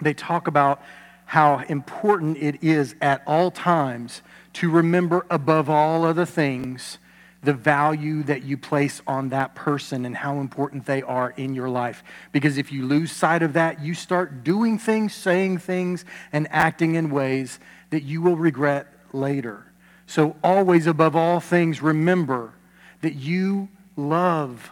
they 0.00 0.14
talk 0.14 0.46
about 0.46 0.82
how 1.26 1.58
important 1.68 2.36
it 2.38 2.62
is 2.62 2.94
at 3.00 3.22
all 3.26 3.50
times 3.50 4.22
to 4.54 4.70
remember 4.70 5.24
above 5.30 5.70
all 5.70 6.04
other 6.04 6.26
things 6.26 6.98
the 7.42 7.52
value 7.52 8.22
that 8.22 8.44
you 8.44 8.56
place 8.56 9.02
on 9.06 9.30
that 9.30 9.54
person 9.54 10.06
and 10.06 10.16
how 10.16 10.38
important 10.38 10.86
they 10.86 11.02
are 11.02 11.30
in 11.30 11.54
your 11.54 11.68
life. 11.68 12.04
Because 12.30 12.56
if 12.56 12.70
you 12.70 12.86
lose 12.86 13.10
sight 13.10 13.42
of 13.42 13.54
that, 13.54 13.82
you 13.82 13.94
start 13.94 14.44
doing 14.44 14.78
things, 14.78 15.12
saying 15.12 15.58
things, 15.58 16.04
and 16.32 16.46
acting 16.50 16.94
in 16.94 17.10
ways 17.10 17.58
that 17.90 18.04
you 18.04 18.22
will 18.22 18.36
regret 18.36 18.86
later. 19.12 19.64
So, 20.06 20.36
always 20.42 20.86
above 20.86 21.16
all 21.16 21.40
things, 21.40 21.80
remember 21.80 22.54
that 23.00 23.14
you 23.14 23.68
love 23.96 24.70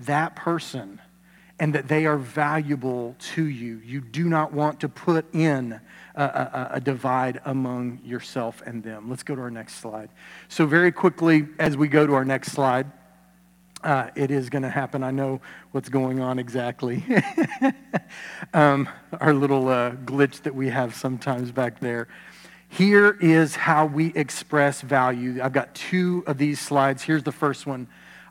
that 0.00 0.36
person 0.36 1.00
and 1.58 1.74
that 1.74 1.88
they 1.88 2.06
are 2.06 2.16
valuable 2.16 3.14
to 3.18 3.44
you. 3.44 3.80
You 3.84 4.00
do 4.00 4.28
not 4.28 4.52
want 4.52 4.80
to 4.80 4.88
put 4.88 5.32
in 5.34 5.80
a, 6.14 6.22
a, 6.22 6.68
a, 6.74 6.80
divide 6.80 7.40
among 7.44 8.00
yourself 8.02 8.62
and 8.64 8.82
them. 8.82 9.10
Let's 9.10 9.22
go 9.22 9.36
to 9.36 9.42
our 9.42 9.50
next 9.50 9.76
slide. 9.76 10.08
So, 10.48 10.66
very 10.66 10.90
quickly, 10.90 11.46
as 11.58 11.76
we 11.76 11.88
go 11.88 12.06
to 12.06 12.14
our 12.14 12.24
next 12.24 12.52
slide, 12.52 12.90
uh, 13.82 14.10
it 14.14 14.30
is 14.30 14.50
going 14.50 14.62
to 14.62 14.70
happen. 14.70 15.02
I 15.02 15.10
know 15.10 15.40
what's 15.72 15.88
going 15.88 16.20
on 16.20 16.38
exactly. 16.38 17.04
um, 18.54 18.88
our 19.20 19.32
little 19.32 19.68
uh, 19.68 19.92
glitch 19.92 20.42
that 20.42 20.54
we 20.54 20.68
have 20.68 20.94
sometimes 20.94 21.50
back 21.50 21.80
there. 21.80 22.08
Here 22.72 23.18
is 23.20 23.56
how 23.56 23.86
we 23.86 24.12
express 24.14 24.80
value. 24.80 25.42
I've 25.42 25.52
got 25.52 25.74
two 25.74 26.22
of 26.28 26.38
these 26.38 26.60
slides. 26.60 27.02
Here's 27.02 27.24
the 27.24 27.32
first 27.32 27.66
one 27.66 27.88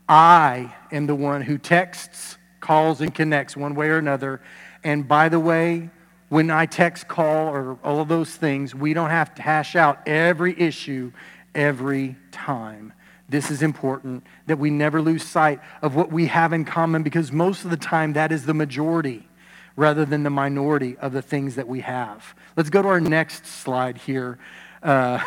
I 0.08 0.74
am 0.90 1.06
the 1.06 1.14
one 1.14 1.42
who 1.42 1.58
texts, 1.58 2.38
calls, 2.58 3.02
and 3.02 3.14
connects 3.14 3.54
one 3.54 3.74
way 3.74 3.90
or 3.90 3.98
another. 3.98 4.40
And 4.82 5.06
by 5.06 5.28
the 5.28 5.38
way, 5.38 5.90
when 6.30 6.50
I 6.50 6.64
text, 6.64 7.06
call, 7.06 7.48
or 7.48 7.78
all 7.84 8.00
of 8.00 8.08
those 8.08 8.34
things, 8.34 8.74
we 8.74 8.94
don't 8.94 9.10
have 9.10 9.34
to 9.34 9.42
hash 9.42 9.76
out 9.76 10.08
every 10.08 10.58
issue 10.58 11.12
every 11.54 12.16
time. 12.32 12.94
This 13.28 13.50
is 13.50 13.62
important 13.62 14.24
that 14.46 14.58
we 14.58 14.70
never 14.70 15.02
lose 15.02 15.22
sight 15.22 15.60
of 15.82 15.94
what 15.94 16.10
we 16.10 16.26
have 16.28 16.54
in 16.54 16.64
common 16.64 17.02
because 17.02 17.30
most 17.30 17.64
of 17.64 17.70
the 17.70 17.76
time 17.76 18.14
that 18.14 18.32
is 18.32 18.46
the 18.46 18.54
majority 18.54 19.28
rather 19.80 20.04
than 20.04 20.22
the 20.22 20.30
minority 20.30 20.94
of 20.98 21.10
the 21.10 21.22
things 21.22 21.54
that 21.54 21.66
we 21.66 21.80
have. 21.80 22.34
Let's 22.54 22.68
go 22.68 22.82
to 22.82 22.88
our 22.88 23.00
next 23.00 23.46
slide 23.46 23.96
here. 23.96 24.38
Uh, 24.82 25.18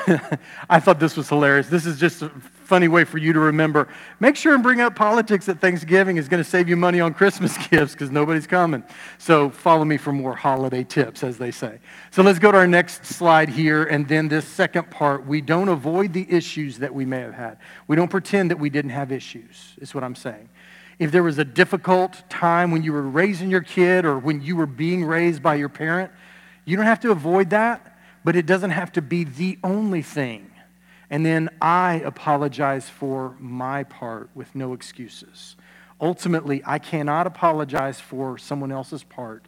I 0.70 0.80
thought 0.80 1.00
this 1.00 1.18
was 1.18 1.28
hilarious. 1.28 1.70
This 1.70 1.88
is 1.88 2.00
just 2.00 2.22
a 2.22 2.30
funny 2.30 2.88
way 2.88 3.04
for 3.04 3.18
you 3.18 3.34
to 3.34 3.40
remember. 3.40 3.88
Make 4.20 4.36
sure 4.36 4.54
and 4.54 4.62
bring 4.62 4.80
up 4.80 4.96
politics 4.96 5.50
at 5.50 5.60
Thanksgiving 5.60 6.18
is 6.18 6.30
going 6.30 6.42
to 6.44 6.48
save 6.48 6.70
you 6.70 6.78
money 6.78 7.02
on 7.02 7.16
Christmas 7.16 7.58
gifts 7.70 7.94
because 7.94 8.12
nobody's 8.12 8.46
coming. 8.46 8.84
So 9.18 9.50
follow 9.50 9.86
me 9.86 9.98
for 9.98 10.14
more 10.14 10.36
holiday 10.36 10.84
tips, 10.84 11.24
as 11.24 11.40
they 11.40 11.50
say. 11.50 11.80
So 12.12 12.22
let's 12.22 12.38
go 12.38 12.52
to 12.52 12.58
our 12.60 12.68
next 12.68 13.08
slide 13.08 13.50
here. 13.50 13.86
And 13.86 14.08
then 14.08 14.28
this 14.28 14.48
second 14.48 14.92
part, 14.92 15.26
we 15.26 15.42
don't 15.42 15.70
avoid 15.70 16.14
the 16.14 16.32
issues 16.32 16.78
that 16.78 16.94
we 16.94 17.06
may 17.06 17.22
have 17.22 17.34
had. 17.34 17.58
We 17.88 17.96
don't 17.96 18.12
pretend 18.12 18.52
that 18.52 18.60
we 18.60 18.70
didn't 18.70 18.92
have 18.92 19.12
issues, 19.12 19.74
is 19.82 19.96
what 19.96 20.04
I'm 20.04 20.16
saying. 20.16 20.48
If 21.04 21.12
there 21.12 21.24
was 21.24 21.40
a 21.40 21.46
difficult 21.46 22.24
time 22.30 22.72
when 22.72 22.84
you 22.84 22.94
were 22.94 23.02
raising 23.02 23.50
your 23.50 23.62
kid 23.62 24.06
or 24.06 24.18
when 24.18 24.42
you 24.42 24.56
were 24.56 24.66
being 24.66 25.04
raised 25.04 25.42
by 25.42 25.56
your 25.56 25.70
parent, 25.70 26.12
you 26.66 26.78
don't 26.78 26.86
have 26.86 27.00
to 27.02 27.12
avoid 27.12 27.50
that, 27.50 27.98
but 28.24 28.36
it 28.36 28.46
doesn't 28.46 28.72
have 28.72 28.92
to 28.94 29.02
be 29.02 29.24
the 29.24 29.58
only 29.64 30.02
thing. 30.02 30.52
And 31.10 31.26
then 31.26 31.50
I 31.62 32.02
apologize 32.06 32.90
for 32.90 33.36
my 33.40 33.84
part 33.84 34.30
with 34.34 34.56
no 34.56 34.74
excuses. 34.74 35.56
Ultimately, 36.00 36.62
I 36.66 36.80
cannot 36.80 37.28
apologize 37.28 38.00
for 38.00 38.38
someone 38.38 38.72
else's 38.72 39.04
part, 39.04 39.46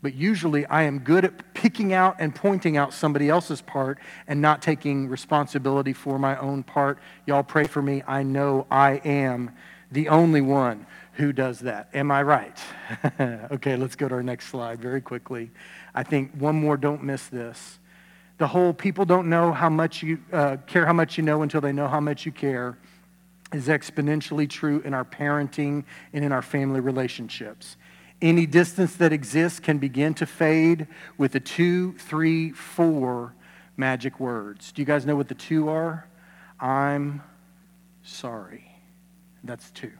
but 0.00 0.14
usually 0.14 0.66
I 0.66 0.82
am 0.82 1.00
good 1.00 1.24
at 1.24 1.54
picking 1.54 1.92
out 1.92 2.16
and 2.18 2.34
pointing 2.34 2.76
out 2.76 2.92
somebody 2.92 3.28
else's 3.28 3.62
part 3.62 3.98
and 4.26 4.40
not 4.40 4.62
taking 4.62 5.08
responsibility 5.08 5.92
for 5.92 6.18
my 6.18 6.36
own 6.38 6.62
part. 6.62 6.98
Y'all 7.26 7.42
pray 7.42 7.64
for 7.64 7.82
me. 7.82 8.02
I 8.06 8.22
know 8.22 8.66
I 8.70 9.00
am 9.04 9.52
the 9.92 10.08
only 10.08 10.40
one 10.40 10.86
who 11.14 11.32
does 11.32 11.60
that. 11.60 11.88
Am 11.92 12.10
I 12.10 12.22
right? 12.22 12.58
okay, 13.20 13.76
let's 13.76 13.94
go 13.94 14.08
to 14.08 14.14
our 14.14 14.22
next 14.22 14.48
slide 14.48 14.80
very 14.80 15.00
quickly. 15.00 15.50
I 15.94 16.02
think 16.02 16.32
one 16.32 16.56
more, 16.56 16.76
don't 16.76 17.02
miss 17.02 17.26
this. 17.26 17.78
The 18.38 18.46
whole 18.46 18.72
people 18.72 19.04
don't 19.04 19.28
know 19.28 19.52
how 19.52 19.68
much 19.68 20.02
you 20.02 20.18
uh, 20.32 20.56
care 20.66 20.86
how 20.86 20.94
much 20.94 21.18
you 21.18 21.22
know 21.22 21.42
until 21.42 21.60
they 21.60 21.72
know 21.72 21.86
how 21.86 22.00
much 22.00 22.24
you 22.26 22.32
care 22.32 22.78
is 23.52 23.68
exponentially 23.68 24.48
true 24.48 24.80
in 24.84 24.94
our 24.94 25.04
parenting 25.04 25.84
and 26.14 26.24
in 26.24 26.32
our 26.32 26.42
family 26.42 26.80
relationships. 26.80 27.76
Any 28.22 28.46
distance 28.46 28.96
that 28.96 29.12
exists 29.12 29.60
can 29.60 29.78
begin 29.78 30.14
to 30.14 30.26
fade 30.26 30.86
with 31.18 31.32
the 31.32 31.40
two, 31.40 31.92
three, 31.98 32.50
four 32.52 33.34
magic 33.76 34.18
words. 34.18 34.72
Do 34.72 34.80
you 34.80 34.86
guys 34.86 35.04
know 35.04 35.16
what 35.16 35.28
the 35.28 35.34
two 35.34 35.68
are? 35.68 36.06
I'm 36.58 37.22
sorry. 38.02 38.71
That's 39.44 39.70
two. 39.70 39.92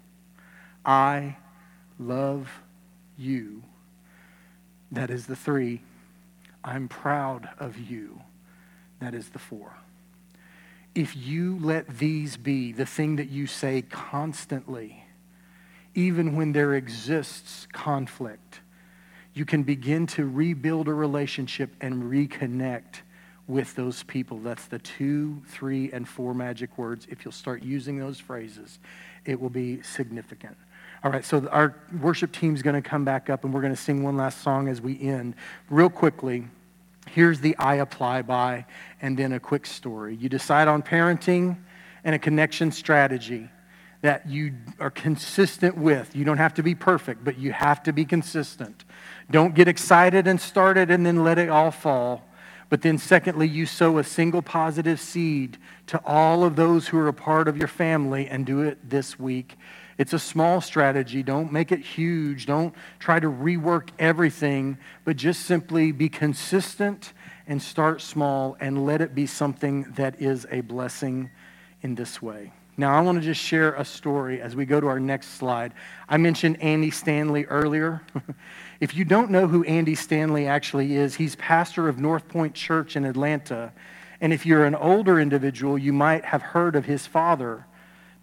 I 0.84 1.36
love 1.98 2.48
you. 3.16 3.62
That 4.90 5.10
is 5.10 5.26
the 5.26 5.36
three. 5.36 5.82
I'm 6.64 6.88
proud 6.88 7.48
of 7.58 7.78
you. 7.78 8.20
That 9.00 9.14
is 9.14 9.30
the 9.30 9.38
four. 9.38 9.76
If 10.94 11.16
you 11.16 11.58
let 11.60 11.98
these 11.98 12.36
be 12.36 12.72
the 12.72 12.86
thing 12.86 13.16
that 13.16 13.30
you 13.30 13.46
say 13.46 13.82
constantly, 13.82 15.04
even 15.94 16.36
when 16.36 16.52
there 16.52 16.74
exists 16.74 17.66
conflict, 17.72 18.60
you 19.34 19.44
can 19.44 19.62
begin 19.62 20.06
to 20.08 20.26
rebuild 20.26 20.88
a 20.88 20.94
relationship 20.94 21.74
and 21.80 22.04
reconnect 22.04 23.00
with 23.46 23.74
those 23.74 24.02
people. 24.04 24.38
That's 24.38 24.66
the 24.66 24.78
two, 24.78 25.42
three, 25.46 25.90
and 25.90 26.06
four 26.06 26.34
magic 26.34 26.76
words. 26.76 27.06
If 27.10 27.24
you'll 27.24 27.32
start 27.32 27.62
using 27.62 27.98
those 27.98 28.20
phrases, 28.20 28.78
it 29.24 29.40
will 29.40 29.50
be 29.50 29.82
significant. 29.82 30.56
All 31.04 31.10
right, 31.10 31.24
so 31.24 31.46
our 31.48 31.74
worship 32.00 32.32
team's 32.32 32.62
going 32.62 32.80
to 32.80 32.88
come 32.88 33.04
back 33.04 33.28
up 33.28 33.44
and 33.44 33.52
we're 33.52 33.60
going 33.60 33.74
to 33.74 33.80
sing 33.80 34.02
one 34.02 34.16
last 34.16 34.40
song 34.42 34.68
as 34.68 34.80
we 34.80 35.00
end. 35.00 35.34
Real 35.68 35.90
quickly, 35.90 36.44
here's 37.08 37.40
the 37.40 37.56
I 37.56 37.76
apply 37.76 38.22
by 38.22 38.66
and 39.00 39.18
then 39.18 39.32
a 39.32 39.40
quick 39.40 39.66
story. 39.66 40.14
You 40.14 40.28
decide 40.28 40.68
on 40.68 40.82
parenting 40.82 41.58
and 42.04 42.14
a 42.14 42.18
connection 42.18 42.70
strategy 42.70 43.48
that 44.02 44.28
you 44.28 44.52
are 44.78 44.90
consistent 44.90 45.76
with. 45.76 46.14
You 46.14 46.24
don't 46.24 46.38
have 46.38 46.54
to 46.54 46.62
be 46.62 46.74
perfect, 46.74 47.24
but 47.24 47.38
you 47.38 47.52
have 47.52 47.82
to 47.84 47.92
be 47.92 48.04
consistent. 48.04 48.84
Don't 49.30 49.54
get 49.54 49.68
excited 49.68 50.26
and 50.26 50.40
started 50.40 50.90
and 50.90 51.06
then 51.06 51.24
let 51.24 51.38
it 51.38 51.48
all 51.48 51.70
fall. 51.70 52.28
But 52.72 52.80
then, 52.80 52.96
secondly, 52.96 53.46
you 53.48 53.66
sow 53.66 53.98
a 53.98 54.02
single 54.02 54.40
positive 54.40 54.98
seed 54.98 55.58
to 55.88 56.00
all 56.06 56.42
of 56.42 56.56
those 56.56 56.88
who 56.88 56.96
are 56.96 57.08
a 57.08 57.12
part 57.12 57.46
of 57.46 57.58
your 57.58 57.68
family 57.68 58.26
and 58.28 58.46
do 58.46 58.62
it 58.62 58.78
this 58.88 59.18
week. 59.18 59.58
It's 59.98 60.14
a 60.14 60.18
small 60.18 60.62
strategy. 60.62 61.22
Don't 61.22 61.52
make 61.52 61.70
it 61.70 61.80
huge. 61.80 62.46
Don't 62.46 62.74
try 62.98 63.20
to 63.20 63.28
rework 63.28 63.90
everything, 63.98 64.78
but 65.04 65.16
just 65.16 65.42
simply 65.42 65.92
be 65.92 66.08
consistent 66.08 67.12
and 67.46 67.60
start 67.60 68.00
small 68.00 68.56
and 68.58 68.86
let 68.86 69.02
it 69.02 69.14
be 69.14 69.26
something 69.26 69.82
that 69.96 70.22
is 70.22 70.46
a 70.50 70.62
blessing 70.62 71.30
in 71.82 71.94
this 71.94 72.22
way. 72.22 72.54
Now, 72.78 72.96
I 72.96 73.02
want 73.02 73.18
to 73.18 73.22
just 73.22 73.40
share 73.40 73.74
a 73.74 73.84
story 73.84 74.40
as 74.40 74.56
we 74.56 74.64
go 74.64 74.80
to 74.80 74.86
our 74.86 74.98
next 74.98 75.34
slide. 75.34 75.74
I 76.08 76.16
mentioned 76.16 76.62
Andy 76.62 76.90
Stanley 76.90 77.44
earlier. 77.44 78.00
if 78.82 78.96
you 78.96 79.04
don't 79.04 79.30
know 79.30 79.46
who 79.46 79.62
Andy 79.62 79.94
Stanley 79.94 80.48
actually 80.48 80.96
is, 80.96 81.14
he's 81.14 81.36
pastor 81.36 81.88
of 81.88 82.00
North 82.00 82.26
Point 82.26 82.52
Church 82.52 82.96
in 82.96 83.04
Atlanta. 83.04 83.72
And 84.20 84.32
if 84.32 84.44
you're 84.44 84.64
an 84.64 84.74
older 84.74 85.20
individual, 85.20 85.78
you 85.78 85.92
might 85.92 86.24
have 86.24 86.42
heard 86.42 86.74
of 86.74 86.84
his 86.84 87.06
father, 87.06 87.64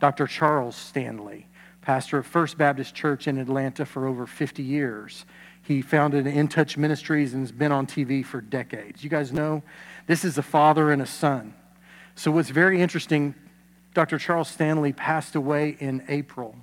Dr. 0.02 0.28
Charles 0.28 0.76
Stanley, 0.76 1.48
pastor 1.80 2.18
of 2.18 2.26
First 2.26 2.58
Baptist 2.58 2.94
Church 2.94 3.26
in 3.26 3.38
Atlanta 3.38 3.86
for 3.86 4.06
over 4.06 4.28
50 4.28 4.62
years. 4.62 5.26
He 5.62 5.82
founded 5.82 6.28
In 6.28 6.50
Touch 6.50 6.76
Ministries 6.76 7.34
and 7.34 7.42
has 7.44 7.54
been 7.54 7.72
on 7.72 7.88
TV 7.88 8.26
for 8.26 8.42
decades. 8.42 9.02
You 9.02 9.10
guys 9.10 9.32
know 9.32 9.64
this 10.08 10.26
is 10.26 10.38
a 10.38 10.44
father 10.44 10.92
and 10.92 11.02
a 11.02 11.08
son. 11.08 11.54
So, 12.16 12.32
what's 12.32 12.50
very 12.50 12.82
interesting 12.82 13.34
Dr. 13.94 14.18
Charles 14.18 14.50
Stanley 14.50 14.92
passed 14.92 15.36
away 15.36 15.78
in 15.80 16.04
April. 16.10 16.54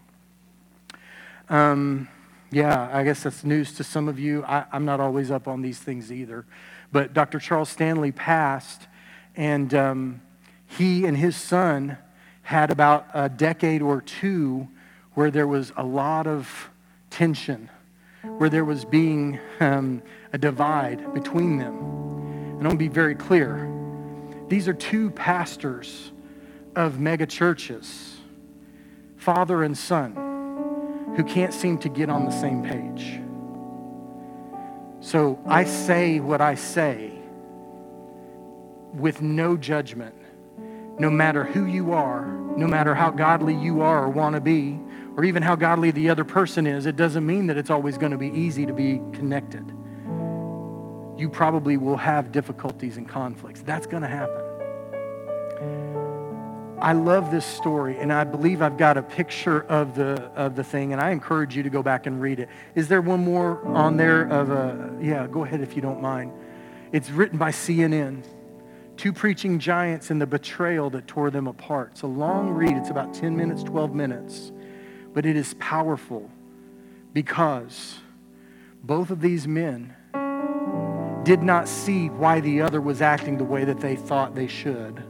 Um, 1.49 2.09
yeah, 2.51 2.89
I 2.93 3.03
guess 3.05 3.23
that's 3.23 3.45
news 3.45 3.73
to 3.75 3.85
some 3.85 4.09
of 4.09 4.19
you. 4.19 4.45
I, 4.45 4.65
am 4.73 4.85
not 4.85 5.01
always 5.01 5.31
up 5.31 5.49
on 5.49 5.63
these 5.63 5.79
things 5.79 6.13
either. 6.13 6.45
But 6.93 7.13
Dr. 7.13 7.39
Charles 7.41 7.69
Stanley 7.69 8.13
passed, 8.13 8.87
and 9.35 9.75
um, 9.75 10.23
he 10.67 11.05
and 11.07 11.17
his 11.17 11.37
son 11.37 11.99
had 12.43 12.71
about 12.71 13.07
a 13.13 13.29
decade 13.29 13.83
or 13.83 14.01
two 14.01 14.69
where 15.15 15.31
there 15.31 15.47
was 15.47 15.73
a 15.77 15.85
lot 15.85 16.27
of 16.27 16.71
tension, 17.11 17.69
where 18.23 18.49
there 18.49 18.65
was 18.65 18.85
being 18.85 19.41
um, 19.61 20.03
a 20.33 20.39
divide 20.39 21.13
between 21.15 21.59
them. 21.59 21.77
And 21.77 22.61
I 22.61 22.69
want 22.69 22.73
to 22.73 22.77
be 22.77 22.89
very 22.89 23.15
clear. 23.15 23.73
These 24.49 24.69
are 24.69 24.75
two 24.75 25.11
pastors 25.11 26.13
of 26.77 27.01
mega 27.01 27.27
churches, 27.27 28.19
father 29.17 29.63
and 29.63 29.77
son, 29.77 30.15
who 31.17 31.25
can't 31.25 31.55
seem 31.55 31.79
to 31.79 31.89
get 31.89 32.11
on 32.11 32.27
the 32.27 32.31
same 32.31 32.63
page. 32.63 33.21
So 35.01 35.39
I 35.47 35.65
say 35.65 36.21
what 36.21 36.41
I 36.41 36.55
say 36.55 37.13
with 38.93 39.23
no 39.23 39.57
judgment, 39.57 40.15
no 40.99 41.09
matter 41.09 41.45
who 41.45 41.67
you 41.67 41.93
are, 41.93 42.27
no 42.57 42.67
matter 42.67 42.95
how 42.95 43.11
godly 43.11 43.55
you 43.55 43.81
are 43.81 44.05
or 44.05 44.09
want 44.11 44.35
to 44.35 44.41
be, 44.41 44.79
or 45.17 45.25
even 45.25 45.43
how 45.43 45.57
godly 45.57 45.91
the 45.91 46.11
other 46.11 46.25
person 46.25 46.67
is, 46.67 46.85
it 46.85 46.97
doesn't 46.97 47.25
mean 47.25 47.47
that 47.47 47.57
it's 47.57 47.71
always 47.71 47.97
going 47.97 48.13
to 48.13 48.19
be 48.19 48.29
easy 48.29 48.67
to 48.67 48.73
be 48.75 49.01
connected. 49.13 49.67
You 51.17 51.31
probably 51.31 51.79
will 51.79 51.97
have 51.97 52.31
difficulties 52.31 52.99
and 52.99 53.09
conflicts. 53.09 53.63
That's 53.63 53.87
going 53.87 54.03
to 54.03 54.09
happen. 54.09 54.46
I 56.79 56.93
love 56.93 57.31
this 57.31 57.47
story, 57.47 57.99
and 57.99 58.13
I 58.13 58.25
believe 58.25 58.61
I've 58.61 58.77
got 58.77 58.99
a 58.99 59.03
picture 59.03 59.63
of 59.63 59.95
the 59.95 60.23
of 60.35 60.57
the 60.57 60.65
thing, 60.65 60.93
and 60.93 61.01
I 61.01 61.11
encourage 61.11 61.57
you 61.57 61.63
to 61.63 61.71
go 61.71 61.83
back 61.83 62.07
and 62.07 62.21
read 62.21 62.39
it. 62.39 62.51
Is 62.75 62.89
there 62.89 63.01
one 63.01 63.25
more 63.25 63.65
on 63.67 63.97
there 63.97 64.25
of 64.25 64.51
a? 64.51 64.99
Yeah, 65.01 65.27
go 65.27 65.45
ahead 65.45 65.63
if 65.63 65.75
you 65.75 65.81
don't 65.81 66.03
mind. 66.03 66.33
It's 66.93 67.11
written 67.11 67.39
by 67.39 67.51
CNN. 67.51 68.25
Two 68.97 69.13
preaching 69.13 69.59
giants 69.59 70.11
and 70.11 70.21
the 70.21 70.27
betrayal 70.27 70.89
that 70.91 71.07
tore 71.07 71.31
them 71.31 71.47
apart. 71.47 71.91
It's 71.93 72.03
a 72.03 72.07
long 72.07 72.51
read. 72.51 72.77
It's 72.77 72.89
about 72.89 73.13
10 73.13 73.37
minutes, 73.37 73.63
12 73.63 73.95
minutes, 73.95 74.53
but 75.13 75.27
it 75.27 75.37
is 75.37 75.55
powerful 75.55 76.31
because 77.13 77.99
both 78.83 79.11
of 79.11 79.21
these 79.21 79.47
men 79.47 79.95
did 81.25 81.43
not 81.43 81.69
see 81.69 82.09
why 82.09 82.41
the 82.41 82.63
other 82.63 82.81
was 82.81 83.03
acting 83.03 83.37
the 83.37 83.45
way 83.45 83.65
that 83.65 83.81
they 83.81 83.97
thought 83.97 84.35
they 84.35 84.47
should 84.47 85.03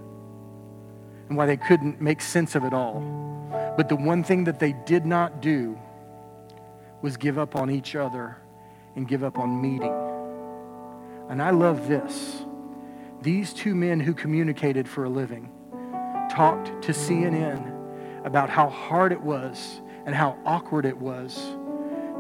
and 1.29 1.37
why 1.37 1.47
they 1.47 1.57
couldn't 1.57 2.01
make 2.01 2.21
sense 2.21 2.55
of 2.55 2.65
it 2.65 2.73
all. 2.73 3.01
But 3.77 3.89
the 3.89 3.97
one 3.97 4.23
thing 4.23 4.45
that 4.45 4.59
they 4.59 4.73
did 4.73 5.05
not 5.07 5.41
do 5.41 5.79
was 7.03 7.17
give 7.17 7.39
up 7.39 7.57
on 7.57 7.71
each 7.71 7.95
other 7.95 8.37
and 8.95 9.07
give 9.07 9.23
up 9.23 9.39
on 9.39 9.61
meeting. 9.61 9.95
And 11.29 11.43
I 11.43 11.51
love 11.51 11.89
this. 11.89 12.45
These 13.23 13.53
two 13.53 13.75
men 13.75 14.01
who 14.01 14.15
communicated 14.15 14.89
for 14.89 15.05
a 15.05 15.09
living 15.09 15.51
talked 16.31 16.83
to 16.83 16.93
CNN 16.93 17.73
about 18.25 18.51
how 18.51 18.69
hard 18.69 19.13
it 19.13 19.21
was 19.21 19.81
and 20.05 20.15
how 20.15 20.39
awkward 20.45 20.87
it 20.87 20.97
was 20.97 21.57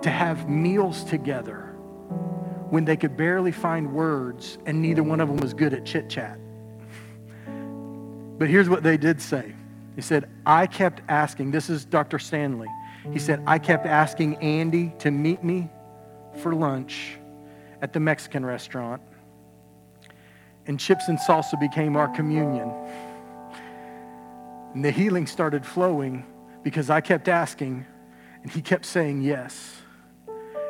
to 0.02 0.10
have 0.10 0.48
meals 0.48 1.04
together 1.04 1.74
when 2.70 2.84
they 2.84 2.96
could 2.96 3.16
barely 3.16 3.52
find 3.52 3.92
words 3.92 4.58
and 4.66 4.82
neither 4.82 5.02
one 5.02 5.20
of 5.20 5.28
them 5.28 5.36
was 5.38 5.54
good 5.54 5.72
at 5.72 5.84
chit 5.84 6.08
chat. 6.08 6.38
But 8.38 8.48
here's 8.48 8.68
what 8.68 8.82
they 8.82 8.96
did 8.96 9.20
say. 9.20 9.54
He 9.94 10.02
said, 10.02 10.28
I 10.44 10.66
kept 10.66 11.00
asking, 11.08 11.50
this 11.50 11.70
is 11.70 11.84
Dr. 11.84 12.18
Stanley. 12.18 12.68
He 13.12 13.18
said, 13.18 13.42
I 13.46 13.58
kept 13.58 13.86
asking 13.86 14.36
Andy 14.36 14.92
to 14.98 15.10
meet 15.10 15.42
me 15.42 15.70
for 16.42 16.54
lunch 16.54 17.18
at 17.80 17.92
the 17.92 18.00
Mexican 18.00 18.44
restaurant. 18.44 19.00
And 20.66 20.78
chips 20.78 21.08
and 21.08 21.18
salsa 21.18 21.58
became 21.58 21.96
our 21.96 22.08
communion. 22.08 22.72
And 24.74 24.84
the 24.84 24.90
healing 24.90 25.26
started 25.26 25.64
flowing 25.64 26.26
because 26.62 26.90
I 26.90 27.00
kept 27.00 27.28
asking 27.28 27.86
And 28.46 28.52
he 28.52 28.62
kept 28.62 28.86
saying 28.86 29.22
yes. 29.22 29.74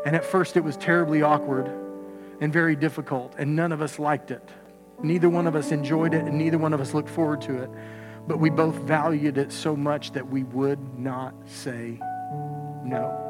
And 0.07 0.17
at 0.17 0.25
first 0.25 0.57
it 0.57 0.65
was 0.65 0.79
terribly 0.79 1.21
awkward 1.21 1.71
and 2.41 2.51
very 2.51 2.75
difficult, 2.75 3.35
and 3.37 3.55
none 3.55 3.71
of 3.71 3.83
us 3.83 3.99
liked 3.99 4.31
it. 4.31 4.49
Neither 5.03 5.29
one 5.29 5.47
of 5.47 5.55
us 5.55 5.73
enjoyed 5.73 6.15
it, 6.15 6.25
and 6.25 6.39
neither 6.39 6.59
one 6.59 6.73
of 6.73 6.81
us 6.81 6.95
looked 6.95 7.11
forward 7.11 7.41
to 7.43 7.63
it. 7.63 7.71
But 8.27 8.39
we 8.39 8.51
both 8.51 8.77
valued 8.77 9.39
it 9.39 9.53
so 9.53 9.77
much 9.77 10.13
that 10.13 10.29
we 10.29 10.43
would 10.45 10.99
not 10.99 11.35
say 11.47 12.01
no. 12.85 13.23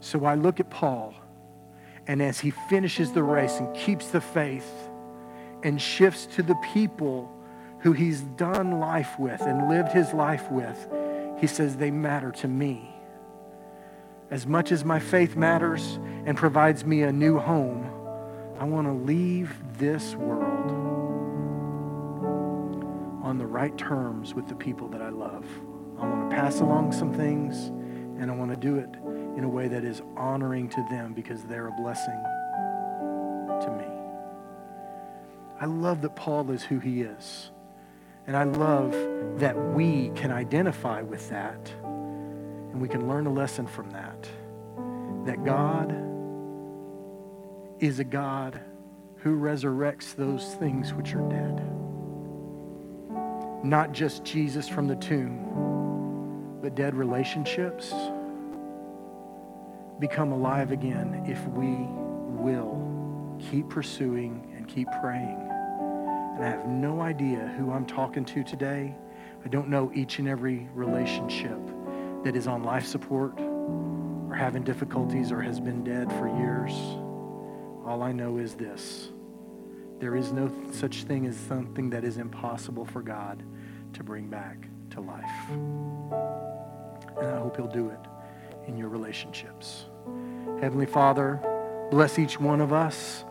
So 0.00 0.24
I 0.24 0.34
look 0.34 0.60
at 0.60 0.70
Paul, 0.70 1.14
and 2.06 2.22
as 2.22 2.40
he 2.40 2.50
finishes 2.68 3.12
the 3.12 3.22
race 3.22 3.58
and 3.58 3.74
keeps 3.76 4.08
the 4.08 4.20
faith 4.20 4.68
and 5.62 5.80
shifts 5.80 6.26
to 6.36 6.42
the 6.42 6.56
people 6.72 7.30
who 7.80 7.92
he's 7.92 8.22
done 8.22 8.80
life 8.80 9.18
with 9.18 9.40
and 9.42 9.68
lived 9.68 9.92
his 9.92 10.12
life 10.12 10.50
with, 10.50 10.88
he 11.38 11.46
says, 11.46 11.76
they 11.76 11.90
matter 11.90 12.32
to 12.32 12.48
me. 12.48 12.88
As 14.30 14.46
much 14.46 14.72
as 14.72 14.84
my 14.84 14.98
faith 14.98 15.36
matters 15.36 15.98
and 16.26 16.36
provides 16.36 16.84
me 16.84 17.02
a 17.02 17.12
new 17.12 17.38
home, 17.38 17.90
I 18.58 18.64
want 18.64 18.86
to 18.88 18.92
leave 18.92 19.54
this 19.78 20.14
world 20.16 20.72
on 23.22 23.38
the 23.38 23.46
right 23.46 23.76
terms 23.78 24.34
with 24.34 24.48
the 24.48 24.54
people 24.56 24.88
that 24.88 25.00
I 25.00 25.10
love. 25.10 25.46
I 25.98 26.06
want 26.06 26.28
to 26.28 26.36
pass 26.36 26.60
along 26.60 26.92
some 26.92 27.12
things, 27.12 27.68
and 28.20 28.30
I 28.30 28.34
want 28.34 28.50
to 28.50 28.56
do 28.56 28.76
it 28.76 28.88
in 29.36 29.44
a 29.44 29.48
way 29.48 29.68
that 29.68 29.84
is 29.84 30.02
honoring 30.16 30.68
to 30.70 30.86
them 30.90 31.14
because 31.14 31.44
they're 31.44 31.68
a 31.68 31.72
blessing 31.72 32.20
to 33.60 33.76
me. 33.78 33.84
I 35.60 35.66
love 35.66 36.02
that 36.02 36.16
Paul 36.16 36.50
is 36.50 36.64
who 36.64 36.80
he 36.80 37.02
is. 37.02 37.50
And 38.26 38.36
I 38.36 38.44
love 38.44 38.92
that 39.38 39.56
we 39.56 40.10
can 40.14 40.30
identify 40.30 41.00
with 41.00 41.30
that 41.30 41.72
and 41.82 42.80
we 42.80 42.88
can 42.88 43.08
learn 43.08 43.26
a 43.26 43.32
lesson 43.32 43.66
from 43.66 43.90
that. 43.90 44.28
That 45.24 45.44
God 45.44 46.07
is 47.80 47.98
a 48.00 48.04
God 48.04 48.60
who 49.16 49.38
resurrects 49.38 50.14
those 50.14 50.54
things 50.54 50.92
which 50.94 51.14
are 51.14 51.28
dead. 51.28 51.62
Not 53.64 53.92
just 53.92 54.24
Jesus 54.24 54.68
from 54.68 54.86
the 54.86 54.96
tomb, 54.96 56.58
but 56.62 56.74
dead 56.74 56.94
relationships 56.94 57.92
become 59.98 60.32
alive 60.32 60.70
again 60.70 61.24
if 61.26 61.44
we 61.48 61.74
will 62.42 63.36
keep 63.50 63.68
pursuing 63.68 64.52
and 64.56 64.66
keep 64.68 64.88
praying. 65.00 65.48
And 66.36 66.44
I 66.44 66.50
have 66.50 66.66
no 66.66 67.00
idea 67.00 67.52
who 67.58 67.72
I'm 67.72 67.86
talking 67.86 68.24
to 68.26 68.44
today. 68.44 68.94
I 69.44 69.48
don't 69.48 69.68
know 69.68 69.90
each 69.94 70.18
and 70.18 70.28
every 70.28 70.68
relationship 70.74 71.58
that 72.24 72.36
is 72.36 72.46
on 72.46 72.62
life 72.62 72.86
support 72.86 73.38
or 73.40 74.34
having 74.34 74.62
difficulties 74.62 75.32
or 75.32 75.40
has 75.40 75.58
been 75.60 75.82
dead 75.84 76.12
for 76.12 76.28
years. 76.38 76.72
All 77.88 78.02
I 78.02 78.12
know 78.12 78.36
is 78.36 78.54
this 78.54 79.08
there 79.98 80.14
is 80.14 80.30
no 80.30 80.52
such 80.72 81.04
thing 81.04 81.24
as 81.26 81.34
something 81.34 81.88
that 81.88 82.04
is 82.04 82.18
impossible 82.18 82.84
for 82.84 83.00
God 83.00 83.42
to 83.94 84.04
bring 84.04 84.28
back 84.28 84.68
to 84.90 85.00
life. 85.00 85.24
And 85.48 87.26
I 87.26 87.38
hope 87.38 87.56
He'll 87.56 87.66
do 87.66 87.88
it 87.88 87.98
in 88.66 88.76
your 88.76 88.90
relationships. 88.90 89.86
Heavenly 90.60 90.84
Father, 90.84 91.40
bless 91.90 92.18
each 92.18 92.38
one 92.38 92.60
of 92.60 92.74
us. 92.74 93.24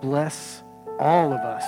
Bless 0.00 0.62
all 1.00 1.32
of 1.32 1.40
us 1.40 1.64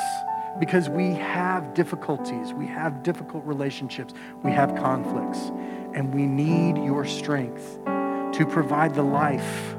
because 0.60 0.88
we 0.88 1.14
have 1.14 1.74
difficulties. 1.74 2.52
We 2.52 2.66
have 2.68 3.02
difficult 3.02 3.44
relationships. 3.44 4.14
We 4.44 4.52
have 4.52 4.76
conflicts. 4.76 5.50
And 5.94 6.14
we 6.14 6.26
need 6.26 6.76
your 6.76 7.04
strength 7.04 7.80
to 7.84 8.46
provide 8.48 8.94
the 8.94 9.02
life 9.02 9.76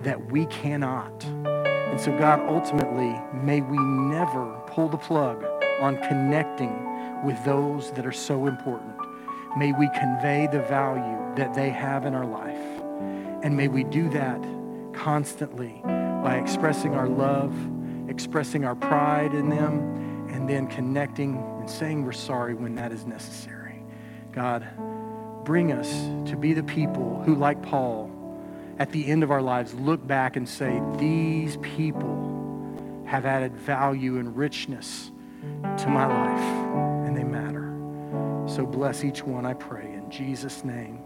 that 0.00 0.32
we 0.32 0.46
cannot. 0.46 1.26
And 1.96 2.04
so, 2.04 2.18
God, 2.18 2.40
ultimately, 2.46 3.18
may 3.32 3.62
we 3.62 3.78
never 3.78 4.52
pull 4.66 4.86
the 4.86 4.98
plug 4.98 5.42
on 5.80 5.96
connecting 6.06 7.24
with 7.24 7.42
those 7.42 7.90
that 7.92 8.04
are 8.04 8.12
so 8.12 8.48
important. 8.48 8.92
May 9.56 9.72
we 9.72 9.88
convey 9.88 10.46
the 10.52 10.60
value 10.60 11.34
that 11.36 11.54
they 11.54 11.70
have 11.70 12.04
in 12.04 12.14
our 12.14 12.26
life. 12.26 12.82
And 13.42 13.56
may 13.56 13.68
we 13.68 13.82
do 13.82 14.10
that 14.10 14.46
constantly 14.92 15.80
by 15.84 16.36
expressing 16.36 16.94
our 16.94 17.08
love, 17.08 17.54
expressing 18.10 18.66
our 18.66 18.74
pride 18.74 19.32
in 19.32 19.48
them, 19.48 20.28
and 20.30 20.46
then 20.46 20.66
connecting 20.66 21.38
and 21.38 21.70
saying 21.70 22.04
we're 22.04 22.12
sorry 22.12 22.52
when 22.52 22.74
that 22.74 22.92
is 22.92 23.06
necessary. 23.06 23.82
God, 24.32 24.68
bring 25.46 25.72
us 25.72 25.90
to 26.30 26.36
be 26.36 26.52
the 26.52 26.62
people 26.62 27.22
who, 27.24 27.34
like 27.36 27.62
Paul, 27.62 28.10
at 28.78 28.92
the 28.92 29.06
end 29.06 29.22
of 29.22 29.30
our 29.30 29.42
lives, 29.42 29.74
look 29.74 30.06
back 30.06 30.36
and 30.36 30.48
say, 30.48 30.80
These 30.98 31.56
people 31.58 33.04
have 33.06 33.24
added 33.24 33.56
value 33.56 34.18
and 34.18 34.36
richness 34.36 35.10
to 35.78 35.88
my 35.88 36.06
life, 36.06 37.06
and 37.06 37.16
they 37.16 37.24
matter. 37.24 37.72
So 38.48 38.66
bless 38.66 39.04
each 39.04 39.22
one, 39.22 39.46
I 39.46 39.54
pray. 39.54 39.92
In 39.92 40.10
Jesus' 40.10 40.64
name. 40.64 40.98